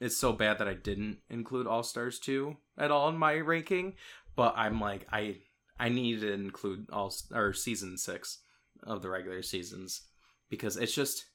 it's 0.00 0.16
so 0.16 0.32
bad 0.32 0.58
that 0.58 0.68
I 0.68 0.74
didn't 0.74 1.18
include 1.28 1.66
All 1.66 1.82
Stars 1.82 2.18
2 2.18 2.56
at 2.78 2.90
all 2.90 3.08
in 3.08 3.16
my 3.18 3.34
ranking. 3.34 3.94
But 4.36 4.54
I'm 4.56 4.80
like, 4.80 5.06
I 5.12 5.36
I 5.78 5.88
need 5.88 6.20
to 6.20 6.32
include 6.32 6.88
all 6.90 7.12
or 7.32 7.52
season 7.52 7.98
six 7.98 8.38
of 8.84 9.02
the 9.02 9.10
regular 9.10 9.42
seasons 9.42 10.02
because 10.48 10.76
it's 10.76 10.94
just 10.94 11.26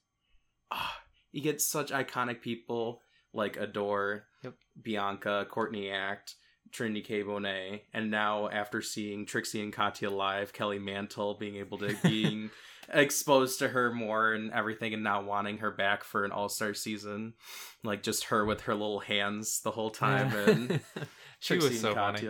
ah, 0.70 0.98
you 1.32 1.40
get 1.42 1.60
such 1.60 1.90
iconic 1.92 2.40
people 2.40 3.00
like 3.32 3.56
Adore, 3.56 4.24
Yep. 4.42 4.54
Bianca, 4.82 5.46
Courtney 5.50 5.90
Act, 5.90 6.34
Trinity 6.72 7.02
K. 7.02 7.22
Bonet, 7.22 7.82
and 7.92 8.10
now 8.10 8.48
after 8.48 8.80
seeing 8.82 9.26
Trixie 9.26 9.62
and 9.62 9.72
Katya 9.72 10.10
live, 10.10 10.52
Kelly 10.52 10.78
Mantle 10.78 11.34
being 11.34 11.56
able 11.56 11.78
to 11.78 11.94
being 12.02 12.50
exposed 12.92 13.58
to 13.60 13.68
her 13.68 13.92
more 13.92 14.32
and 14.32 14.52
everything, 14.52 14.94
and 14.94 15.02
now 15.02 15.22
wanting 15.22 15.58
her 15.58 15.70
back 15.70 16.04
for 16.04 16.24
an 16.24 16.32
All 16.32 16.48
Star 16.48 16.74
season, 16.74 17.34
like 17.82 18.02
just 18.02 18.24
her 18.24 18.44
with 18.44 18.62
her 18.62 18.74
little 18.74 19.00
hands 19.00 19.60
the 19.62 19.70
whole 19.72 19.90
time, 19.90 20.34
and 20.34 20.80
she 21.40 21.54
Trixie 21.54 21.68
was 21.68 21.80
so 21.80 21.88
and 21.88 21.96
funny. 21.96 22.28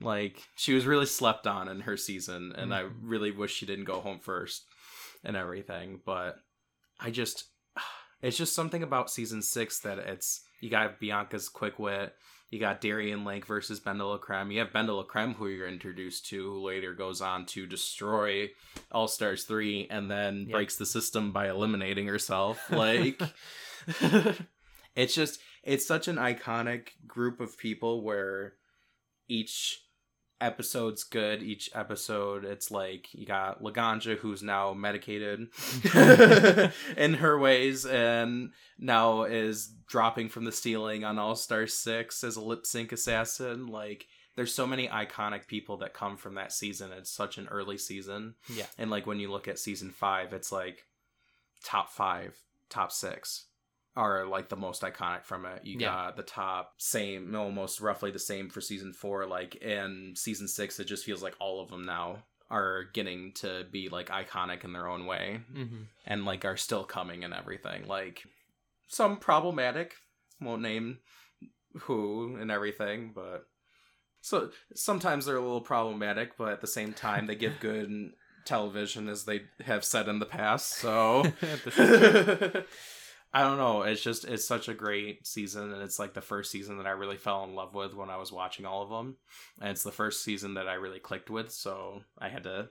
Like 0.00 0.42
she 0.56 0.74
was 0.74 0.86
really 0.86 1.06
slept 1.06 1.46
on 1.46 1.68
in 1.68 1.80
her 1.80 1.96
season, 1.96 2.52
and 2.56 2.74
I 2.74 2.82
Mhm. 2.82 2.92
really 3.02 3.30
wish 3.30 3.54
she 3.54 3.66
didn't 3.66 3.86
go 3.86 4.00
home 4.00 4.18
first 4.20 4.64
and 5.24 5.36
everything. 5.36 6.00
But 6.04 6.36
I 7.00 7.10
just, 7.10 7.44
it's 8.22 8.36
just 8.36 8.54
something 8.54 8.82
about 8.82 9.10
season 9.10 9.42
six 9.42 9.80
that 9.80 9.98
it's 9.98 10.42
you 10.60 10.70
got 10.70 11.00
Bianca's 11.00 11.48
quick 11.48 11.78
wit, 11.78 12.14
you 12.50 12.60
got 12.60 12.80
Darienne 12.80 13.24
Lake 13.24 13.44
versus 13.46 13.80
BenDeLaCreme, 13.80 14.52
you 14.52 14.60
have 14.60 14.70
BenDeLaCreme 14.72 15.34
who 15.34 15.48
you're 15.48 15.66
introduced 15.68 16.26
to, 16.26 16.42
who 16.52 16.64
later 16.66 16.94
goes 16.94 17.20
on 17.20 17.44
to 17.46 17.66
destroy 17.66 18.50
All 18.92 19.08
Stars 19.08 19.44
three, 19.44 19.86
and 19.90 20.10
then 20.10 20.46
Yeah. 20.48 20.52
breaks 20.56 20.76
the 20.76 20.86
system 20.86 21.32
by 21.32 21.48
eliminating 21.48 22.06
herself. 22.06 22.60
Like, 22.70 23.20
it's 24.94 25.14
just 25.14 25.40
it's 25.62 25.86
such 25.86 26.08
an 26.08 26.16
iconic 26.16 26.88
group 27.06 27.40
of 27.40 27.58
people 27.58 28.02
where 28.04 28.54
each 29.28 29.80
episode's 30.40 31.02
good 31.02 31.42
each 31.42 31.70
episode 31.74 32.44
it's 32.44 32.70
like 32.70 33.08
you 33.14 33.24
got 33.24 33.62
laganja 33.62 34.18
who's 34.18 34.42
now 34.42 34.74
medicated 34.74 35.48
in 36.96 37.14
her 37.14 37.38
ways 37.38 37.86
and 37.86 38.50
now 38.78 39.22
is 39.22 39.72
dropping 39.86 40.28
from 40.28 40.44
the 40.44 40.52
ceiling 40.52 41.04
on 41.04 41.18
all 41.18 41.34
star 41.36 41.66
6 41.66 42.24
as 42.24 42.36
a 42.36 42.40
lip 42.40 42.66
sync 42.66 42.92
assassin. 42.92 43.66
Like 43.66 44.06
there's 44.34 44.54
so 44.54 44.66
many 44.66 44.88
iconic 44.88 45.46
people 45.46 45.78
that 45.78 45.94
come 45.94 46.16
from 46.16 46.34
that 46.34 46.52
season. 46.52 46.92
It's 46.92 47.10
such 47.10 47.38
an 47.38 47.48
early 47.48 47.78
season. 47.78 48.34
Yeah. 48.52 48.66
and 48.78 48.90
like 48.90 49.06
when 49.06 49.18
you 49.20 49.30
look 49.30 49.48
at 49.48 49.58
season 49.58 49.90
5 49.90 50.32
it's 50.32 50.52
like 50.52 50.84
top 51.64 51.90
5 51.90 52.36
top 52.68 52.92
6 52.92 53.46
are 53.96 54.26
like 54.26 54.48
the 54.48 54.56
most 54.56 54.82
iconic 54.82 55.24
from 55.24 55.46
it. 55.46 55.64
You 55.64 55.78
Yeah. 55.78 55.86
got 55.88 56.16
the 56.16 56.22
top 56.22 56.74
same, 56.78 57.34
almost 57.34 57.80
roughly 57.80 58.10
the 58.10 58.18
same 58.18 58.50
for 58.50 58.60
season 58.60 58.92
four. 58.92 59.26
Like 59.26 59.56
in 59.56 60.12
season 60.16 60.48
six, 60.48 60.78
it 60.78 60.84
just 60.84 61.04
feels 61.04 61.22
like 61.22 61.34
all 61.40 61.60
of 61.62 61.70
them 61.70 61.84
now 61.84 62.24
are 62.50 62.84
getting 62.92 63.32
to 63.32 63.64
be 63.72 63.88
like 63.88 64.08
iconic 64.08 64.62
in 64.64 64.72
their 64.72 64.86
own 64.86 65.04
way 65.06 65.40
hmm 65.52 65.82
and 66.06 66.24
like 66.24 66.44
are 66.44 66.56
still 66.56 66.84
coming 66.84 67.24
and 67.24 67.34
everything. 67.34 67.88
Like 67.88 68.22
some 68.86 69.16
problematic, 69.16 69.94
won't 70.40 70.62
name 70.62 70.98
who 71.80 72.36
and 72.36 72.50
everything, 72.50 73.12
but 73.14 73.46
so 74.20 74.50
sometimes 74.74 75.26
they're 75.26 75.36
a 75.36 75.40
little 75.40 75.60
problematic, 75.60 76.36
but 76.36 76.52
at 76.52 76.60
the 76.60 76.66
same 76.66 76.92
time 76.92 77.26
they 77.26 77.34
give 77.34 77.58
good 77.60 78.12
television 78.44 79.08
as 79.08 79.24
they 79.24 79.42
have 79.64 79.84
said 79.84 80.06
in 80.06 80.20
the 80.20 80.26
past. 80.26 80.68
So 80.68 81.24
I 83.36 83.42
don't 83.42 83.58
know. 83.58 83.82
It's 83.82 84.00
just 84.00 84.24
it's 84.24 84.48
such 84.48 84.66
a 84.66 84.72
great 84.72 85.26
season, 85.26 85.70
and 85.70 85.82
it's 85.82 85.98
like 85.98 86.14
the 86.14 86.22
first 86.22 86.50
season 86.50 86.78
that 86.78 86.86
I 86.86 86.92
really 86.92 87.18
fell 87.18 87.44
in 87.44 87.54
love 87.54 87.74
with 87.74 87.92
when 87.92 88.08
I 88.08 88.16
was 88.16 88.32
watching 88.32 88.64
all 88.64 88.82
of 88.82 88.88
them, 88.88 89.18
and 89.60 89.68
it's 89.68 89.82
the 89.82 89.92
first 89.92 90.24
season 90.24 90.54
that 90.54 90.68
I 90.68 90.74
really 90.74 91.00
clicked 91.00 91.28
with. 91.28 91.52
So 91.52 92.00
I 92.18 92.30
had 92.30 92.44
to 92.44 92.70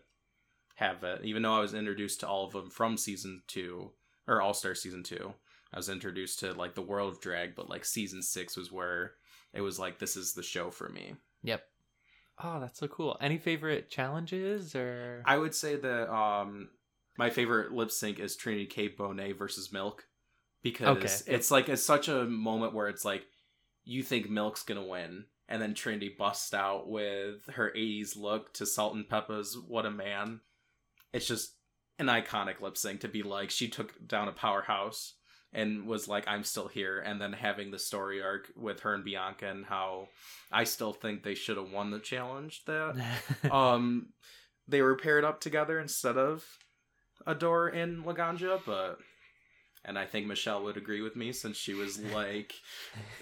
have 0.78 1.04
it, 1.04 1.24
even 1.24 1.44
though 1.44 1.56
I 1.56 1.60
was 1.60 1.76
introduced 1.76 2.22
to 2.22 2.28
all 2.28 2.46
of 2.46 2.54
them 2.54 2.72
from 2.72 2.98
season 2.98 3.44
two 3.46 3.92
or 4.28 4.42
All 4.42 4.56
Star 4.56 4.74
season 4.74 5.04
two. 5.04 5.36
I 5.72 5.78
was 5.78 5.88
introduced 5.88 6.40
to 6.40 6.54
like 6.54 6.74
the 6.74 6.82
world 6.82 7.14
of 7.14 7.22
drag, 7.22 7.56
but 7.56 7.70
like 7.70 7.86
season 7.86 8.24
six 8.24 8.58
was 8.58 8.72
where 8.72 9.12
it 9.54 9.62
was 9.62 9.78
like 9.78 10.00
this 10.00 10.16
is 10.16 10.34
the 10.34 10.42
show 10.42 10.72
for 10.72 10.90
me. 10.90 11.14
Yep. 11.44 11.62
Oh, 12.44 12.60
that's 12.60 12.80
so 12.80 12.88
cool. 12.88 13.18
Any 13.22 13.38
favorite 13.38 13.92
challenges 13.92 14.74
or? 14.74 15.22
I 15.28 15.38
would 15.38 15.54
say 15.54 15.76
that 15.76 16.12
um 16.12 16.70
my 17.20 17.30
favorite 17.30 17.72
lip 17.72 17.92
sync 17.92 18.20
is 18.20 18.36
Trinity 18.36 18.66
K 18.66 18.90
Bonet 18.90 19.38
versus 19.38 19.72
Milk 19.72 20.06
because 20.74 20.98
Okay. 21.24 21.36
it's 21.36 21.52
like 21.52 21.70
it's 21.70 21.84
such 21.84 22.08
a 22.08 22.26
moment 22.26 22.74
where 22.74 22.88
it's 22.88 23.06
like 23.06 23.26
you 23.84 24.02
think 24.02 24.30
Milk's 24.30 24.64
gonna 24.64 24.84
win 24.84 25.26
and 25.48 25.62
then 25.62 25.76
Trinity 25.76 26.14
busts 26.18 26.54
out 26.56 26.90
with 26.90 27.46
her 27.54 27.72
80s 27.76 28.18
look 28.18 28.52
to 28.56 28.66
Salt 28.66 28.96
and 28.96 29.08
Pepa's 29.08 29.56
What 29.68 29.86
a 29.86 29.92
Man. 29.92 30.42
It's 31.14 31.28
just 31.28 31.56
an 32.00 32.08
iconic 32.08 32.60
lip 32.62 32.78
sync 32.78 33.02
to 33.02 33.08
be 33.08 33.22
like 33.24 33.52
she 33.52 33.68
took 33.70 33.94
down 34.08 34.28
a 34.28 34.32
powerhouse 34.34 35.14
and 35.54 35.86
was 35.86 36.08
like 36.08 36.28
I'm 36.28 36.44
still 36.44 36.68
here 36.68 37.00
and 37.00 37.22
then 37.22 37.32
having 37.32 37.70
the 37.72 37.80
story 37.80 38.22
arc 38.24 38.52
with 38.58 38.80
her 38.82 38.96
and 38.96 39.06
Bianca 39.06 39.48
and 39.48 39.66
how 39.66 40.08
I 40.52 40.64
still 40.64 40.94
think 40.94 41.22
they 41.24 41.36
should 41.36 41.58
have 41.58 41.72
won 41.72 41.92
the 41.92 42.00
challenge 42.00 42.64
that 42.66 42.96
um 43.52 44.08
they 44.68 44.82
were 44.82 44.98
paired 44.98 45.24
up 45.24 45.40
together 45.40 45.80
instead 45.80 46.18
of 46.18 46.44
Adore 47.28 47.68
and 47.68 48.04
Laganja, 48.04 48.60
but 48.66 48.98
and 49.86 49.98
I 50.00 50.06
think 50.06 50.28
Michelle 50.28 50.64
would 50.64 50.78
agree 50.78 51.02
with 51.02 51.16
me 51.16 51.32
since 51.32 51.58
she 51.58 51.74
was 51.74 52.00
like 52.02 52.54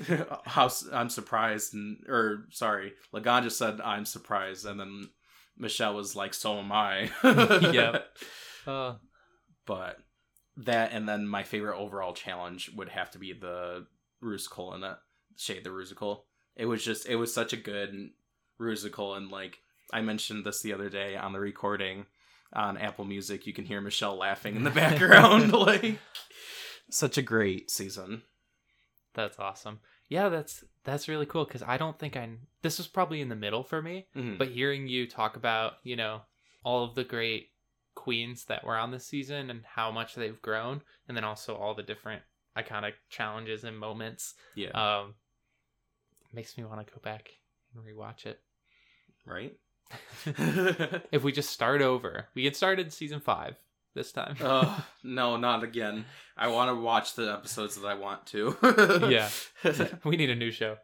how 0.46 0.70
I'm 0.92 1.10
surprised 1.10 1.74
and 1.74 1.98
or 2.08 2.46
sorry, 2.52 2.94
Laganja 3.14 3.52
said 3.52 3.82
I'm 3.82 4.06
surprised 4.06 4.66
and 4.66 4.80
then 4.80 5.10
Michelle 5.58 5.94
was 5.96 6.16
like 6.16 6.34
so 6.34 6.58
am 6.60 6.72
I. 6.72 7.12
Yep. 7.72 8.06
Uh, 8.66 8.96
But 9.66 9.98
that 10.56 10.92
and 10.94 11.08
then 11.10 11.28
my 11.28 11.44
favorite 11.44 11.78
overall 11.78 12.14
challenge 12.14 12.72
would 12.76 12.88
have 12.90 13.12
to 13.12 13.20
be 13.20 13.34
the 13.34 13.86
Rusical 14.24 14.74
and 14.74 14.86
Shade 15.36 15.66
the 15.66 15.70
Rusical. 15.70 16.22
It 16.56 16.66
was 16.66 16.82
just 16.84 17.06
it 17.08 17.18
was 17.18 17.34
such 17.34 17.52
a 17.52 17.58
good 17.58 17.94
Rusical 18.62 19.18
and 19.18 19.30
like 19.30 19.58
I 19.92 20.00
mentioned 20.02 20.46
this 20.46 20.62
the 20.62 20.72
other 20.74 20.90
day 20.90 21.18
on 21.18 21.34
the 21.34 21.40
recording 21.42 22.06
on 22.54 22.78
Apple 22.78 23.04
Music. 23.04 23.46
You 23.46 23.54
can 23.54 23.66
hear 23.66 23.82
Michelle 23.82 24.16
laughing 24.18 24.56
in 24.56 24.64
the 24.64 24.70
background. 24.70 25.52
like 25.52 25.98
such 26.96 27.18
a 27.18 27.22
great 27.22 27.70
season. 27.72 28.24
that's 29.14 29.38
awesome. 29.40 29.80
Yeah, 30.10 30.30
that's 30.30 30.64
that's 30.84 31.08
really 31.08 31.26
cool 31.26 31.46
because 31.46 31.64
I 31.64 31.78
don't 31.78 31.98
think 32.00 32.16
I. 32.18 32.30
This 32.62 32.78
was 32.78 32.88
probably 32.88 33.22
in 33.22 33.30
the 33.30 33.36
middle 33.36 33.64
for 33.64 33.82
me, 33.82 34.08
Mhm. 34.16 34.38
but 34.38 34.50
hearing 34.50 34.88
you 34.88 35.08
talk 35.08 35.36
about 35.36 35.74
you 35.84 35.96
know 35.96 36.22
all 36.64 36.84
of 36.84 36.96
the 36.96 37.04
great 37.04 37.52
queens 37.96 38.46
that 38.46 38.64
were 38.66 38.78
on 38.78 38.92
this 38.92 39.06
season 39.06 39.50
and 39.50 39.64
how 39.66 39.92
much 39.92 40.16
they've 40.16 40.42
grown, 40.42 40.82
and 41.08 41.16
then 41.16 41.24
also 41.24 41.56
all 41.56 41.74
the 41.76 41.84
different 41.84 42.22
iconic 42.58 42.94
challenges 43.10 43.64
and 43.64 43.78
moments, 43.78 44.34
yeah, 44.56 44.70
um, 44.72 45.16
makes 46.34 46.58
me 46.58 46.64
want 46.64 46.86
to 46.86 46.94
go 46.94 47.00
back 47.04 47.30
and 47.76 47.84
rewatch 47.84 48.26
it. 48.26 48.40
right. 49.26 49.56
If 51.12 51.24
we 51.24 51.32
just 51.32 51.50
start 51.52 51.82
over, 51.82 52.28
we 52.36 52.44
can 52.44 52.54
start 52.54 52.80
in 52.80 52.90
season 52.90 53.20
five 53.20 53.56
this 53.94 54.12
time. 54.12 54.36
uh, 54.42 54.80
no, 55.04 55.38
not 55.38 55.64
again. 55.64 56.06
I 56.38 56.48
want 56.48 56.70
to 56.70 56.76
watch 56.82 57.16
the 57.16 57.32
episodes 57.32 57.80
that 57.80 57.88
I 57.88 57.94
want 57.96 58.26
to. 58.28 58.58
Yeah. 59.10 59.30
we 60.04 60.18
need 60.18 60.30
a 60.30 60.36
new 60.36 60.52
show. 60.52 60.78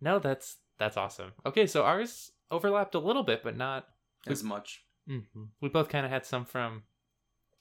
No, 0.00 0.18
that's 0.18 0.56
that's 0.78 0.96
awesome. 0.96 1.32
Okay, 1.44 1.66
so 1.66 1.82
ours 1.84 2.30
overlapped 2.50 2.94
a 2.94 2.98
little 3.00 3.22
bit, 3.24 3.42
but 3.42 3.56
not. 3.56 3.86
as 4.26 4.42
much. 4.44 4.82
hmm 5.08 5.20
We 5.60 5.68
both 5.68 5.88
kind 5.88 6.04
of 6.06 6.12
had 6.12 6.26
some 6.26 6.44
from 6.44 6.82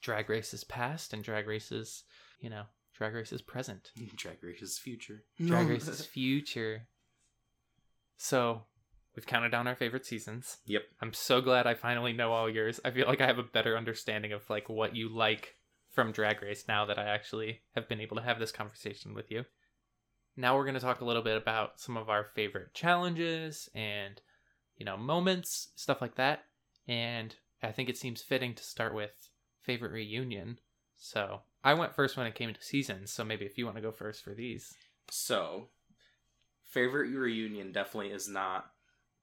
Drag 0.02 0.30
Race's 0.30 0.64
past 0.64 1.14
and 1.14 1.24
Drag 1.24 1.48
Race's, 1.48 2.04
you 2.40 2.50
know, 2.50 2.64
Drag 2.96 3.14
Race's 3.14 3.42
present. 3.42 3.92
Drag 4.16 4.38
Race's 4.44 4.78
future. 4.78 5.24
Drag 5.44 5.68
Race's 5.68 6.06
future. 6.06 6.88
So, 8.18 8.64
we've 9.16 9.26
counted 9.26 9.50
down 9.50 9.68
our 9.68 9.76
favorite 9.76 10.06
seasons. 10.06 10.58
Yep. 10.66 10.84
I'm 11.02 11.14
so 11.14 11.42
glad 11.42 11.68
I 11.68 11.74
finally 11.74 12.14
know 12.14 12.32
all 12.32 12.50
yours. 12.50 12.80
I 12.84 12.92
feel 12.92 13.08
like 13.08 13.22
I 13.22 13.28
have 13.28 13.40
a 13.40 13.44
better 13.44 13.78
understanding 13.78 14.34
of 14.34 14.50
like 14.50 14.70
what 14.70 14.96
you 14.96 15.10
like 15.10 15.56
from 15.92 16.12
Drag 16.12 16.42
Race 16.42 16.66
now 16.68 16.86
that 16.86 17.00
I 17.00 17.06
actually 17.06 17.62
have 17.74 17.88
been 17.88 18.02
able 18.02 18.18
to 18.18 18.24
have 18.24 18.40
this 18.40 18.52
conversation 18.52 19.14
with 19.14 19.32
you. 19.32 19.46
Now 20.36 20.56
we're 20.56 20.66
going 20.66 20.76
to 20.76 20.82
talk 20.82 21.00
a 21.00 21.06
little 21.06 21.22
bit 21.22 21.38
about 21.38 21.80
some 21.80 21.96
of 21.96 22.10
our 22.10 22.26
favorite 22.36 22.74
challenges 22.74 23.70
and 23.74 24.22
you 24.76 24.86
know 24.86 24.98
moments, 24.98 25.72
stuff 25.76 26.02
like 26.02 26.16
that. 26.16 26.44
And 26.88 27.34
I 27.64 27.72
think 27.72 27.90
it 27.90 27.98
seems 27.98 28.22
fitting 28.22 28.54
to 28.56 28.64
start 28.64 28.94
with 28.94 29.12
favorite 29.64 29.94
reunion. 29.94 30.60
So, 30.98 31.42
I 31.64 31.74
went 31.74 31.96
first 31.96 32.16
when 32.16 32.28
it 32.28 32.36
came 32.36 32.54
to 32.54 32.64
seasons, 32.64 33.12
so 33.12 33.24
maybe 33.24 33.46
if 33.46 33.58
you 33.58 33.66
want 33.66 33.78
to 33.78 33.82
go 33.82 33.92
first 33.92 34.24
for 34.24 34.34
these. 34.34 34.74
So, 35.10 35.70
favorite 36.64 37.10
reunion 37.10 37.72
definitely 37.72 38.12
is 38.12 38.30
not 38.30 38.66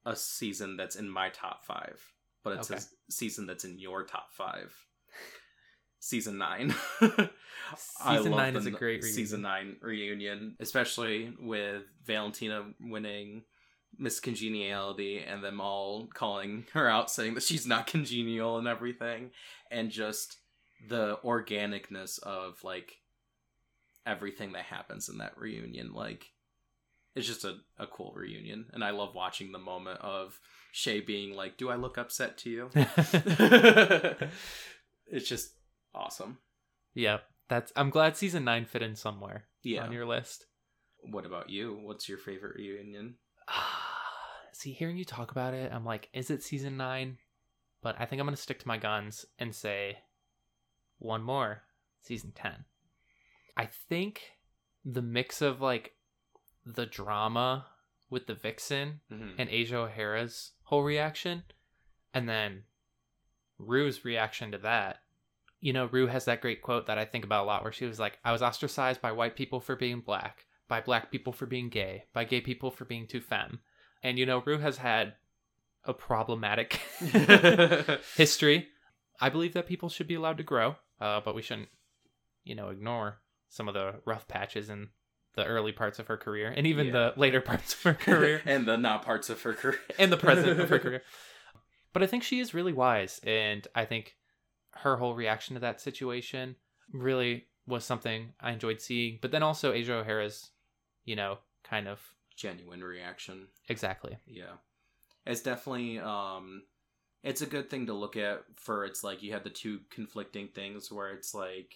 a 0.04 0.16
season 0.16 0.76
that's 0.76 0.96
in 0.96 1.08
my 1.08 1.28
top 1.30 1.64
five, 1.64 2.00
but 2.42 2.58
it's 2.58 2.70
Okay. 2.70 2.80
a 2.80 3.12
season 3.12 3.46
that's 3.46 3.64
in 3.64 3.78
your 3.78 4.04
top 4.04 4.32
five. 4.32 4.74
Season 6.00 6.36
nine. 6.36 6.74
Season 7.76 8.32
nine 8.32 8.56
is 8.56 8.66
a 8.66 8.72
great 8.72 9.04
season 9.04 9.42
nine 9.42 9.76
reunion, 9.80 10.56
especially 10.58 11.32
with 11.38 11.84
Valentina 12.04 12.64
winning 12.80 13.44
Miss 13.98 14.18
Congeniality 14.18 15.20
and 15.20 15.44
them 15.44 15.60
all 15.60 16.08
calling 16.12 16.66
her 16.72 16.88
out, 16.88 17.08
saying 17.08 17.34
that 17.34 17.44
she's 17.44 17.68
not 17.68 17.86
congenial 17.86 18.58
and 18.58 18.66
everything, 18.66 19.30
and 19.70 19.90
just 19.92 20.38
the 20.88 21.18
organicness 21.24 22.18
of 22.24 22.64
like 22.64 22.96
everything 24.04 24.52
that 24.52 24.64
happens 24.64 25.08
in 25.08 25.18
that 25.18 25.38
reunion. 25.38 25.92
Like, 25.92 26.26
it's 27.14 27.26
just 27.26 27.44
a, 27.44 27.56
a 27.78 27.86
cool 27.86 28.12
reunion, 28.14 28.66
and 28.72 28.82
I 28.82 28.90
love 28.90 29.14
watching 29.14 29.52
the 29.52 29.58
moment 29.58 30.00
of 30.00 30.38
Shea 30.72 31.00
being 31.00 31.34
like, 31.34 31.56
"Do 31.58 31.68
I 31.70 31.76
look 31.76 31.98
upset 31.98 32.38
to 32.38 32.50
you?" 32.50 32.70
it's 35.06 35.28
just 35.28 35.52
awesome. 35.94 36.38
Yep. 36.94 37.22
That's 37.48 37.72
I'm 37.76 37.90
glad 37.90 38.16
season 38.16 38.44
9 38.44 38.64
fit 38.66 38.82
in 38.82 38.94
somewhere 38.96 39.44
Yeah. 39.62 39.82
on 39.84 39.92
your 39.92 40.06
list. 40.06 40.46
What 41.10 41.26
about 41.26 41.50
you? 41.50 41.78
What's 41.82 42.08
your 42.08 42.18
favorite 42.18 42.56
reunion? 42.56 43.16
See, 44.52 44.72
hearing 44.72 44.96
you 44.96 45.04
talk 45.04 45.30
about 45.32 45.54
it, 45.54 45.72
I'm 45.72 45.84
like, 45.84 46.08
is 46.12 46.30
it 46.30 46.42
season 46.42 46.76
9? 46.76 47.18
But 47.82 47.96
I 47.98 48.04
think 48.06 48.20
I'm 48.20 48.26
going 48.26 48.36
to 48.36 48.40
stick 48.42 48.60
to 48.60 48.68
my 48.68 48.76
guns 48.78 49.26
and 49.38 49.54
say 49.54 49.98
one 50.98 51.22
more, 51.22 51.62
season 52.02 52.32
10. 52.34 52.64
I 53.56 53.66
think 53.88 54.20
the 54.84 55.02
mix 55.02 55.42
of 55.42 55.60
like 55.60 55.92
the 56.64 56.86
drama 56.86 57.66
with 58.10 58.26
the 58.26 58.34
vixen 58.34 59.00
Mhm. 59.10 59.34
and 59.38 59.48
Asia 59.50 59.76
O'Hara's 59.78 60.52
whole 60.64 60.82
reaction, 60.82 61.44
and 62.14 62.28
then 62.28 62.64
Rue's 63.58 64.04
reaction 64.04 64.52
to 64.52 64.58
that. 64.58 65.02
You 65.60 65.72
know, 65.72 65.86
Rue 65.86 66.08
has 66.08 66.24
that 66.24 66.40
great 66.40 66.60
quote 66.62 66.86
that 66.86 66.98
I 66.98 67.04
think 67.04 67.24
about 67.24 67.44
a 67.44 67.46
lot 67.46 67.62
where 67.62 67.72
she 67.72 67.84
was 67.86 68.00
like, 68.00 68.18
I 68.24 68.32
was 68.32 68.42
ostracized 68.42 69.00
by 69.00 69.12
white 69.12 69.36
people 69.36 69.60
for 69.60 69.76
being 69.76 70.00
black, 70.00 70.46
by 70.68 70.80
black 70.80 71.10
people 71.10 71.32
for 71.32 71.46
being 71.46 71.68
gay, 71.68 72.06
by 72.12 72.24
gay 72.24 72.40
people 72.40 72.70
for 72.70 72.84
being 72.84 73.06
too 73.06 73.20
femme. 73.20 73.60
And, 74.02 74.18
you 74.18 74.26
know, 74.26 74.42
Rue 74.44 74.58
has 74.58 74.78
had 74.78 75.14
a 75.84 75.94
problematic 75.94 76.80
history. 78.16 78.68
I 79.20 79.28
believe 79.28 79.52
that 79.54 79.66
people 79.66 79.88
should 79.88 80.08
be 80.08 80.14
allowed 80.14 80.38
to 80.38 80.42
grow, 80.42 80.76
uh, 81.00 81.20
but 81.20 81.34
we 81.34 81.42
shouldn't, 81.42 81.68
you 82.44 82.54
know, 82.54 82.68
ignore 82.70 83.20
some 83.48 83.68
of 83.68 83.74
the 83.74 84.00
rough 84.04 84.26
patches 84.26 84.68
in 84.68 84.88
the 85.34 85.44
early 85.44 85.72
parts 85.72 85.98
of 85.98 86.06
her 86.08 86.16
career 86.16 86.52
and 86.54 86.66
even 86.66 86.86
Yeah. 86.86 86.92
the 86.92 87.14
later 87.16 87.40
parts 87.50 87.74
of 87.74 87.82
her 87.82 87.94
career 87.94 88.42
and 88.46 88.66
the 88.66 88.76
not 88.76 89.02
parts 89.04 89.30
of 89.30 89.40
her 89.42 89.54
career. 89.54 89.78
and 89.98 90.12
the 90.12 90.16
present 90.16 90.60
of 90.60 90.68
her 90.68 90.78
career. 90.86 91.02
But 91.92 92.02
I 92.02 92.06
think 92.06 92.22
she 92.22 92.40
is 92.40 92.54
really 92.54 92.72
wise, 92.72 93.20
and 93.24 93.66
I 93.74 93.84
think 93.84 94.16
her 94.76 94.96
whole 94.96 95.14
reaction 95.14 95.54
to 95.54 95.60
that 95.60 95.80
situation 95.80 96.56
really 96.92 97.46
was 97.66 97.84
something 97.84 98.32
I 98.40 98.52
enjoyed 98.52 98.80
seeing. 98.80 99.18
But 99.20 99.30
then 99.30 99.42
also 99.42 99.72
Asia 99.72 99.94
O'Hara's, 99.96 100.50
you 101.04 101.16
know, 101.16 101.38
kind 101.64 101.86
of 101.88 102.00
Genuine 102.34 102.82
reaction. 102.82 103.48
exactly. 103.68 104.16
Yeah. 104.26 104.54
It's 105.26 105.42
definitely 105.42 105.98
um 106.00 106.62
it's 107.22 107.42
a 107.42 107.46
good 107.46 107.70
thing 107.70 107.86
to 107.86 107.92
look 107.92 108.16
at 108.16 108.42
for 108.56 108.84
it's 108.86 109.04
like 109.04 109.22
you 109.22 109.32
have 109.32 109.44
the 109.44 109.50
two 109.50 109.80
conflicting 109.90 110.48
things 110.48 110.90
where 110.90 111.10
it's 111.10 111.34
like 111.34 111.74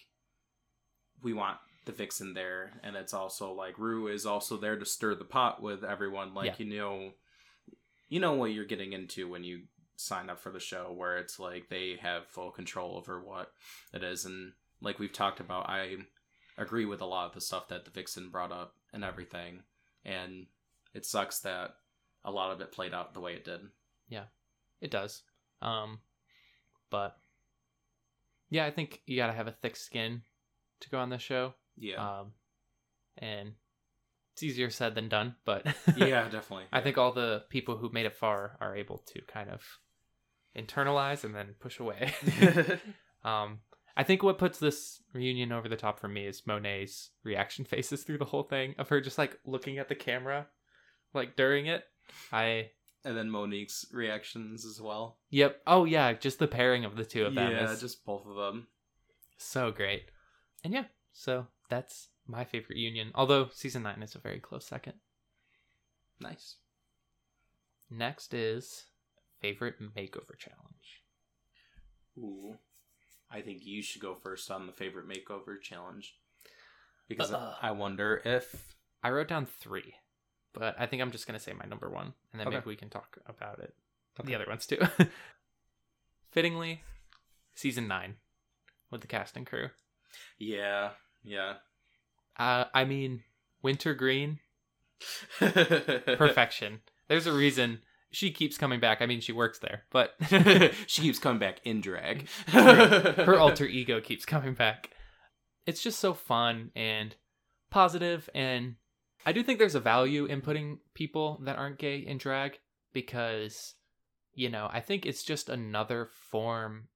we 1.23 1.33
want 1.35 1.59
the 1.87 1.93
vixen 1.93 2.35
there 2.35 2.73
and 2.83 2.97
it's 2.97 3.15
also 3.15 3.53
like 3.53 3.79
Rue 3.79 4.09
is 4.09 4.27
also 4.27 4.57
there 4.57 4.77
to 4.77 4.85
stir 4.85 5.15
the 5.15 5.25
pot 5.25 5.63
with 5.63 5.85
everyone 5.85 6.35
like 6.35 6.59
you 6.59 6.67
know 6.67 7.13
you 8.09 8.21
know 8.21 8.35
what 8.35 8.53
you're 8.53 8.65
getting 8.65 8.93
into 8.93 9.29
when 9.29 9.45
you 9.45 9.63
sign 9.97 10.29
up 10.29 10.39
for 10.39 10.51
the 10.51 10.61
show 10.61 10.93
where 10.95 11.17
it's 11.17 11.39
like 11.39 11.69
they 11.69 11.97
have 12.01 12.27
full 12.27 12.51
control 12.51 12.97
over 12.97 13.21
what 13.21 13.53
it 13.95 14.03
is 14.03 14.25
and 14.25 14.53
like 14.83 14.99
we've 14.99 15.13
talked 15.13 15.41
about 15.41 15.71
I 15.71 15.97
agree 16.59 16.85
with 16.85 17.01
a 17.01 17.07
lot 17.07 17.27
of 17.27 17.35
the 17.35 17.41
stuff 17.41 17.69
that 17.69 17.85
the 17.85 17.91
vixen 17.91 18.31
brought 18.31 18.53
up 18.53 18.75
and 18.93 19.03
everything 19.03 19.61
and 20.05 20.47
it 20.93 21.05
sucks 21.07 21.41
that 21.41 21.77
a 22.25 22.31
lot 22.31 22.53
of 22.53 22.61
it 22.61 22.73
played 22.73 22.93
out 22.93 23.15
the 23.15 23.21
way 23.21 23.35
it 23.35 23.45
did. 23.45 23.61
Yeah, 24.09 24.25
it 24.81 24.91
does. 24.91 25.23
Um, 25.63 26.01
but 26.91 27.17
yeah, 28.51 28.67
I 28.67 28.71
think 28.71 29.03
you 29.07 29.17
got 29.17 29.29
to 29.29 29.33
have 29.33 29.47
a 29.47 29.53
thick 29.53 29.77
skin 29.77 30.23
to 30.81 30.91
go 30.91 30.99
on 30.99 31.11
this 31.11 31.23
show. 31.23 31.55
Yeah. 31.77 32.21
Um, 32.21 32.33
and 33.19 33.53
it's 34.33 34.43
easier 34.43 34.69
said 34.71 34.95
than 34.95 35.09
done, 35.09 35.35
but 35.45 35.67
yeah, 35.97 36.29
definitely. 36.29 36.65
I 36.73 36.81
think 36.81 36.99
all 36.99 37.13
the 37.13 37.45
people 37.49 37.77
who 37.77 37.91
made 37.91 38.07
it 38.07 38.15
far 38.15 38.57
are 38.61 38.77
able 38.77 38.99
to 39.15 39.23
kind 39.23 39.49
of 39.49 39.63
internalize 40.57 41.25
and 41.25 41.35
then 41.35 41.55
push 41.59 41.81
away. 41.81 42.13
um, 43.25 43.61
I 43.97 44.03
think 44.03 44.23
what 44.23 44.37
puts 44.37 44.59
this 44.59 45.03
reunion 45.15 45.53
over 45.53 45.69
the 45.69 45.77
top 45.77 45.99
for 45.99 46.09
me 46.09 46.27
is 46.27 46.47
Monet's 46.47 47.11
reaction 47.25 47.65
faces 47.65 48.03
through 48.03 48.19
the 48.19 48.27
whole 48.27 48.43
thing 48.43 48.75
of 48.79 48.91
her 48.91 49.01
just 49.01 49.19
like 49.19 49.39
looking 49.47 49.79
at 49.79 49.89
the 49.89 49.95
camera, 49.95 50.47
like 51.15 51.37
during 51.37 51.67
it. 51.67 51.85
I 52.31 52.71
and 53.05 53.17
then 53.17 53.31
Monique's 53.31 53.87
reactions 53.93 54.67
as 54.67 54.81
well. 54.81 55.19
yep. 55.31 55.63
Oh 55.67 55.85
yeah, 55.85 56.13
just 56.13 56.39
the 56.39 56.47
pairing 56.47 56.85
of 56.85 56.97
the 56.97 57.05
two 57.05 57.25
of 57.25 57.35
them 57.35 57.53
yeah, 57.53 57.75
just 57.81 58.05
both 58.05 58.27
of 58.27 58.37
them. 58.37 58.67
so 59.39 59.71
great. 59.71 60.11
And 60.63 60.75
yeah, 60.75 60.85
so 61.13 61.47
that's 61.69 62.09
my 62.27 62.45
favorite 62.45 62.79
union. 62.79 63.11
Although 63.15 63.49
season 63.53 63.83
nine 63.83 64.03
is 64.03 64.15
a 64.15 64.19
very 64.19 64.41
close 64.41 64.67
second. 64.67 64.95
Nice. 66.21 66.57
Next 67.91 68.35
is 68.35 68.87
favorite 69.41 69.77
makeover 69.81 70.37
challenge. 70.39 71.03
Ooh. 72.19 72.57
I 73.31 73.41
think 73.43 73.65
you 73.65 73.83
should 73.83 74.01
go 74.03 74.15
first 74.15 74.51
on 74.51 74.67
the 74.67 74.73
favorite 74.73 75.09
makeover 75.09 75.61
challenge. 75.61 76.17
Because 77.09 77.33
Uh. 77.33 77.57
I 77.61 77.71
wonder 77.73 78.21
if 78.25 78.75
I 79.03 79.11
wrote 79.11 79.29
down 79.29 79.47
three, 79.47 79.95
but 80.53 80.75
I 80.79 80.87
think 80.87 81.03
I'm 81.03 81.13
just 81.13 81.27
gonna 81.27 81.39
say 81.39 81.53
my 81.53 81.65
number 81.67 81.89
one, 81.91 82.15
and 82.33 82.41
then 82.41 82.49
Okay. 82.49 82.57
maybe 82.57 82.67
we 82.69 82.77
can 82.77 82.91
talk 82.91 83.19
about 83.27 83.59
it, 83.61 83.75
Okay. 84.19 84.27
the 84.29 84.35
other 84.35 84.47
ones 84.47 84.67
too. 84.67 84.79
Fittingly, 86.31 86.83
season 87.55 87.87
nine 87.87 88.17
with 88.91 89.01
the 89.03 89.07
cast 89.07 89.37
and 89.37 89.47
crew. 89.47 89.71
Yeah, 90.39 90.95
yeah. 91.27 91.55
Uh, 92.39 92.65
I 92.75 92.85
mean, 92.85 93.23
Wintergreen, 93.63 94.39
perfection. 95.39 96.81
There's 97.09 97.27
a 97.27 97.33
reason 97.33 97.81
she 98.11 98.31
keeps 98.31 98.57
coming 98.59 98.81
back. 98.81 99.03
I 99.03 99.07
mean, 99.07 99.21
she 99.21 99.33
works 99.33 99.59
there, 99.59 99.83
but 99.91 100.15
she 100.87 101.03
keeps 101.03 101.19
coming 101.19 101.39
back 101.39 101.61
in 101.65 101.81
drag. 101.81 102.29
her 102.49 103.37
alter 103.39 103.65
ego 103.67 104.01
keeps 104.01 104.25
coming 104.25 104.55
back. 104.55 104.91
It's 105.67 105.83
just 105.83 105.99
so 105.99 106.15
fun 106.15 106.71
and 106.77 107.15
positive, 107.71 108.31
and 108.35 108.77
I 109.25 109.33
do 109.33 109.43
think 109.43 109.59
there's 109.59 109.75
a 109.75 109.81
value 109.81 110.25
in 110.27 110.41
putting 110.41 110.79
people 110.95 111.41
that 111.45 111.57
aren't 111.59 111.79
gay 111.79 111.99
in 111.99 112.19
drag 112.19 112.59
because, 112.93 113.75
you 114.33 114.49
know, 114.49 114.69
I 114.73 114.81
think 114.81 115.05
it's 115.05 115.25
just 115.25 115.49
another 115.49 116.09
form 116.31 116.89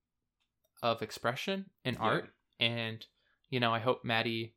of 0.83 1.03
expression 1.03 1.67
in 1.85 1.95
Yeah. 1.95 2.01
art, 2.01 2.31
and 2.61 3.05
you 3.51 3.61
know, 3.61 3.75
I 3.75 3.81
hope 3.81 4.05
Maddie 4.05 4.55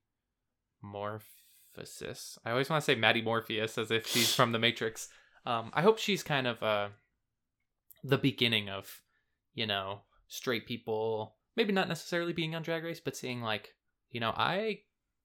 Morphosis. 0.83 2.37
I 2.45 2.51
always 2.51 2.69
want 2.69 2.81
to 2.81 2.85
say 2.85 2.95
Maddie 2.95 3.21
Morpheus 3.21 3.77
as 3.77 3.91
if 3.91 4.07
she's 4.07 4.33
from 4.33 4.51
the 4.51 4.59
Matrix. 4.59 5.09
Um, 5.45 5.71
I 5.73 5.81
hope 5.81 5.99
she's 5.99 6.23
kind 6.23 6.47
of 6.47 6.63
uh, 6.63 6.89
the 8.03 8.17
beginning 8.17 8.69
of, 8.69 9.01
you 9.53 9.67
know, 9.67 10.01
straight 10.27 10.67
people, 10.67 11.35
maybe 11.57 11.73
not 11.73 11.89
necessarily 11.89 12.33
being 12.33 12.55
on 12.55 12.61
Drag 12.61 12.83
Race, 12.83 13.01
but 13.03 13.17
seeing 13.17 13.41
like, 13.41 13.73
you 14.11 14.19
know, 14.19 14.33
I 14.35 14.79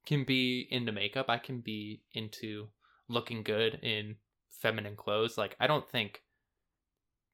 can 0.07 0.25
be 0.25 0.67
into 0.71 0.91
makeup. 0.91 1.27
I 1.29 1.39
can 1.39 1.61
be 1.61 2.03
into 2.13 2.69
looking 3.09 3.43
good 3.43 3.79
in 3.83 4.17
feminine 4.49 4.97
clothes. 4.97 5.37
Like 5.39 5.57
I 5.61 5.67
don't 5.67 5.89
think 5.89 6.23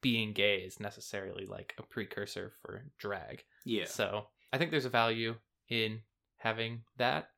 being 0.01 0.32
gay 0.32 0.57
is 0.59 0.80
necessarily 0.80 1.47
like 1.47 1.74
a 1.78 1.82
precursor 1.82 2.53
for 2.61 2.85
drag. 2.99 3.45
Yeah. 3.64 3.87
So 3.87 4.26
I 4.53 4.59
think 4.59 4.70
there's 4.70 4.85
a 4.85 4.91
value 4.91 5.37
in 5.68 6.01
having 6.45 6.82
that. 6.99 7.30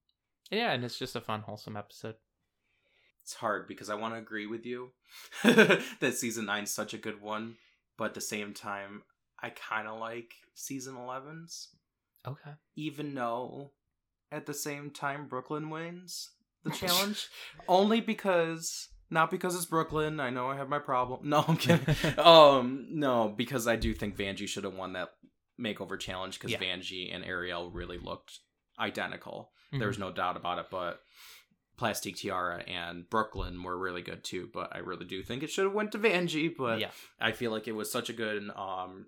Yeah, 0.50 0.72
and 0.72 0.84
it's 0.84 0.98
just 0.98 1.16
a 1.16 1.20
fun, 1.20 1.40
wholesome 1.40 1.76
episode. 1.76 2.16
It's 3.22 3.34
hard 3.34 3.66
because 3.66 3.88
I 3.90 3.94
want 3.96 4.14
to 4.14 4.18
agree 4.18 4.46
with 4.46 4.64
you 4.66 4.90
that 5.44 6.14
season 6.14 6.44
nine's 6.46 6.70
such 6.70 6.92
a 6.94 6.98
good 6.98 7.20
one, 7.20 7.56
but 7.98 8.04
at 8.06 8.14
the 8.14 8.20
same 8.20 8.52
time, 8.54 9.02
I 9.42 9.50
kind 9.50 9.88
of 9.88 9.98
like 9.98 10.32
season 10.54 10.94
11's, 10.94 11.70
Okay. 12.26 12.52
even 12.76 13.14
though 13.14 13.72
at 14.30 14.46
the 14.46 14.54
same 14.54 14.90
time 14.90 15.26
Brooke 15.28 15.50
Lynn 15.50 15.70
wins 15.70 16.30
the 16.64 16.70
challenge. 16.72 17.26
Only 17.66 18.00
because, 18.00 18.88
not 19.10 19.30
because 19.32 19.56
it's 19.56 19.66
Brooke 19.66 19.92
Lynn. 19.92 20.20
I 20.20 20.30
know 20.30 20.48
I 20.50 20.56
have 20.56 20.68
my 20.68 20.78
problem. 20.78 21.20
No, 21.28 21.44
I'm 21.48 21.56
kidding. 21.56 21.96
um, 22.20 22.86
no, 22.90 23.28
because 23.36 23.66
I 23.66 23.74
do 23.74 23.92
think 23.94 24.16
Vanjie 24.16 24.48
should 24.48 24.64
have 24.64 24.74
won 24.74 24.92
that 24.92 25.10
makeover 25.60 25.98
challenge 25.98 26.38
because 26.38 26.52
Yeah. 26.52 26.58
Vanjie 26.60 27.12
and 27.12 27.24
Ariel 27.24 27.70
really 27.72 27.98
looked 27.98 28.38
identical. 28.78 29.50
Mm-hmm. 29.68 29.80
There's 29.80 29.98
no 29.98 30.12
doubt 30.12 30.36
about 30.36 30.58
it, 30.58 30.66
but 30.70 31.00
Plastique 31.76 32.16
Tiara 32.16 32.62
and 32.62 33.08
Brooke 33.08 33.34
Lynn 33.34 33.62
were 33.62 33.76
really 33.76 34.02
good 34.02 34.24
too, 34.24 34.48
but 34.52 34.74
I 34.74 34.78
really 34.78 35.04
do 35.04 35.22
think 35.22 35.42
it 35.42 35.50
should 35.50 35.64
have 35.64 35.74
went 35.74 35.92
to 35.92 35.98
Vanjie, 35.98 36.54
but 36.56 36.80
yeah. 36.80 36.90
I 37.20 37.32
feel 37.32 37.50
like 37.50 37.68
it 37.68 37.72
was 37.72 37.90
such 37.90 38.08
a 38.08 38.14
good 38.14 38.50
um 38.56 39.06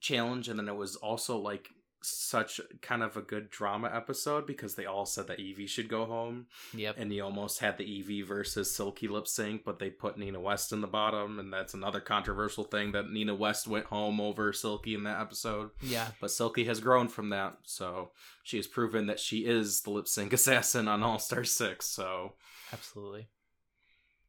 challenge 0.00 0.48
and 0.50 0.58
then 0.58 0.68
it 0.68 0.76
was 0.76 0.96
also 0.96 1.38
like 1.38 1.70
such 2.04 2.60
kind 2.82 3.02
of 3.02 3.16
a 3.16 3.22
good 3.22 3.50
drama 3.50 3.90
episode 3.92 4.46
because 4.46 4.74
they 4.74 4.86
all 4.86 5.06
said 5.06 5.26
that 5.28 5.38
Yvie 5.38 5.68
should 5.68 5.88
go 5.88 6.04
home 6.04 6.46
Yep. 6.74 6.96
and 6.98 7.12
you 7.12 7.22
almost 7.24 7.60
had 7.60 7.78
the 7.78 7.84
Yvie 7.84 8.24
versus 8.26 8.74
Silky 8.74 9.08
lip 9.08 9.26
sync, 9.26 9.64
but 9.64 9.78
they 9.78 9.90
put 9.90 10.18
Nina 10.18 10.40
West 10.40 10.72
in 10.72 10.80
the 10.80 10.86
bottom, 10.86 11.38
and 11.38 11.52
that's 11.52 11.74
another 11.74 12.00
controversial 12.00 12.64
thing 12.64 12.92
that 12.92 13.10
Nina 13.10 13.34
West 13.34 13.66
went 13.66 13.86
home 13.86 14.20
over 14.20 14.52
Silky 14.52 14.94
in 14.94 15.04
that 15.04 15.20
episode. 15.20 15.70
yeah. 15.80 16.08
But 16.20 16.30
Silky 16.30 16.64
has 16.64 16.80
grown 16.80 17.08
from 17.08 17.30
that, 17.30 17.56
so 17.64 18.10
she 18.42 18.56
has 18.58 18.66
proven 18.66 19.06
that 19.06 19.20
she 19.20 19.46
is 19.46 19.80
the 19.82 19.90
lip 19.90 20.06
sync 20.08 20.32
assassin 20.34 20.88
on 20.88 21.02
All 21.02 21.18
Star 21.18 21.44
Six. 21.44 21.86
So, 21.86 22.34
Absolutely. 22.72 23.28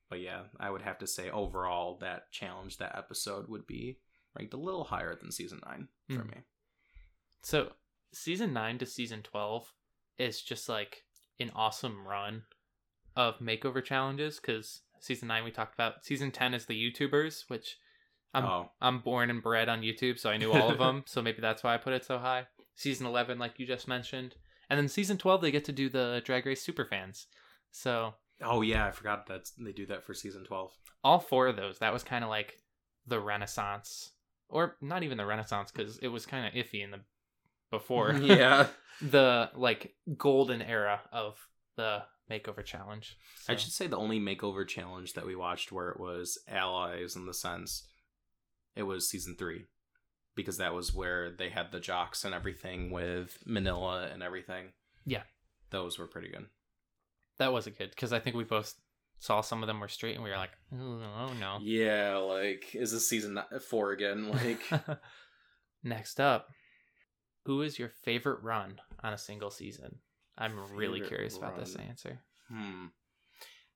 but 0.09 0.19
yeah, 0.19 0.43
I 0.59 0.69
would 0.69 0.81
have 0.83 0.99
to 0.99 1.07
say 1.07 1.29
overall 1.29 1.97
that 2.01 2.31
challenge, 2.31 2.77
that 2.77 2.97
episode 2.97 3.47
would 3.49 3.65
be 3.67 3.97
ranked 4.37 4.53
a 4.53 4.57
little 4.57 4.83
higher 4.83 5.15
than 5.15 5.31
season 5.31 5.61
nine 5.65 5.87
for 6.09 6.23
Mm. 6.23 6.29
me. 6.31 6.37
So 7.45 7.73
season 8.11 8.53
nine 8.53 8.79
to 8.79 8.87
season 8.87 9.21
twelve 9.21 9.71
is 10.17 10.41
just 10.41 10.67
like 10.67 11.03
an 11.39 11.51
awesome 11.55 12.07
run 12.07 12.41
of 13.15 13.37
makeover 13.37 13.83
challenges 13.83 14.39
because 14.39 14.81
season 14.99 15.27
nine 15.27 15.43
we 15.43 15.51
talked 15.51 15.75
about. 15.75 16.03
Season 16.03 16.31
ten 16.31 16.55
is 16.55 16.65
the 16.65 16.73
YouTubers, 16.73 17.43
which 17.47 17.77
I'm 18.33 18.45
oh, 18.45 18.71
I'm 18.81 18.97
born 18.97 19.29
and 19.29 19.43
bred 19.43 19.69
on 19.69 19.83
YouTube, 19.83 20.17
so 20.17 20.31
I 20.31 20.37
knew 20.37 20.51
all 20.51 20.71
of 20.71 20.77
them. 20.79 21.03
so 21.05 21.21
maybe 21.21 21.39
that's 21.39 21.63
why 21.63 21.75
I 21.75 21.77
put 21.77 21.93
it 21.93 22.03
so 22.03 22.17
high. 22.17 22.47
Season 22.73 23.05
eleven, 23.05 23.37
like 23.37 23.59
you 23.59 23.67
just 23.67 23.87
mentioned, 23.87 24.33
and 24.67 24.79
then 24.79 24.87
season 24.87 25.19
twelve 25.19 25.41
they 25.41 25.51
get 25.51 25.65
to 25.65 25.71
do 25.71 25.87
the 25.87 26.23
Drag 26.25 26.47
Race 26.47 26.65
Superfans. 26.65 27.27
So 27.69 28.15
oh 28.41 28.63
yeah, 28.63 28.87
I 28.87 28.91
forgot 28.91 29.27
that 29.27 29.51
they 29.59 29.71
do 29.71 29.85
that 29.85 30.03
for 30.03 30.15
season 30.15 30.45
twelve. 30.45 30.71
all 31.03 31.19
four 31.19 31.45
of 31.45 31.57
those, 31.57 31.77
that 31.77 31.93
was 31.93 32.03
kind 32.03 32.23
of 32.23 32.31
like 32.31 32.57
the 33.05 33.19
Renaissance, 33.19 34.13
or 34.49 34.77
not 34.81 35.03
even 35.03 35.19
the 35.19 35.27
Renaissance 35.27 35.71
because 35.71 35.99
it 35.99 36.07
was 36.07 36.25
kind 36.25 36.47
of 36.47 36.53
iffy 36.53 36.83
in 36.83 36.89
the 36.89 37.01
before. 37.77 38.13
yeah, 38.21 38.67
the 39.01 39.49
like 39.55 39.93
golden 40.17 40.61
era 40.61 41.01
of 41.11 41.35
the 41.75 42.03
makeover 42.31 42.63
challenge. 42.63 43.17
I 43.47 43.55
should 43.55 43.71
say 43.73 43.87
the 43.87 43.97
only 43.97 44.19
makeover 44.19 44.67
challenge 44.67 45.13
that 45.13 45.25
we 45.25 45.35
watched 45.35 45.71
where 45.71 45.89
it 45.89 45.99
was 45.99 46.37
allies 46.47 47.15
in 47.15 47.25
the 47.25 47.33
sense 47.33 47.87
it 48.75 48.83
was 48.83 49.09
season 49.09 49.35
three 49.37 49.65
because 50.35 50.57
that 50.57 50.73
was 50.73 50.93
where 50.93 51.31
they 51.31 51.49
had 51.49 51.71
the 51.71 51.79
jocks 51.79 52.25
and 52.25 52.33
everything 52.33 52.91
with 52.91 53.37
Manila 53.45 54.09
and 54.11 54.21
everything. 54.23 54.73
Yeah. 55.05 55.23
those 55.69 55.99
were 55.99 56.07
pretty 56.07 56.29
good. 56.29 56.47
that 57.37 57.53
was 57.53 57.67
a 57.67 57.71
good 57.71 57.91
because 57.91 58.11
I 58.11 58.19
think 58.19 58.35
we 58.35 58.43
both 58.43 58.73
saw 59.19 59.41
some 59.41 59.61
of 59.63 59.67
them 59.67 59.79
were 59.79 59.87
straight 59.87 60.15
and 60.15 60.23
we 60.23 60.29
were 60.31 60.37
like, 60.37 60.55
oh, 60.73 61.01
oh 61.19 61.33
no. 61.39 61.59
Yeah, 61.61 62.17
like 62.17 62.73
is 62.73 62.91
this 62.91 63.07
season 63.07 63.39
four 63.69 63.91
again? 63.91 64.29
Like, 64.29 64.63
Next 65.83 66.19
up, 66.19 66.49
who 67.45 67.61
is 67.61 67.79
your 67.79 67.89
favorite 67.89 68.43
run 68.43 68.79
on 69.03 69.13
a 69.13 69.17
single 69.17 69.49
season? 69.51 69.99
I'm 70.37 70.73
really 70.73 70.99
Favorite 70.99 71.09
curious 71.09 71.37
about 71.37 71.57
this 71.57 71.75
answer. 71.75 72.19
hmm, 72.49 72.87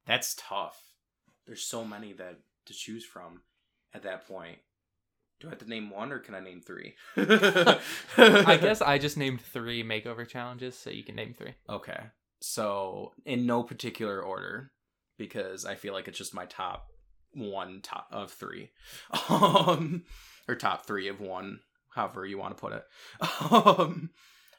that's 0.06 0.36
tough. 0.38 0.78
There's 1.46 1.64
so 1.64 1.86
many 1.86 2.14
that 2.14 2.40
to 2.66 2.74
choose 2.74 3.06
from 3.06 3.42
at 3.94 4.04
that 4.04 4.28
point. 4.28 4.58
Do 5.40 5.48
I 5.48 5.52
have 5.52 5.60
to 5.60 5.70
name 5.70 5.90
one 5.90 6.12
or 6.12 6.20
can 6.20 6.36
I 6.36 6.42
name 6.42 6.62
three? 6.62 6.96
I 7.16 8.58
guess 8.62 8.82
I 8.82 8.98
just 8.98 9.16
named 9.16 9.40
three 9.42 9.84
makeover 9.84 10.28
challenges, 10.28 10.78
so 10.78 10.90
you 10.90 11.04
can 11.04 11.16
name 11.16 11.34
three. 11.34 11.54
Okay. 11.70 12.00
So 12.42 13.14
in 13.26 13.46
no 13.46 13.64
particular 13.64 14.22
order, 14.22 14.72
because 15.18 15.64
I 15.66 15.76
feel 15.76 15.94
like 15.94 16.08
it's 16.10 16.18
just 16.18 16.34
my 16.34 16.46
top 16.46 16.88
one 17.34 17.80
top 17.82 18.08
of 18.12 18.32
three. 18.32 18.72
Um 19.30 20.04
or 20.48 20.56
top 20.56 20.86
three 20.86 21.08
of 21.08 21.22
one, 21.22 21.60
however 21.94 22.26
you 22.26 22.38
want 22.38 22.56
to 22.58 22.62
put 22.62 22.74
it. 22.74 22.84
Um 23.52 24.10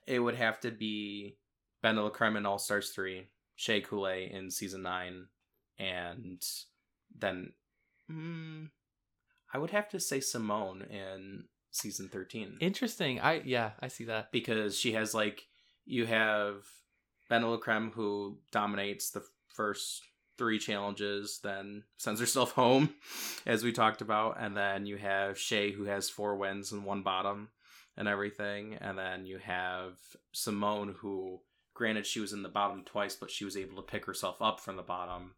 it 0.07 0.18
would 0.18 0.35
have 0.37 0.59
to 0.61 0.70
be 0.70 1.37
BenDeLaCreme 1.85 2.37
in 2.37 2.47
All 2.47 2.59
Stars 2.59 2.91
3, 2.91 3.28
Shea 3.57 3.81
Coulee 3.81 4.31
in 4.33 4.51
season 4.51 4.83
nine, 4.83 5.26
and 5.78 6.43
then 7.16 7.53
mm, 8.11 8.68
I 9.53 9.59
would 9.59 9.70
have 9.70 9.89
to 9.91 10.01
say 10.01 10.20
Simone 10.20 10.83
in 10.91 11.45
season 11.70 12.09
thirteen 12.09 12.57
Interesting. 12.61 13.20
I 13.20 13.43
yeah, 13.45 13.70
I 13.81 13.89
see 13.89 14.05
that. 14.07 14.33
because 14.33 14.76
she 14.76 14.93
has 14.93 15.14
like 15.14 15.47
you 15.85 16.07
have 16.07 16.64
BenDeLaCreme 17.31 17.93
who 17.93 18.39
dominates 18.51 19.11
the 19.11 19.22
first 19.49 20.03
three 20.41 20.59
challenges, 20.59 21.38
then 21.45 21.84
sends 21.99 22.18
herself 22.18 22.53
home, 22.62 22.95
as 23.45 23.62
we 23.62 23.72
talked 23.72 24.01
about, 24.01 24.38
and 24.41 24.57
then 24.57 24.86
you 24.86 24.97
have 24.97 25.38
Shea 25.38 25.70
who 25.70 25.84
has 25.84 26.09
four 26.09 26.34
wins 26.34 26.72
and 26.72 26.82
one 26.82 27.03
bottom 27.03 27.51
and 27.95 28.09
everything, 28.09 28.74
and 28.80 28.97
then 28.99 29.26
you 29.26 29.36
have 29.36 29.99
Simone 30.32 30.97
who 31.01 31.41
granted 31.74 32.07
she 32.07 32.20
was 32.20 32.32
in 32.32 32.43
the 32.43 32.49
bottom 32.49 32.84
twice, 32.86 33.14
but 33.14 33.30
she 33.30 33.45
was 33.45 33.55
able 33.55 33.76
to 33.76 33.82
pick 33.82 34.07
herself 34.07 34.41
up 34.41 34.61
from 34.61 34.76
the 34.76 34.82
bottom 34.82 35.34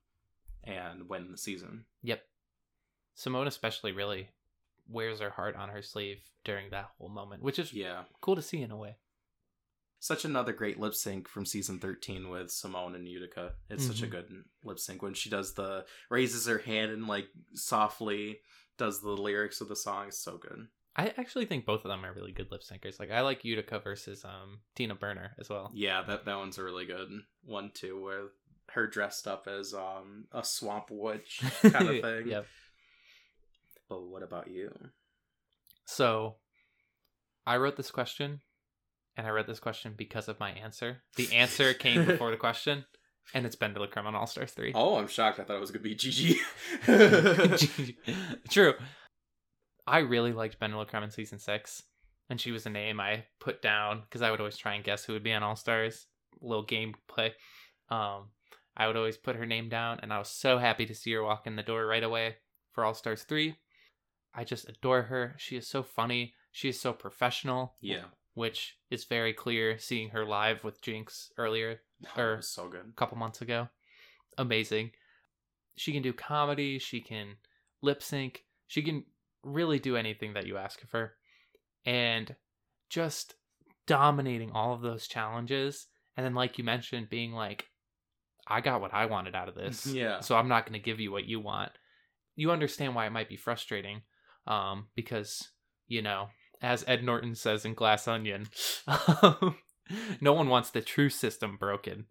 and 0.63 1.09
win 1.09 1.33
the 1.33 1.37
season. 1.37 1.85
Yep. 2.05 2.23
Simone 3.17 3.49
especially 3.49 3.91
really 3.91 4.29
wears 4.89 5.19
her 5.19 5.31
heart 5.31 5.57
on 5.57 5.69
her 5.71 5.83
sleeve 5.83 6.19
during 6.45 6.71
that 6.71 6.91
whole 6.97 7.09
moment, 7.09 7.43
which 7.43 7.59
is 7.59 7.73
Yeah. 7.73 8.05
cool 8.21 8.37
to 8.37 8.43
see 8.43 8.63
in 8.63 8.71
a 8.71 8.77
way. 8.77 8.99
Such 10.05 10.25
another 10.25 10.53
great 10.53 10.81
lip 10.81 10.95
sync 10.97 11.29
from 11.29 11.47
season 11.47 11.79
13 11.79 12.29
with 12.29 12.51
Simone 12.51 12.97
and 12.97 13.07
Utica. 13.07 13.53
It's 13.71 13.87
such 13.87 14.03
a 14.03 14.07
Mhm. 14.09 14.11
good 14.11 14.45
lip 14.65 14.81
sync 14.81 15.01
when 15.01 15.15
she 15.15 15.31
does 15.31 15.55
the 15.55 15.87
raises 16.11 16.47
her 16.47 16.59
hand 16.59 16.91
and 16.91 17.07
like 17.07 17.29
softly 17.55 18.41
does 18.79 19.01
the 19.01 19.11
lyrics 19.17 19.61
of 19.61 19.69
the 19.69 19.77
song. 19.77 20.09
It's 20.09 20.19
so 20.19 20.39
good. 20.39 20.67
I 20.97 21.11
actually 21.17 21.47
think 21.47 21.65
both 21.67 21.85
of 21.85 21.89
them 21.89 22.05
are 22.05 22.13
really 22.13 22.33
good 22.33 22.51
lip 22.51 22.63
syncers. 22.63 22.99
Like 22.99 23.13
I 23.13 23.21
like 23.21 23.45
Utica 23.45 23.79
versus 23.79 24.25
um 24.25 24.63
Tina 24.75 24.97
Burner 24.97 25.37
as 25.39 25.49
well. 25.49 25.71
Yeah, 25.73 26.03
that 26.03 26.25
that 26.25 26.37
one's 26.37 26.59
a 26.59 26.65
really 26.65 26.85
good 26.85 27.09
one 27.45 27.71
too, 27.71 28.03
where 28.03 28.29
her 28.71 28.89
dressed 28.89 29.29
up 29.29 29.47
as 29.47 29.73
um 29.73 30.27
a 30.33 30.43
swamp 30.43 30.91
witch 30.91 31.41
kind 31.63 31.89
of 31.89 32.01
thing. 32.03 32.27
yep. 32.27 32.47
But 33.89 34.03
what 34.03 34.25
about 34.25 34.49
you? 34.49 34.73
So 35.85 36.39
I 37.47 37.57
wrote 37.59 37.77
this 37.77 37.91
question 37.93 38.41
and 39.17 39.27
I 39.27 39.31
read 39.31 39.47
this 39.47 39.61
question 39.61 39.95
because 39.97 40.29
of 40.29 40.41
my 40.41 40.51
answer. 40.51 41.03
The 41.17 41.33
answer 41.35 41.75
came 41.75 42.05
before 42.07 42.31
the 42.31 42.37
question, 42.37 42.85
and 43.35 43.47
it's 43.47 43.57
Ben 43.57 43.75
Creme 43.75 44.07
on 44.07 44.15
All 44.15 44.27
Stars 44.27 44.53
3. 44.53 44.73
Oh, 44.75 44.97
I'm 44.97 45.09
shocked. 45.09 45.39
I 45.41 45.45
thought 45.45 45.57
it 45.57 45.61
was 45.61 45.71
gonna 45.71 45.83
be 45.83 45.95
Gigi. 45.95 46.39
True. 48.51 48.75
I 49.87 49.99
really 49.99 50.33
liked 50.33 50.59
Ben 50.59 50.73
Creme 50.87 51.03
in 51.03 51.11
season 51.11 51.39
six, 51.39 51.83
and 52.31 52.41
she 52.41 52.53
was 52.53 52.67
a 52.67 52.71
name 52.71 53.01
I 53.01 53.25
put 53.41 53.63
down 53.63 54.03
because 54.03 54.23
I 54.23 54.31
would 54.31 54.41
always 54.41 54.57
try 54.57 54.75
and 54.75 54.85
guess 54.85 55.05
who 55.05 55.13
would 55.13 55.25
be 55.25 55.33
on 55.33 55.43
All 55.43 55.57
Stars. 55.57 56.07
Little 56.41 56.65
game 56.65 56.95
play. 57.09 57.35
Um, 57.89 58.29
I 58.77 58.87
would 58.87 58.97
always 58.97 59.17
put 59.19 59.37
her 59.37 59.47
name 59.47 59.69
down, 59.69 60.01
and 60.03 60.13
I 60.13 60.19
was 60.19 60.29
so 60.29 60.59
happy 60.59 60.87
to 60.87 60.95
see 60.95 61.13
her 61.13 61.23
walk 61.23 61.47
in 61.47 61.57
the 61.57 61.63
door 61.63 61.87
right 61.87 62.03
away 62.03 62.37
for 62.73 62.85
All 62.85 62.95
Stars 62.95 63.23
three. 63.25 63.57
I 64.35 64.45
just 64.45 64.69
adore 64.69 65.03
her. 65.03 65.35
She 65.37 65.57
is 65.57 65.69
so 65.69 65.83
funny. 65.83 66.35
She 66.53 66.69
is 66.69 66.81
so 66.81 66.93
professional. 66.93 67.75
yeah, 67.81 68.05
which 68.35 68.77
is 68.91 69.05
very 69.05 69.33
clear 69.33 69.79
seeing 69.79 70.11
her 70.11 70.25
live 70.25 70.65
with 70.65 70.81
Jinx 70.83 71.31
earlier 71.37 71.81
Or- 72.17 72.41
so 72.43 72.69
good. 72.69 72.87
a 72.89 72.93
couple 72.97 73.19
months 73.19 73.41
ago. 73.43 73.69
Amazing. 74.39 74.93
She 75.77 75.93
can 75.93 76.03
do 76.03 76.13
comedy, 76.13 76.79
she 76.79 77.01
can 77.01 77.37
lip 77.83 78.03
sync, 78.03 78.45
she 78.67 78.83
can 78.83 79.05
really 79.43 79.79
do 79.79 79.97
anything 79.97 80.35
that 80.35 80.47
you 80.47 80.57
ask 80.57 80.83
of 80.83 80.91
her. 80.93 81.15
And 81.85 82.35
just 82.89 83.35
dominating 83.87 84.53
all 84.53 84.73
of 84.75 84.83
those 84.83 85.09
challenges. 85.09 85.89
And 86.17 86.25
then, 86.25 86.35
like 86.35 86.59
you 86.59 86.65
mentioned, 86.65 87.09
being 87.11 87.33
like 87.33 87.69
I 88.47 88.61
got 88.61 88.81
what 88.81 88.93
I 88.95 89.07
wanted 89.07 89.35
out 89.35 89.49
of 89.49 89.55
this. 89.55 89.87
Yeah. 89.93 90.21
So 90.21 90.37
I'm 90.37 90.49
not 90.49 90.65
going 90.67 90.79
to 90.79 90.85
give 90.85 91.01
you 91.01 91.11
what 91.13 91.25
you 91.27 91.41
want. 91.41 91.73
You 92.37 92.51
understand 92.51 92.95
why 92.95 93.07
it 93.07 93.13
might 93.13 93.29
be 93.29 93.37
frustrating, 93.37 94.03
um, 94.47 94.89
because 94.95 95.51
you 95.89 96.03
know, 96.03 96.29
as 96.63 96.85
Ed 96.87 97.03
Norton 97.05 97.35
says 97.35 97.65
in 97.65 97.75
Glass 97.75 98.07
Onion, 98.09 98.49
no 100.21 100.33
one 100.33 100.49
wants 100.49 100.71
the 100.71 100.81
true 100.81 101.09
system 101.11 101.57
broken. 101.57 102.07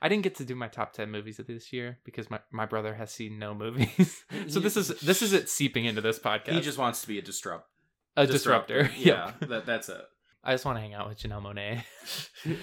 I 0.00 0.08
didn't 0.08 0.24
get 0.24 0.34
to 0.36 0.44
do 0.44 0.54
my 0.56 0.68
top 0.68 0.92
ten 0.92 1.10
movies 1.10 1.38
of 1.38 1.46
this 1.46 1.72
year 1.72 1.98
because 2.04 2.28
my, 2.30 2.40
my 2.50 2.66
brother 2.66 2.94
has 2.94 3.12
seen 3.12 3.38
no 3.38 3.54
movies. 3.54 4.24
so 4.48 4.58
this 4.58 4.76
is 4.76 4.88
this 5.00 5.22
is 5.22 5.32
it 5.32 5.48
seeping 5.48 5.84
into 5.84 6.00
this 6.00 6.18
podcast. 6.18 6.52
He 6.52 6.60
just 6.60 6.78
wants 6.78 7.02
to 7.02 7.08
be 7.08 7.18
a 7.18 7.22
disrupt. 7.22 7.68
a 8.16 8.26
disruptor. 8.26 8.90
Yeah, 8.96 9.32
Yep. 9.40 9.48
that, 9.50 9.66
that's 9.66 9.88
it. 9.88 10.02
I 10.44 10.52
just 10.54 10.64
want 10.64 10.76
to 10.76 10.80
hang 10.80 10.92
out 10.94 11.08
with 11.08 11.20
Janelle 11.20 11.40
Monáe. 11.42 11.84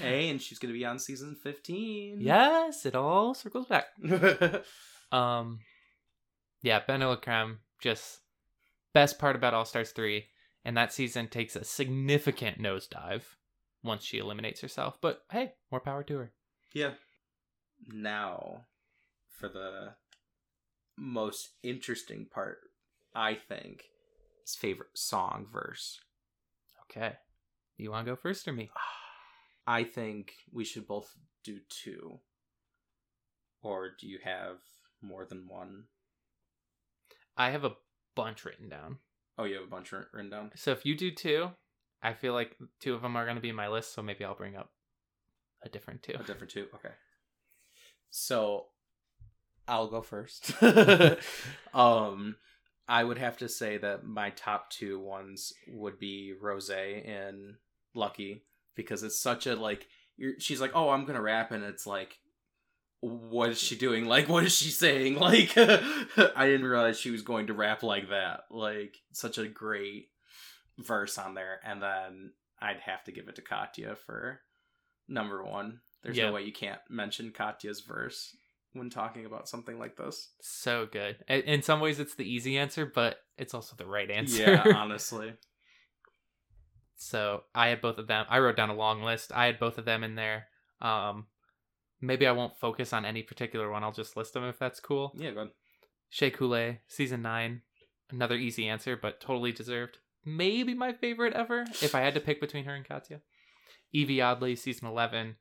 A, 0.03 0.29
and 0.29 0.41
she's 0.41 0.59
gonna 0.59 0.73
be 0.73 0.83
on 0.85 0.99
season 0.99 1.37
fifteen. 1.41 2.19
yes, 2.19 2.85
it 2.85 2.93
all 2.95 3.33
circles 3.33 3.67
back. 3.67 3.85
Um, 5.13 5.59
yeah, 6.61 6.81
Ben 6.85 7.01
Creme 7.21 7.59
just 7.81 8.19
best 8.93 9.17
part 9.17 9.35
about 9.37 9.53
All 9.53 9.63
Stars 9.65 9.91
three, 9.91 10.25
and 10.65 10.75
that 10.77 10.93
season 10.93 11.27
takes 11.27 11.55
a 11.55 11.63
significant 11.63 12.61
nosedive 12.61 13.23
once 13.83 14.03
she 14.03 14.17
eliminates 14.17 14.61
herself. 14.61 14.97
But 15.01 15.23
hey, 15.31 15.53
more 15.71 15.79
power 15.79 16.03
to 16.03 16.17
her. 16.17 16.31
yeah. 16.73 16.91
Now, 17.87 18.65
for 19.29 19.47
the 19.47 19.93
most 20.97 21.51
interesting 21.63 22.27
part, 22.29 22.57
I 23.15 23.35
think, 23.35 23.85
is 24.45 24.55
favorite 24.55 24.97
song 24.97 25.47
verse. 25.51 25.99
Okay, 26.83 27.13
you 27.77 27.91
want 27.91 28.05
to 28.05 28.11
go 28.11 28.15
first 28.17 28.47
or 28.47 28.53
me? 28.53 28.69
I 29.67 29.83
think 29.83 30.33
we 30.51 30.65
should 30.65 30.87
both 30.87 31.09
do 31.43 31.59
two. 31.69 32.19
Or 33.61 33.91
do 33.99 34.07
you 34.07 34.19
have 34.23 34.57
more 35.01 35.25
than 35.25 35.47
one? 35.47 35.85
I 37.37 37.51
have 37.51 37.63
a 37.63 37.75
bunch 38.15 38.43
written 38.45 38.67
down. 38.69 38.97
Oh, 39.39 39.45
you 39.45 39.55
have 39.55 39.63
a 39.63 39.67
bunch 39.67 39.93
writ- 39.93 40.07
written 40.11 40.29
down. 40.29 40.51
So 40.55 40.71
if 40.71 40.85
you 40.85 40.97
do 40.97 41.11
two, 41.11 41.49
I 42.03 42.13
feel 42.13 42.33
like 42.33 42.57
two 42.81 42.93
of 42.93 43.01
them 43.01 43.15
are 43.15 43.23
going 43.23 43.37
to 43.37 43.41
be 43.41 43.49
in 43.49 43.55
my 43.55 43.69
list. 43.69 43.93
So 43.93 44.01
maybe 44.01 44.25
I'll 44.25 44.35
bring 44.35 44.57
up 44.57 44.69
a 45.63 45.69
different 45.69 46.03
two. 46.03 46.13
A 46.19 46.23
different 46.23 46.51
two. 46.51 46.67
Okay. 46.75 46.93
So 48.09 48.65
I'll 49.65 49.87
go 49.87 50.01
first. 50.01 50.51
um 51.73 52.35
I 52.89 53.03
would 53.03 53.19
have 53.19 53.37
to 53.37 53.47
say 53.47 53.77
that 53.77 54.03
my 54.03 54.31
top 54.31 54.71
two 54.71 54.99
ones 54.99 55.53
would 55.69 55.99
be 55.99 56.33
Rose 56.39 56.71
and 56.71 57.53
Lucky 57.93 58.43
because 58.75 59.03
it's 59.03 59.21
such 59.21 59.47
a 59.47 59.55
like 59.55 59.87
you're, 60.17 60.33
she's 60.39 60.59
like, 60.59 60.71
"Oh, 60.73 60.89
I'm 60.89 61.03
going 61.03 61.15
to 61.15 61.21
rap." 61.21 61.51
And 61.51 61.63
it's 61.63 61.85
like 61.87 62.17
what 63.01 63.49
is 63.51 63.59
she 63.59 63.75
doing? 63.75 64.05
Like 64.05 64.27
what 64.27 64.43
is 64.43 64.55
she 64.55 64.69
saying? 64.69 65.15
Like 65.19 65.57
I 65.57 66.45
didn't 66.45 66.65
realize 66.67 66.99
she 66.99 67.11
was 67.11 67.21
going 67.21 67.47
to 67.47 67.53
rap 67.53 67.83
like 67.83 68.09
that. 68.09 68.41
Like 68.51 68.97
such 69.11 69.37
a 69.37 69.47
great 69.47 70.09
verse 70.77 71.17
on 71.17 71.33
there 71.33 71.59
and 71.63 71.81
then 71.81 72.31
I'd 72.61 72.79
have 72.81 73.03
to 73.05 73.11
give 73.11 73.27
it 73.29 73.35
to 73.35 73.41
Katya 73.41 73.95
for 74.05 74.41
number 75.07 75.43
1. 75.43 75.79
There's 76.03 76.17
Yeah. 76.17 76.27
no 76.27 76.33
way 76.33 76.43
you 76.43 76.51
can't 76.53 76.79
mention 76.89 77.31
Katya's 77.31 77.81
verse 77.81 78.35
when 78.73 78.89
talking 78.89 79.25
about 79.25 79.49
something 79.49 79.79
like 79.79 79.95
this. 79.97 80.29
So 80.41 80.85
good. 80.91 81.17
In 81.27 81.61
some 81.63 81.79
ways, 81.79 81.99
it's 81.99 82.15
the 82.15 82.29
easy 82.29 82.57
answer, 82.57 82.85
but 82.85 83.17
it's 83.37 83.53
also 83.53 83.75
the 83.75 83.85
right 83.85 84.09
answer. 84.11 84.43
Yeah, 84.43 84.63
honestly. 84.75 85.33
so 86.95 87.43
I 87.55 87.67
had 87.69 87.81
both 87.81 87.97
of 87.97 88.07
them. 88.07 88.25
I 88.29 88.39
wrote 88.39 88.57
down 88.57 88.69
a 88.69 88.75
long 88.75 89.01
list. 89.03 89.31
I 89.33 89.45
had 89.45 89.59
both 89.59 89.77
of 89.77 89.85
them 89.85 90.03
in 90.03 90.15
there. 90.15 90.47
Um, 90.81 91.27
maybe 92.01 92.25
I 92.27 92.31
won't 92.31 92.57
focus 92.57 92.93
on 92.93 93.05
any 93.05 93.23
particular 93.23 93.69
one. 93.69 93.83
I'll 93.83 93.91
just 93.91 94.15
list 94.17 94.33
them 94.33 94.43
if 94.43 94.57
that's 94.59 94.79
cool. 94.79 95.11
Yeah, 95.15 95.31
go 95.31 95.39
ahead. 95.41 95.51
Shea 96.09 96.31
Coulee, 96.31 96.79
season 96.87 97.21
nine. 97.21 97.61
Another 98.11 98.35
easy 98.35 98.67
answer, 98.67 98.97
but 98.97 99.19
totally 99.21 99.51
deserved. 99.51 99.99
Maybe 100.25 100.73
my 100.73 100.93
favorite 100.93 101.33
ever, 101.33 101.61
if 101.81 101.93
I 101.95 102.01
had 102.01 102.13
to 102.15 102.19
pick 102.19 102.41
between 102.41 102.65
her 102.65 102.73
and 102.73 102.83
Katya. 102.87 103.21
Yvie 103.93 104.21
Oddly, 104.23 104.55
season 104.55 104.87
11. 104.87 105.35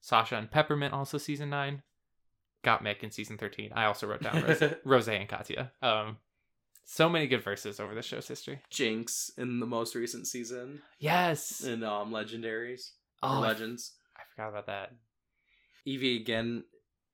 Sasha 0.00 0.36
and 0.36 0.50
Peppermint, 0.50 0.94
also 0.94 1.18
season 1.18 1.50
9. 1.50 1.82
Gottmik 2.64 3.02
in 3.02 3.10
season 3.10 3.38
13. 3.38 3.72
I 3.74 3.84
also 3.86 4.06
wrote 4.06 4.22
down 4.22 4.42
Rose, 4.44 4.62
Rose 4.84 5.08
and 5.08 5.28
Katya. 5.28 5.72
Um, 5.82 6.18
so 6.84 7.08
many 7.08 7.26
good 7.26 7.42
verses 7.42 7.80
over 7.80 7.94
the 7.94 8.02
show's 8.02 8.28
history. 8.28 8.60
Jinx 8.70 9.30
in 9.36 9.58
the 9.60 9.66
most 9.66 9.94
recent 9.96 10.26
season 10.28 10.80
Yes. 10.98 11.62
in 11.64 11.82
um 11.82 12.12
Legendaries. 12.12 12.90
Oh, 13.22 13.40
Legends. 13.40 13.92
I 14.16 14.20
forgot 14.34 14.48
about 14.50 14.66
that. 14.66 14.92
Yvie 15.86 16.20
again 16.20 16.64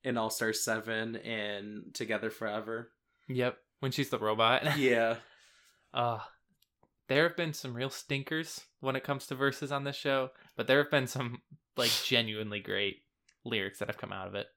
in 0.03 0.17
All 0.17 0.29
Star 0.29 0.53
7 0.53 1.15
and 1.17 1.93
Together 1.93 2.29
Forever. 2.29 2.91
Yep. 3.27 3.57
When 3.79 3.91
she's 3.91 4.09
the 4.09 4.19
robot. 4.19 4.63
Yeah. 4.77 5.15
Uh, 5.93 6.19
there 7.07 7.27
have 7.27 7.35
been 7.35 7.53
some 7.53 7.73
real 7.73 7.89
stinkers 7.89 8.61
when 8.79 8.95
it 8.95 9.03
comes 9.03 9.25
to 9.27 9.35
verses 9.35 9.71
on 9.71 9.83
this 9.83 9.95
show, 9.95 10.29
but 10.55 10.67
there 10.67 10.77
have 10.81 10.91
been 10.91 11.07
some 11.07 11.41
like 11.75 11.89
genuinely 12.05 12.59
great 12.59 12.97
lyrics 13.43 13.79
that 13.79 13.87
have 13.87 13.97
come 13.97 14.13
out 14.13 14.27
of 14.27 14.35
it. 14.35 14.47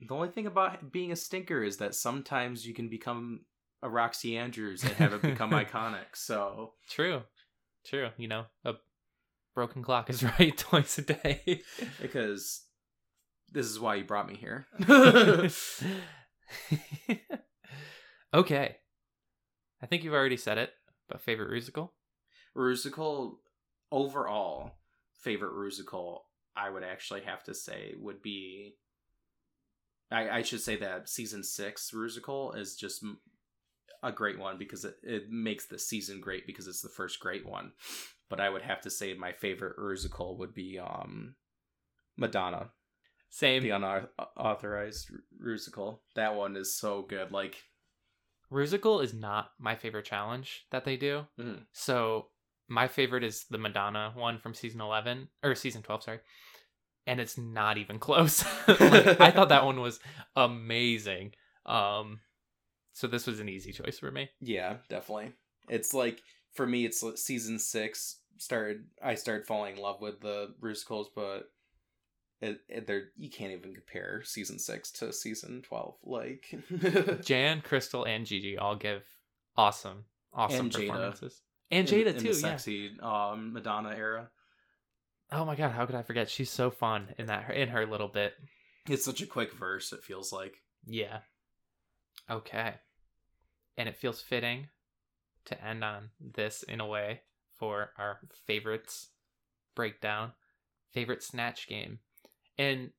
The 0.00 0.12
only 0.12 0.28
thing 0.28 0.46
about 0.48 0.90
being 0.90 1.12
a 1.12 1.16
stinker 1.16 1.62
is 1.62 1.76
that 1.76 1.94
sometimes 1.94 2.66
you 2.66 2.74
can 2.74 2.88
become 2.88 3.42
a 3.82 3.88
Roxxxy 3.88 4.36
Andrews 4.36 4.82
and 4.82 4.92
have 4.94 5.12
it 5.12 5.22
become 5.22 5.50
iconic. 5.52 6.14
So 6.14 6.72
True. 6.90 7.22
True. 7.86 8.08
You 8.16 8.26
know, 8.28 8.46
a 8.64 8.72
broken 9.54 9.82
clock 9.82 10.10
is 10.10 10.24
right 10.24 10.56
twice 10.58 10.98
a 10.98 11.02
day. 11.02 11.62
because 12.02 12.63
this 13.54 13.66
is 13.66 13.80
why 13.80 13.94
you 13.94 14.04
brought 14.04 14.28
me 14.28 14.34
here. 14.34 14.66
okay. 18.34 18.76
I 19.80 19.86
think 19.86 20.02
you've 20.02 20.12
already 20.12 20.36
said 20.36 20.58
it, 20.58 20.72
but 21.08 21.22
favorite 21.22 21.50
musical? 21.50 21.94
Rusical 22.56 23.36
overall 23.90 24.72
favorite 25.20 25.52
Rusical 25.52 26.20
I 26.56 26.70
would 26.70 26.84
actually 26.84 27.22
have 27.22 27.42
to 27.44 27.54
say 27.54 27.94
would 27.98 28.22
be 28.22 28.76
I, 30.10 30.38
I 30.38 30.42
should 30.42 30.60
say 30.60 30.76
that 30.76 31.08
season 31.08 31.42
six 31.42 31.90
Rusical 31.92 32.56
is 32.56 32.76
just 32.76 33.04
a 34.02 34.12
great 34.12 34.38
one 34.38 34.58
because 34.58 34.84
it, 34.84 34.96
it 35.02 35.30
makes 35.30 35.66
the 35.66 35.78
season 35.78 36.20
great 36.20 36.46
because 36.46 36.68
it's 36.68 36.82
the 36.82 36.88
first 36.88 37.20
great 37.20 37.46
one. 37.46 37.72
But 38.28 38.40
I 38.40 38.50
would 38.50 38.62
have 38.62 38.80
to 38.82 38.90
say 38.90 39.14
my 39.14 39.32
favorite 39.32 39.78
Rusical 39.78 40.38
would 40.38 40.54
be 40.54 40.78
um 40.78 41.34
Madonna, 42.16 42.70
Same. 43.34 43.64
the 43.64 43.70
unauthorized 43.70 45.10
Rusical. 45.44 45.98
That 46.14 46.36
one 46.36 46.54
is 46.54 46.78
so 46.78 47.02
good. 47.02 47.32
Like 47.32 47.56
Rusical 48.52 49.02
is 49.02 49.12
not 49.12 49.50
my 49.58 49.74
favorite 49.74 50.04
challenge 50.04 50.66
that 50.70 50.84
they 50.84 50.96
do. 50.96 51.26
Mhm. 51.36 51.66
So 51.72 52.28
my 52.68 52.86
favorite 52.86 53.24
is 53.24 53.46
the 53.50 53.58
Madonna 53.58 54.12
one 54.14 54.38
from 54.38 54.54
season 54.54 54.80
11 54.80 55.28
or 55.42 55.56
season 55.56 55.82
12, 55.82 56.04
sorry. 56.04 56.20
And 57.08 57.18
it's 57.20 57.36
not 57.36 57.76
even 57.76 57.98
close. 57.98 58.44
like, 58.68 59.20
I 59.20 59.32
thought 59.32 59.48
that 59.48 59.64
one 59.64 59.80
was 59.80 59.98
amazing. 60.36 61.34
Um 61.66 62.20
so 62.92 63.08
this 63.08 63.26
was 63.26 63.40
an 63.40 63.48
easy 63.48 63.72
choice 63.72 63.98
for 63.98 64.12
me. 64.12 64.30
Yeah, 64.40 64.76
definitely. 64.88 65.32
It's 65.68 65.92
like 65.92 66.22
for 66.52 66.68
me, 66.68 66.84
it's 66.84 67.02
season 67.20 67.58
six 67.58 68.20
started. 68.36 68.84
I 69.02 69.16
started 69.16 69.44
falling 69.48 69.74
in 69.76 69.82
love 69.82 70.00
with 70.00 70.20
the 70.20 70.54
Rusicals, 70.62 71.06
but 71.16 71.50
it, 72.44 72.60
it 72.68 72.86
they're 72.86 73.08
you 73.16 73.30
can't 73.30 73.52
even 73.52 73.74
compare 73.74 74.22
season 74.24 74.58
six 74.58 74.90
to 74.92 75.12
season 75.12 75.62
twelve. 75.62 75.96
Like 76.04 76.54
Jan, 77.22 77.60
Crystal, 77.60 78.04
and 78.04 78.26
Gigi 78.26 78.58
all 78.58 78.76
give 78.76 79.02
awesome, 79.56 80.04
awesome 80.32 80.66
And 80.66 80.72
Jaida. 80.72 80.86
performances. 80.88 81.40
And 81.70 81.88
Jaida 81.88 82.06
in 82.06 82.14
too, 82.14 82.20
the 82.20 82.26
yeah. 82.28 82.32
sexy 82.56 82.92
um, 83.02 83.52
Madonna 83.52 83.94
era. 83.96 84.28
Oh 85.32 85.44
my 85.44 85.56
god, 85.56 85.72
how 85.72 85.86
could 85.86 85.94
I 85.94 86.02
forget? 86.02 86.28
She's 86.28 86.50
so 86.50 86.70
fun 86.70 87.08
in 87.18 87.26
that 87.26 87.50
in 87.54 87.68
her 87.68 87.86
little 87.86 88.08
bit. 88.08 88.34
It's 88.88 89.04
such 89.04 89.22
a 89.22 89.26
quick 89.26 89.52
verse. 89.54 89.92
It 89.92 90.02
feels 90.04 90.32
like 90.32 90.56
Yeah. 90.86 91.18
Okay. 92.30 92.74
And 93.76 93.88
it 93.88 93.96
feels 93.96 94.20
fitting 94.20 94.68
to 95.46 95.64
end 95.64 95.82
on 95.82 96.10
this 96.20 96.62
in 96.62 96.80
a 96.80 96.86
way 96.86 97.22
for 97.58 97.90
our 97.98 98.20
favorites 98.46 99.08
breakdown, 99.74 100.32
favorite 100.92 101.22
snatch 101.22 101.66
game. 101.66 101.98
And 102.58 102.90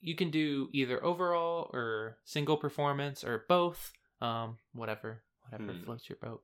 you 0.00 0.14
can 0.14 0.30
do 0.30 0.68
either 0.72 1.02
overall 1.04 1.70
or 1.72 2.18
single 2.24 2.56
performance 2.56 3.24
or 3.24 3.44
both. 3.48 3.92
Um, 4.20 4.58
whatever, 4.72 5.22
whatever 5.50 5.72
Hmm. 5.72 5.84
floats 5.84 6.08
your 6.08 6.18
boat. 6.20 6.42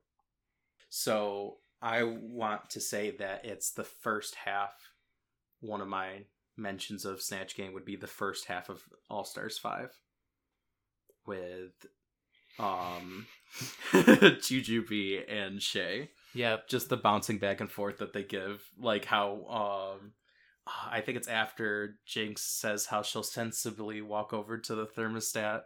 so. 0.89 1.57
I 1.83 2.03
want 2.03 2.69
to 2.71 2.79
say 2.79 3.09
that 3.17 3.43
it's 3.43 3.71
the 3.71 3.83
first 3.83 4.35
half. 4.35 4.71
One 5.61 5.81
of 5.81 5.87
my 5.87 6.25
mentions 6.55 7.05
of 7.05 7.23
Snatch 7.23 7.55
Game 7.55 7.73
would 7.73 7.85
be 7.85 7.95
the 7.95 8.05
first 8.05 8.45
half 8.45 8.69
of 8.69 8.83
All 9.09 9.23
Stars 9.25 9.57
Five, 9.57 9.89
with 11.25 11.71
um 12.59 13.25
Jujubee 13.91 15.23
and 15.27 15.61
Shea. 15.61 16.09
Yep. 16.35 16.67
Just 16.69 16.89
the 16.89 16.97
bouncing 16.97 17.39
back 17.39 17.61
and 17.61 17.71
forth 17.71 17.97
that 17.97 18.13
they 18.13 18.23
give, 18.23 18.61
like 18.77 19.05
how 19.05 19.45
um 20.01 20.13
I 20.67 21.01
think 21.01 21.17
it's 21.17 21.27
after 21.27 21.97
Jinx 22.05 22.43
says 22.43 22.85
how 22.85 23.01
she'll 23.01 23.23
sensibly 23.23 24.01
walk 24.01 24.31
over 24.31 24.57
to 24.59 24.75
the 24.75 24.85
thermostat 24.85 25.61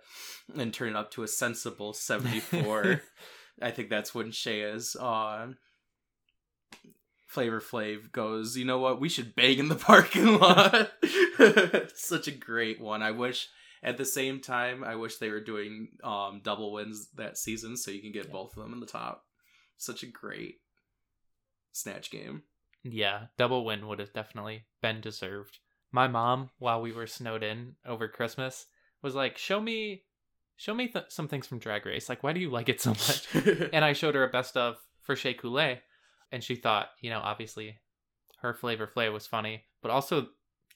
and 0.57 0.73
turn 0.73 0.89
it 0.89 0.95
up 0.95 1.11
to 1.11 1.23
a 1.23 1.27
sensible 1.27 1.93
74. 1.93 3.01
I 3.61 3.71
think 3.71 3.89
that's 3.89 4.15
when 4.15 4.31
Shea's 4.31 4.95
on. 4.95 5.57
Flavor 7.27 7.59
Flav 7.59 8.11
goes, 8.13 8.55
you 8.55 8.63
know 8.63 8.79
what? 8.79 9.01
We 9.01 9.09
should 9.09 9.35
bang 9.35 9.57
in 9.59 9.67
the 9.67 9.75
parking 9.75 10.39
lot. 10.39 10.91
Such 11.95 12.27
a 12.29 12.31
great 12.31 12.79
one. 12.79 13.01
I 13.01 13.11
wish 13.11 13.49
at 13.83 13.97
the 13.97 14.05
same 14.05 14.39
time, 14.39 14.83
I 14.83 14.95
wish 14.95 15.17
they 15.17 15.29
were 15.29 15.41
doing 15.41 15.89
um 16.03 16.39
double 16.43 16.71
wins 16.71 17.09
that 17.15 17.37
season 17.37 17.75
so 17.75 17.91
you 17.91 18.01
can 18.01 18.13
get 18.13 18.27
Yeah. 18.27 18.31
both 18.31 18.55
of 18.55 18.63
them 18.63 18.71
in 18.73 18.79
the 18.79 18.85
top. 18.85 19.25
Such 19.77 20.03
a 20.03 20.07
great 20.07 20.55
snatch 21.73 22.09
game. 22.09 22.43
Yeah, 22.87 23.25
double 23.37 23.65
win 23.65 23.87
would 23.87 23.99
have 23.99 24.13
definitely 24.13 24.65
been 24.81 25.01
deserved. 25.01 25.57
My 25.91 26.07
mom, 26.07 26.51
while 26.59 26.81
we 26.81 26.91
were 26.91 27.07
snowed 27.07 27.41
in 27.41 27.75
over 27.85 28.07
Christmas, 28.07 28.67
was 29.01 29.15
like, 29.15 29.39
"Show 29.39 29.59
me, 29.59 30.03
show 30.55 30.75
me 30.75 30.87
th- 30.87 31.05
some 31.09 31.27
things 31.27 31.47
from 31.47 31.57
Drag 31.57 31.85
Race. 31.85 32.09
Like, 32.09 32.21
why 32.21 32.33
do 32.33 32.39
you 32.39 32.51
like 32.51 32.69
it 32.69 32.79
so 32.79 32.89
much?" 32.91 33.27
and 33.73 33.83
I 33.83 33.93
showed 33.93 34.13
her 34.13 34.23
a 34.23 34.29
best 34.29 34.55
of 34.55 34.77
for 35.01 35.15
Shea 35.15 35.33
Coulee, 35.33 35.81
and 36.31 36.43
she 36.43 36.55
thought, 36.55 36.89
you 37.01 37.09
know, 37.09 37.19
obviously, 37.19 37.79
her 38.41 38.53
Flavor 38.53 38.87
Flav 38.87 39.13
was 39.13 39.25
funny, 39.25 39.63
but 39.81 39.89
also 39.89 40.27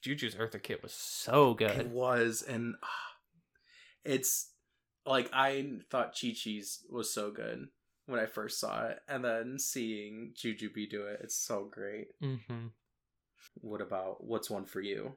Juju's 0.01 0.35
Eartha 0.35 0.61
Kitt 0.61 0.81
was 0.81 0.93
so 0.93 1.53
good. 1.53 1.77
It 1.77 1.89
was, 1.89 2.41
and 2.41 2.73
ah, 2.81 2.87
it's 4.03 4.51
like 5.05 5.29
I 5.31 5.79
thought 5.91 6.17
Chi 6.19 6.33
Chi's 6.35 6.83
was 6.89 7.13
so 7.13 7.29
good 7.29 7.67
when 8.09 8.19
I 8.19 8.25
first 8.25 8.59
saw 8.59 8.87
it, 8.87 8.99
and 9.07 9.23
then 9.23 9.57
seeing 9.59 10.33
Jujubee 10.35 10.89
do 10.89 11.05
it, 11.05 11.21
it's 11.23 11.35
so 11.35 11.65
great. 11.69 12.07
hmm 12.21 12.67
What 13.61 13.81
about 13.81 14.23
what's 14.23 14.49
one 14.49 14.65
for 14.65 14.81
you? 14.81 15.15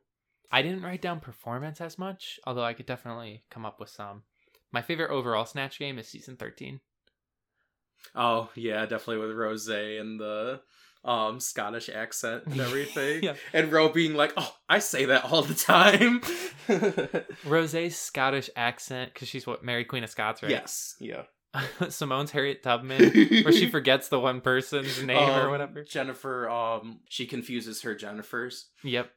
I 0.51 0.63
didn't 0.63 0.83
write 0.83 1.01
down 1.03 1.21
performance 1.21 1.81
as 1.81 1.99
much, 1.99 2.39
although 2.47 2.65
I 2.65 2.75
could 2.75 2.87
definitely 2.87 3.45
come 3.51 3.65
up 3.65 3.81
with 3.81 3.89
some. 3.89 4.23
My 4.71 4.83
favorite 4.83 5.11
overall 5.11 5.47
Snatch 5.47 5.79
game 5.79 5.99
is 5.99 6.09
season 6.09 6.37
13. 6.37 6.81
Oh 8.15 8.51
yeah, 8.55 8.83
definitely 8.87 9.19
with 9.27 9.37
Rose 9.37 9.69
and 9.69 10.21
the 10.21 10.61
um 11.05 11.41
Scottish 11.41 11.89
accent 11.89 12.45
and 12.47 12.61
everything, 12.61 13.23
Yeah. 13.23 13.35
and 13.53 13.73
Ro 13.73 13.89
being 13.89 14.15
like, 14.15 14.33
"Oh, 14.37 14.55
I 14.69 14.79
say 14.81 15.07
that 15.07 15.25
all 15.25 15.43
the 15.43 15.55
time." 15.55 16.21
Rose's 17.45 17.97
Scottish 17.99 18.51
accent, 18.57 19.13
because 19.15 19.29
she's 19.29 19.47
what 19.47 19.65
Mary 19.65 19.85
Queen 19.85 20.05
of 20.05 20.11
Scots, 20.11 20.43
right? 20.43 20.51
Yes, 20.51 20.95
yeah. 21.01 21.23
Simone's 21.89 22.31
Harriet 22.31 22.63
Tubman, 22.63 22.99
where 23.45 23.53
she 23.53 23.69
forgets 23.71 24.09
the 24.09 24.19
one 24.21 24.41
person's 24.41 25.03
name 25.03 25.17
or 25.29 25.43
Um, 25.47 25.51
whatever. 25.51 25.85
Jennifer, 25.85 26.49
um, 26.49 27.01
she 27.09 27.27
confuses 27.27 27.83
her 27.83 27.95
Jennifers. 27.95 28.65
Yep. 28.85 29.11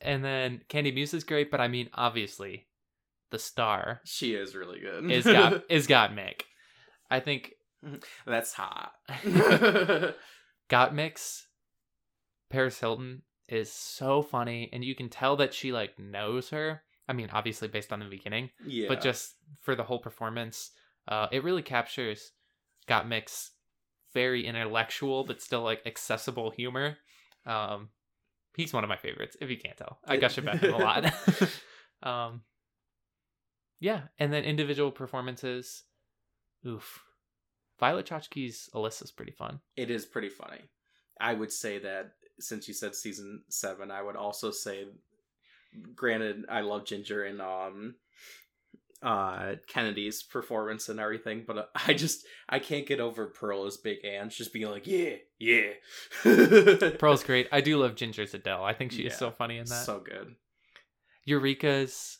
And 0.00 0.24
then 0.24 0.60
Kandy 0.68 0.92
Muse 0.94 1.14
is 1.14 1.24
great, 1.24 1.50
but 1.50 1.60
I 1.60 1.68
mean, 1.68 1.88
obviously, 1.94 2.66
the 3.30 3.38
star 3.38 4.00
She 4.04 4.34
is 4.34 4.54
really 4.54 4.80
good. 4.80 5.10
is 5.10 5.24
got 5.24 5.64
is 5.70 5.86
Gottmik. 5.88 6.42
I 7.10 7.20
think 7.20 7.52
That's 8.26 8.52
hot. 8.52 8.92
Gottmik's. 10.70 11.46
Paris 12.50 12.78
Hilton 12.78 13.22
is 13.48 13.72
so 13.72 14.22
funny, 14.22 14.70
and 14.72 14.84
you 14.84 14.94
can 14.94 15.08
tell 15.08 15.36
that 15.36 15.52
she 15.54 15.72
like 15.72 15.98
knows 15.98 16.50
her. 16.50 16.82
I 17.08 17.12
mean, 17.12 17.28
obviously 17.32 17.68
based 17.68 17.92
on 17.92 17.98
the 17.98 18.04
beginning, 18.06 18.50
yeah, 18.66 18.86
but 18.88 19.00
just 19.02 19.34
for 19.60 19.74
the 19.74 19.82
whole 19.82 19.98
performance, 19.98 20.70
uh, 21.08 21.28
it 21.32 21.44
really 21.44 21.62
captures 21.62 22.32
Gottmik's 22.88 23.52
very 24.12 24.46
intellectual 24.46 25.24
but 25.24 25.42
still 25.42 25.62
like 25.62 25.82
accessible 25.86 26.50
humor. 26.50 26.96
Um, 27.46 27.88
he's 28.56 28.72
one 28.72 28.84
of 28.84 28.88
my 28.88 28.96
favorites. 28.96 29.36
If 29.40 29.50
you 29.50 29.58
can't 29.58 29.76
tell, 29.76 29.98
I 30.06 30.16
gush 30.16 30.38
about 30.38 30.58
him 30.58 30.74
a 30.74 30.78
lot. 30.78 31.12
um, 32.02 32.42
yeah, 33.80 34.02
and 34.18 34.32
then 34.32 34.44
individual 34.44 34.90
performances. 34.90 35.84
Oof, 36.66 37.02
Violet 37.78 38.06
Chachki's 38.06 38.70
Alyssa's 38.74 39.12
pretty 39.12 39.32
fun. 39.32 39.60
it 39.76 39.90
is 39.90 40.06
pretty 40.06 40.30
funny. 40.30 40.60
I 41.20 41.34
would 41.34 41.52
say 41.52 41.78
that 41.80 42.12
since 42.40 42.66
you 42.66 42.74
said 42.74 42.94
season 42.94 43.42
seven, 43.48 43.90
I 43.90 44.02
would 44.02 44.16
also 44.16 44.50
say, 44.50 44.86
granted, 45.94 46.44
I 46.48 46.62
love 46.62 46.86
Ginger 46.86 47.24
and 47.24 47.40
um, 47.40 47.94
uh, 49.04 49.56
Kennedy's 49.68 50.22
performance 50.22 50.88
and 50.88 50.98
everything, 50.98 51.44
but 51.46 51.58
uh, 51.58 51.64
I 51.86 51.92
just 51.92 52.24
I 52.48 52.58
can't 52.58 52.86
get 52.86 53.00
over 53.00 53.26
Pearl 53.26 53.66
as 53.66 53.76
Big 53.76 53.98
Ange 54.02 54.34
just 54.36 54.52
being 54.52 54.70
like, 54.70 54.86
yeah, 54.86 55.16
yeah. 55.38 55.74
Pearl's 56.98 57.22
great. 57.22 57.46
I 57.52 57.60
do 57.60 57.76
love 57.76 57.96
Ginger's 57.96 58.32
Adele. 58.32 58.64
I 58.64 58.72
think 58.72 58.92
she 58.92 59.02
is 59.02 59.16
so 59.16 59.30
funny 59.30 59.58
in 59.58 59.66
that. 59.66 59.84
so 59.84 60.00
good. 60.00 60.34
Eureka's, 61.26 62.18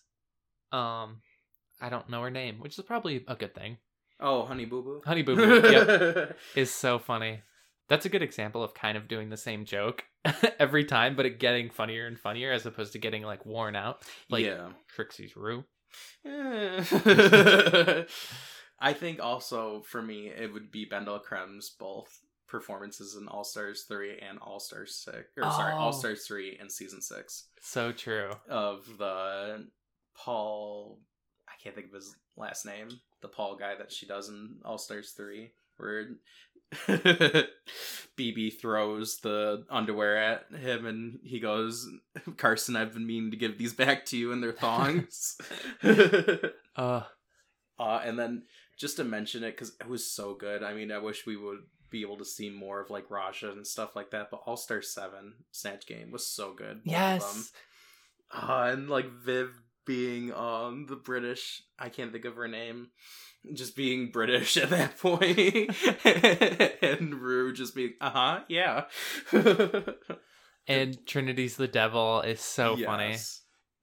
um, 0.73 1.23
I 1.81 1.89
don't 1.89 2.09
know 2.11 2.23
her 2.23 2.31
name, 2.31 2.57
which 2.61 2.79
is 2.79 2.85
probably 2.85 3.25
a 3.27 3.35
good 3.35 3.55
thing. 3.55 3.79
Oh, 4.21 4.45
Honey 4.45 4.67
Boo 4.67 4.83
Boo. 4.83 5.03
Honey 5.05 5.23
Boo 5.23 5.37
Boo, 5.37 5.69
yep, 5.69 6.39
is 6.55 6.71
so 6.71 6.99
funny. 6.99 7.41
That's 7.89 8.07
a 8.07 8.11
good 8.11 8.23
example 8.23 8.63
of 8.63 8.75
kind 8.75 8.97
of 8.97 9.09
doing 9.09 9.31
the 9.31 9.37
same 9.37 9.65
joke 9.65 10.05
every 10.59 10.85
time, 10.85 11.17
but 11.17 11.27
it 11.27 11.39
getting 11.39 11.71
funnier 11.71 12.07
and 12.07 12.19
funnier 12.19 12.53
as 12.53 12.65
opposed 12.67 12.93
to 12.93 12.99
getting 12.99 13.23
like 13.23 13.45
worn 13.45 13.75
out, 13.75 14.03
like 14.31 14.45
yeah. 14.45 14.69
Trixie's 14.95 15.37
Rue. 15.37 15.65
Eh. 16.27 18.05
I 18.81 18.93
think 18.93 19.21
also 19.23 19.83
for 19.87 20.03
me 20.03 20.29
it 20.29 20.53
would 20.53 20.71
be 20.71 20.87
BenDeLaCreme's 20.89 21.71
both 21.79 22.09
performances 22.49 23.17
in 23.21 23.29
All 23.29 23.45
Stars 23.45 23.85
three 23.89 24.19
and 24.19 24.39
All 24.41 24.61
Stars 24.61 24.95
six 24.97 25.29
or 25.37 25.45
sorry, 25.51 25.73
Oh. 25.75 25.79
All 25.79 25.93
Stars 25.93 26.27
three 26.27 26.57
and 26.61 26.71
season 26.71 27.01
six 27.01 27.49
So 27.61 27.93
true. 27.93 28.31
of 28.49 28.85
the 28.99 29.67
Paul 30.17 30.99
I 31.49 31.53
can't 31.63 31.75
think 31.75 31.89
of 31.89 31.95
his 31.95 32.15
last 32.37 32.67
name. 32.67 32.89
The 33.23 33.29
Paul 33.29 33.57
guy 33.57 33.75
that 33.77 33.91
she 33.93 34.07
does 34.07 34.29
in 34.29 34.57
All 34.65 34.79
Stars 34.79 35.13
three 35.17 35.53
where 35.77 36.09
BB 38.17 38.61
throws 38.61 39.19
the 39.19 39.65
underwear 39.71 40.17
at 40.17 40.47
him 40.57 40.87
and 40.87 41.19
he 41.25 41.41
goes, 41.41 41.89
Carson, 42.37 42.77
I've 42.77 42.95
been 42.95 43.07
meaning 43.07 43.31
to 43.33 43.37
give 43.37 43.59
these 43.59 43.73
back 43.75 44.07
to 44.07 44.17
you 44.17 44.33
and 44.33 44.43
their 44.43 44.53
thongs. 44.53 45.39
Uh, 46.77 47.03
Uh, 47.79 48.01
and 48.05 48.19
then 48.19 48.43
just 48.77 48.97
to 48.97 49.05
mention 49.05 49.45
it 49.45 49.53
because 49.53 49.77
it 49.81 49.89
was 49.89 50.11
so 50.11 50.35
good. 50.35 50.63
I 50.65 50.75
mean, 50.75 50.91
I 50.91 50.99
wish 50.99 51.25
we 51.27 51.37
would 51.37 51.61
be 51.91 52.03
able 52.03 52.17
to 52.19 52.25
see 52.25 52.51
more 52.51 52.81
of 52.81 52.91
like 52.91 53.11
Raja 53.11 53.53
and 53.53 53.65
stuff 53.65 53.95
like 53.95 54.11
that. 54.11 54.29
But 54.31 54.43
All 54.47 54.57
Star 54.57 54.83
Seven 54.83 55.35
Snatch 55.53 55.87
Game 55.87 56.11
was 56.11 56.27
so 56.27 56.53
good. 56.53 56.83
both 56.85 56.93
of 56.93 56.93
them. 56.93 56.93
yes. 56.93 57.53
Uh, 58.33 58.71
and 58.73 58.89
like 58.91 59.09
Viv 59.09 59.51
being 59.87 60.33
um 60.33 60.87
the 60.89 60.97
British, 60.97 61.63
I 61.79 61.89
can't 61.91 62.11
think 62.11 62.25
of 62.25 62.35
her 62.35 62.49
name, 62.49 62.89
just 63.53 63.77
being 63.77 64.11
British 64.11 64.57
at 64.57 64.71
that 64.71 64.99
point, 64.99 65.39
and 66.83 67.15
Rue 67.15 67.53
just 67.53 67.75
being 67.75 67.95
uh 68.01 68.11
huh 68.11 68.41
yeah. 68.49 68.85
And 70.67 71.07
Trinity's 71.07 71.57
the 71.57 71.69
devil 71.69 72.23
is 72.23 72.41
so 72.41 72.75
funny. 72.87 73.17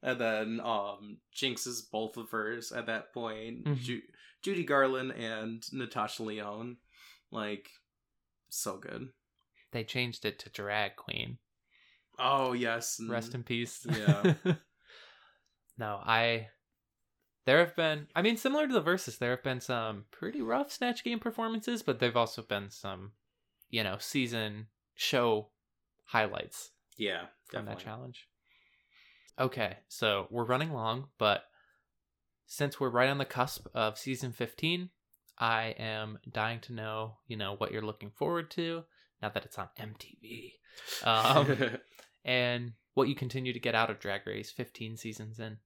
And 0.02 0.20
then 0.20 0.60
um 0.64 1.18
Jinx's 1.32 1.82
both 1.84 2.18
of 2.18 2.32
hers 2.32 2.72
at 2.72 2.88
that 2.88 3.14
point. 3.14 3.66
Mhm. 3.66 3.78
Ju- 3.80 4.02
Judy 4.42 4.64
Garland 4.64 5.12
and 5.12 5.64
Natasha 5.72 6.24
Lyonne. 6.24 6.78
Like 7.30 7.70
so 8.50 8.78
good. 8.78 9.10
They 9.72 9.84
changed 9.84 10.26
it 10.26 10.40
to 10.40 10.50
drag 10.50 10.96
queen. 10.96 11.38
Oh 12.18 12.54
yes. 12.54 13.00
Rest 13.08 13.36
in 13.36 13.44
peace. 13.44 13.86
Yeah. 13.88 14.34
no, 15.78 16.00
I. 16.04 16.48
There 17.46 17.60
have 17.60 17.76
been, 17.76 18.08
I 18.16 18.22
mean, 18.22 18.38
similar 18.38 18.68
to 18.68 18.74
the 18.74 18.82
verses, 18.82 19.18
there 19.18 19.32
have 19.32 19.44
been 19.44 19.62
some 19.62 20.06
pretty 20.12 20.42
rough 20.42 20.72
Snatch 20.72 21.04
Game 21.04 21.20
performances, 21.20 21.82
but 21.82 22.00
there've 22.00 22.18
also 22.18 22.42
been 22.44 22.70
some, 22.70 23.14
you 23.70 23.84
know, 23.84 23.98
season 24.00 24.68
show 24.96 25.50
highlights 26.06 26.72
Yeah, 26.98 27.26
from 27.46 27.66
that 27.66 27.80
challenge. 27.80 28.28
Okay, 29.40 29.78
so 29.88 30.28
we're 30.30 30.46
running 30.46 30.72
long, 30.72 31.08
but 31.18 31.46
since 32.46 32.80
we're 32.80 32.90
right 32.90 33.10
on 33.10 33.18
the 33.18 33.26
cusp 33.26 33.66
of 33.74 33.98
season 33.98 34.34
15, 34.34 34.90
I 35.40 35.74
am 35.80 36.20
dying 36.32 36.60
to 36.62 36.74
know, 36.74 37.18
you 37.28 37.38
know, 37.38 37.56
what 37.58 37.72
you're 37.72 37.82
looking 37.82 38.12
forward 38.12 38.52
to 38.52 38.84
now 39.22 39.30
that 39.30 39.46
it's 39.46 39.58
on 39.58 39.70
MTV. 39.80 40.54
Um, 41.04 41.78
and 42.24 42.72
what 42.94 43.10
you 43.10 43.16
continue 43.16 43.52
to 43.52 43.60
get 43.60 43.76
out 43.76 43.90
of 43.90 44.00
Drag 44.00 44.26
Race 44.26 44.52
15 44.52 44.96
seasons 44.96 45.38
in. 45.38 45.58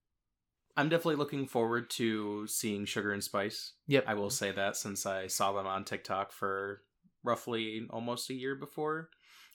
I'm 0.77 0.89
definitely 0.89 1.15
looking 1.15 1.47
forward 1.47 1.89
to 1.91 2.47
seeing 2.47 2.85
Sugar 2.85 3.13
and 3.13 3.23
Spice. 3.23 3.73
Yep. 3.87 4.05
I 4.07 4.13
will 4.13 4.29
say 4.29 4.51
that 4.51 4.75
since 4.75 5.05
I 5.05 5.27
saw 5.27 5.53
them 5.53 5.67
on 5.67 5.85
TikTok 5.85 6.31
for 6.31 6.81
roughly 7.23 7.87
almost 7.89 8.29
a 8.29 8.33
year 8.33 8.55
before 8.55 9.09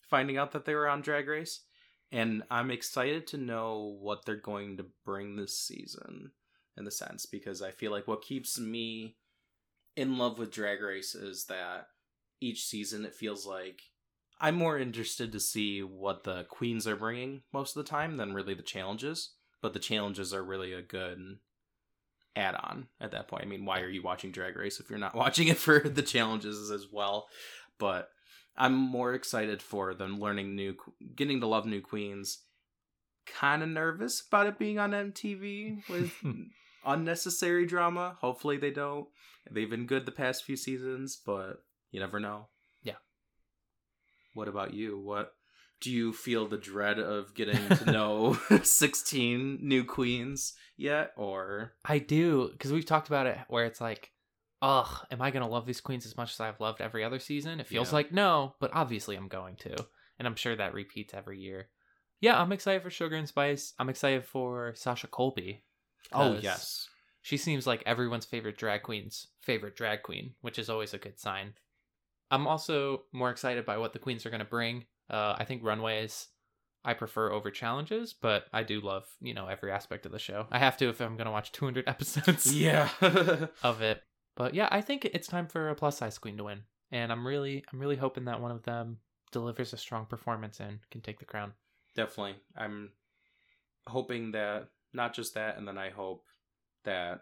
finding 0.08 0.36
out 0.36 0.52
that 0.52 0.64
they 0.64 0.74
were 0.74 0.88
on 0.88 1.02
Drag 1.02 1.28
Race. 1.28 1.60
And 2.12 2.42
I'm 2.50 2.70
excited 2.70 3.26
to 3.28 3.36
know 3.36 3.96
what 4.00 4.24
they're 4.24 4.34
going 4.34 4.76
to 4.78 4.86
bring 5.04 5.36
this 5.36 5.56
season 5.56 6.32
in 6.76 6.84
the 6.84 6.90
sense 6.90 7.24
because 7.24 7.62
I 7.62 7.70
feel 7.70 7.92
like 7.92 8.08
what 8.08 8.22
keeps 8.22 8.58
me 8.58 9.16
in 9.96 10.18
love 10.18 10.38
with 10.38 10.50
Drag 10.50 10.80
Race 10.80 11.14
is 11.14 11.44
that 11.46 11.86
each 12.40 12.64
season 12.64 13.04
it 13.04 13.14
feels 13.14 13.46
like 13.46 13.82
I'm 14.40 14.54
more 14.54 14.78
interested 14.78 15.30
to 15.32 15.40
see 15.40 15.82
what 15.82 16.24
the 16.24 16.44
queens 16.44 16.86
are 16.86 16.96
bringing 16.96 17.42
most 17.52 17.76
of 17.76 17.84
the 17.84 17.90
time 17.90 18.16
than 18.16 18.32
really 18.32 18.54
the 18.54 18.62
challenges. 18.62 19.34
But 19.62 19.72
the 19.72 19.78
challenges 19.78 20.32
are 20.32 20.42
really 20.42 20.72
a 20.72 20.82
good 20.82 21.38
add-on 22.36 22.86
at 23.00 23.10
that 23.12 23.28
point. 23.28 23.44
I 23.44 23.46
mean, 23.46 23.64
why 23.64 23.80
are 23.80 23.88
you 23.88 24.02
watching 24.02 24.30
Drag 24.30 24.56
Race 24.56 24.80
if 24.80 24.88
you're 24.88 24.98
not 24.98 25.14
watching 25.16 25.48
it 25.48 25.58
for 25.58 25.80
the 25.80 26.02
challenges 26.02 26.70
as 26.70 26.86
well? 26.90 27.26
But 27.78 28.08
I'm 28.56 28.74
more 28.74 29.14
excited 29.14 29.62
for 29.62 29.94
them 29.94 30.20
learning 30.20 30.54
new, 30.54 30.76
getting 31.14 31.40
to 31.40 31.46
love 31.46 31.66
new 31.66 31.80
queens. 31.80 32.38
Kind 33.26 33.62
of 33.62 33.68
nervous 33.68 34.22
about 34.26 34.46
it 34.46 34.58
being 34.58 34.78
on 34.78 34.90
MTV 34.90 35.88
with 35.88 36.12
unnecessary 36.84 37.66
drama. 37.66 38.16
Hopefully 38.20 38.56
they 38.56 38.70
don't. 38.70 39.06
They've 39.50 39.70
been 39.70 39.86
good 39.86 40.06
the 40.06 40.12
past 40.12 40.44
few 40.44 40.56
seasons, 40.56 41.20
but 41.24 41.62
you 41.90 42.00
never 42.00 42.20
know. 42.20 42.48
Yeah. 42.82 42.96
What 44.34 44.48
about 44.48 44.74
you? 44.74 44.98
What 44.98 45.32
do 45.80 45.90
you 45.90 46.12
feel 46.12 46.46
the 46.46 46.58
dread 46.58 46.98
of 46.98 47.34
getting 47.34 47.68
to 47.76 47.84
know 47.92 48.38
16 48.62 49.58
new 49.62 49.84
queens 49.84 50.54
yet 50.76 51.12
or 51.16 51.72
I 51.84 51.98
do 51.98 52.48
because 52.52 52.72
we've 52.72 52.86
talked 52.86 53.08
about 53.08 53.26
it 53.26 53.38
where 53.48 53.64
it's 53.64 53.80
like, 53.80 54.10
ugh, 54.62 55.06
am 55.10 55.22
I 55.22 55.30
gonna 55.30 55.48
love 55.48 55.66
these 55.66 55.80
queens 55.80 56.06
as 56.06 56.16
much 56.16 56.32
as 56.32 56.40
I've 56.40 56.60
loved 56.60 56.80
every 56.80 57.04
other 57.04 57.18
season? 57.18 57.60
It 57.60 57.66
feels 57.66 57.90
Yeah. 57.90 57.94
like 57.96 58.12
no, 58.12 58.54
but 58.60 58.70
obviously 58.74 59.16
I'm 59.16 59.28
going 59.28 59.56
to, 59.56 59.74
and 60.18 60.26
I'm 60.28 60.36
sure 60.36 60.56
that 60.56 60.74
repeats 60.74 61.14
every 61.14 61.38
year. 61.40 61.68
Yeah, 62.20 62.40
I'm 62.40 62.52
excited 62.52 62.82
for 62.82 62.90
Sugar 62.90 63.16
and 63.16 63.26
Spice. 63.28 63.72
I'm 63.78 63.88
excited 63.88 64.24
for 64.24 64.74
Sasha 64.76 65.06
Colby. 65.06 65.64
oh 66.12 66.38
yes. 66.40 66.88
She 67.22 67.36
seems 67.36 67.66
like 67.66 67.82
everyone's 67.84 68.24
favorite 68.24 68.56
drag 68.56 68.82
queen's 68.82 69.26
favorite 69.40 69.76
drag 69.76 70.02
queen, 70.02 70.34
which 70.40 70.58
is 70.58 70.70
always 70.70 70.94
a 70.94 70.98
good 70.98 71.18
sign. 71.20 71.52
I'm 72.30 72.46
also 72.46 73.02
more 73.12 73.30
excited 73.30 73.64
by 73.66 73.76
what 73.76 73.92
the 73.92 73.98
queens 73.98 74.24
are 74.24 74.30
going 74.30 74.38
to 74.40 74.44
bring. 74.46 74.84
Uh, 75.10 75.34
I 75.38 75.44
think 75.44 75.64
runways 75.64 76.28
I 76.84 76.94
prefer 76.94 77.30
over 77.30 77.50
challenges, 77.50 78.14
but 78.14 78.46
I 78.52 78.62
do 78.62 78.80
love, 78.80 79.04
you 79.20 79.34
know, 79.34 79.46
every 79.48 79.70
aspect 79.72 80.06
of 80.06 80.12
the 80.12 80.18
show. 80.18 80.46
I 80.50 80.58
have 80.58 80.76
to 80.78 80.88
if 80.88 81.00
I'm 81.00 81.16
going 81.16 81.26
to 81.26 81.30
watch 81.32 81.52
200 81.52 81.84
episodes 81.88 82.54
Yeah. 82.56 82.88
of 83.62 83.82
it. 83.82 84.02
But 84.36 84.54
yeah, 84.54 84.68
I 84.70 84.80
think 84.80 85.04
it's 85.04 85.28
time 85.28 85.46
for 85.46 85.68
a 85.68 85.74
plus 85.74 85.98
size 85.98 86.16
queen 86.18 86.36
to 86.38 86.44
win. 86.44 86.62
And 86.90 87.12
I'm 87.12 87.26
really 87.26 87.64
I'm 87.72 87.78
really 87.78 87.96
hoping 87.96 88.24
that 88.24 88.40
one 88.40 88.50
of 88.50 88.62
them 88.62 88.98
delivers 89.32 89.72
a 89.72 89.76
strong 89.76 90.06
performance 90.06 90.58
and 90.60 90.78
can 90.90 91.00
take 91.02 91.18
the 91.18 91.24
crown. 91.26 91.52
Definitely. 91.94 92.36
I'm 92.56 92.90
hoping 93.86 94.32
that 94.32 94.68
not 94.92 95.14
just 95.14 95.34
that 95.34 95.58
and 95.58 95.68
then 95.68 95.76
I 95.78 95.90
hope 95.90 96.24
that 96.84 97.20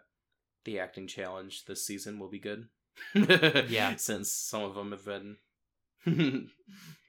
the 0.65 0.79
acting 0.79 1.07
challenge 1.07 1.65
this 1.65 1.85
season 1.85 2.17
will 2.19 2.29
be 2.29 2.39
good. 2.39 2.67
Yeah. 3.13 3.95
Since 3.97 4.31
some 4.31 4.63
of 4.63 4.75
them 4.75 4.91
have 4.91 5.05
been 5.05 5.37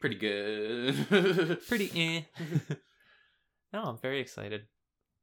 pretty 0.00 0.16
good. 0.16 1.60
Pretty 1.68 1.90
eh. 1.94 2.22
no, 3.72 3.82
I'm 3.82 3.98
very 3.98 4.20
excited. 4.20 4.62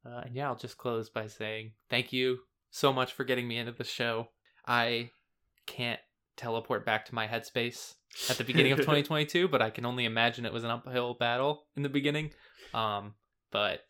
Uh, 0.06 0.22
and 0.24 0.34
yeah, 0.34 0.48
I'll 0.48 0.56
just 0.56 0.78
close 0.78 1.10
by 1.10 1.26
saying 1.26 1.72
thank 1.90 2.12
you 2.12 2.38
so 2.70 2.92
much 2.92 3.12
for 3.12 3.24
getting 3.24 3.46
me 3.46 3.58
into 3.58 3.72
the 3.72 3.84
show. 3.84 4.28
I 4.66 5.10
can't 5.66 6.00
teleport 6.36 6.86
back 6.86 7.04
to 7.06 7.14
my 7.14 7.26
headspace 7.26 7.94
at 8.30 8.38
the 8.38 8.44
beginning 8.44 8.72
of 8.72 8.78
2022, 8.78 9.48
but 9.48 9.60
I 9.60 9.70
can 9.70 9.84
only 9.84 10.04
imagine 10.04 10.46
it 10.46 10.52
was 10.52 10.64
an 10.64 10.70
uphill 10.70 11.14
battle 11.14 11.64
in 11.76 11.82
the 11.82 11.88
beginning. 11.88 12.30
Um, 12.72 13.14
but 13.50 13.80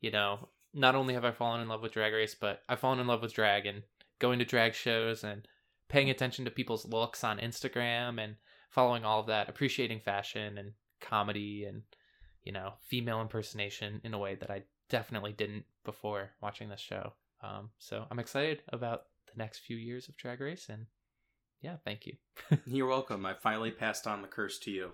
you 0.00 0.10
know, 0.10 0.48
not 0.74 0.94
only 0.94 1.14
have 1.14 1.24
I 1.24 1.30
fallen 1.30 1.60
in 1.60 1.68
love 1.68 1.82
with 1.82 1.92
Drag 1.92 2.12
Race, 2.12 2.34
but 2.34 2.62
I've 2.68 2.80
fallen 2.80 2.98
in 2.98 3.06
love 3.06 3.22
with 3.22 3.34
drag 3.34 3.66
and 3.66 3.82
going 4.18 4.38
to 4.38 4.44
drag 4.44 4.74
shows 4.74 5.24
and 5.24 5.46
paying 5.88 6.10
attention 6.10 6.44
to 6.44 6.50
people's 6.50 6.86
looks 6.86 7.22
on 7.22 7.38
Instagram 7.38 8.22
and 8.22 8.36
following 8.72 9.04
all 9.04 9.20
of 9.20 9.26
that, 9.26 9.48
appreciating 9.48 10.00
fashion 10.00 10.58
and 10.58 10.72
comedy 11.00 11.64
and 11.64 11.82
you 12.42 12.52
know 12.52 12.72
female 12.88 13.20
impersonation 13.20 14.00
in 14.02 14.14
a 14.14 14.18
way 14.18 14.34
that 14.34 14.50
I 14.50 14.64
definitely 14.88 15.32
didn't 15.32 15.64
before 15.84 16.30
watching 16.42 16.68
this 16.68 16.80
show. 16.80 17.12
Um, 17.42 17.70
so 17.78 18.06
I'm 18.10 18.18
excited 18.18 18.62
about 18.68 19.04
the 19.26 19.38
next 19.38 19.60
few 19.60 19.76
years 19.76 20.08
of 20.08 20.16
Drag 20.16 20.40
Race 20.40 20.68
and 20.68 20.86
yeah, 21.60 21.76
thank 21.84 22.06
you. 22.06 22.14
You're 22.66 22.88
welcome. 22.88 23.24
I 23.24 23.34
finally 23.34 23.70
passed 23.70 24.08
on 24.08 24.20
the 24.20 24.28
curse 24.28 24.58
to 24.60 24.70
you. 24.72 24.92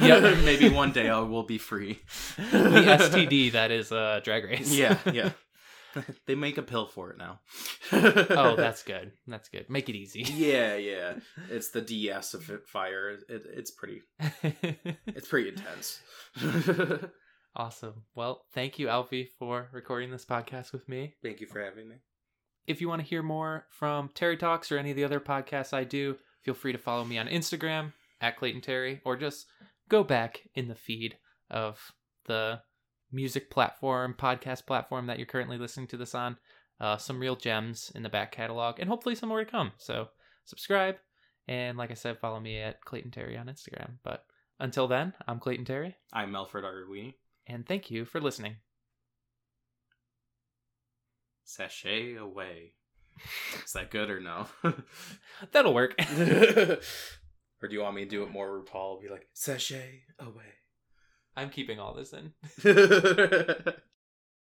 Yeah, 0.00 0.20
Maybe 0.44 0.68
one 0.68 0.92
day 0.92 1.08
I 1.08 1.20
will 1.20 1.44
be 1.44 1.56
free. 1.56 2.00
the 2.36 2.98
STD 2.98 3.52
that 3.52 3.70
is 3.70 3.90
uh, 3.90 4.20
Drag 4.22 4.44
Race. 4.44 4.72
Yeah, 4.72 4.98
yeah. 5.10 5.30
they 6.26 6.34
make 6.34 6.58
a 6.58 6.62
pill 6.62 6.86
for 6.86 7.10
it 7.10 7.18
now. 7.18 7.40
oh, 7.92 8.54
that's 8.58 8.82
good. 8.82 9.12
That's 9.26 9.48
good. 9.48 9.68
Make 9.68 9.88
it 9.88 9.96
easy. 9.96 10.22
yeah, 10.34 10.76
yeah. 10.76 11.14
It's 11.48 11.70
the 11.70 11.80
DS 11.80 12.34
of 12.34 12.48
it 12.50 12.66
fire. 12.66 13.10
It, 13.10 13.22
it's 13.28 13.70
pretty. 13.70 14.02
It's 15.06 15.28
pretty 15.28 15.50
intense. 15.50 16.00
awesome. 17.56 18.04
Well, 18.14 18.44
thank 18.52 18.78
you, 18.78 18.88
Alfie, 18.88 19.30
for 19.38 19.68
recording 19.72 20.10
this 20.10 20.24
podcast 20.24 20.72
with 20.72 20.88
me. 20.88 21.14
Thank 21.22 21.40
you 21.40 21.46
for 21.46 21.62
having 21.62 21.88
me. 21.88 21.96
If 22.66 22.80
you 22.80 22.88
want 22.88 23.02
to 23.02 23.08
hear 23.08 23.22
more 23.22 23.66
from 23.70 24.10
Terry 24.14 24.36
Talks 24.36 24.70
or 24.70 24.78
any 24.78 24.90
of 24.90 24.96
the 24.96 25.04
other 25.04 25.20
podcasts 25.20 25.72
I 25.72 25.84
do, 25.84 26.16
feel 26.42 26.54
free 26.54 26.72
to 26.72 26.78
follow 26.78 27.04
me 27.04 27.18
on 27.18 27.26
Instagram 27.26 27.92
at 28.20 28.36
Clayton 28.36 28.60
Terry 28.60 29.00
or 29.04 29.16
just 29.16 29.46
go 29.88 30.04
back 30.04 30.42
in 30.54 30.68
the 30.68 30.74
feed 30.74 31.16
of 31.50 31.92
the 32.26 32.60
music 33.12 33.50
platform, 33.50 34.14
podcast 34.18 34.66
platform 34.66 35.06
that 35.06 35.18
you're 35.18 35.26
currently 35.26 35.58
listening 35.58 35.86
to 35.88 35.96
this 35.96 36.14
on. 36.14 36.36
Uh, 36.80 36.96
some 36.96 37.20
real 37.20 37.36
gems 37.36 37.92
in 37.94 38.02
the 38.02 38.08
back 38.08 38.32
catalog 38.32 38.78
and 38.78 38.88
hopefully 38.88 39.14
some 39.14 39.28
more 39.28 39.44
to 39.44 39.50
come. 39.50 39.72
So 39.76 40.08
subscribe. 40.46 40.96
And 41.46 41.76
like 41.76 41.90
I 41.90 41.94
said, 41.94 42.18
follow 42.18 42.40
me 42.40 42.58
at 42.58 42.80
Clayton 42.84 43.10
Terry 43.10 43.36
on 43.36 43.46
Instagram. 43.48 43.98
But 44.02 44.24
until 44.58 44.88
then, 44.88 45.12
I'm 45.28 45.40
Clayton 45.40 45.66
Terry, 45.66 45.96
I'm 46.12 46.32
Melford 46.32 46.64
Arwini. 46.64 47.14
and 47.46 47.66
thank 47.66 47.90
you 47.90 48.04
for 48.04 48.20
listening. 48.20 48.56
Sashay 51.44 52.16
away. 52.16 52.74
Is 53.64 53.72
that 53.72 53.90
good 53.90 54.08
or 54.08 54.20
no? 54.20 54.46
That'll 55.52 55.74
work. 55.74 55.94
or 57.62 57.68
do 57.68 57.74
you 57.74 57.80
want 57.80 57.96
me 57.96 58.04
to 58.04 58.10
do 58.10 58.22
it 58.22 58.30
more 58.30 58.62
RuPaul? 58.62 59.02
Be 59.02 59.08
like, 59.08 59.28
sashay 59.34 60.02
away. 60.18 60.59
I'm 61.40 61.48
keeping 61.48 61.80
all 61.80 61.94
this 61.94 62.12
in. 62.12 62.32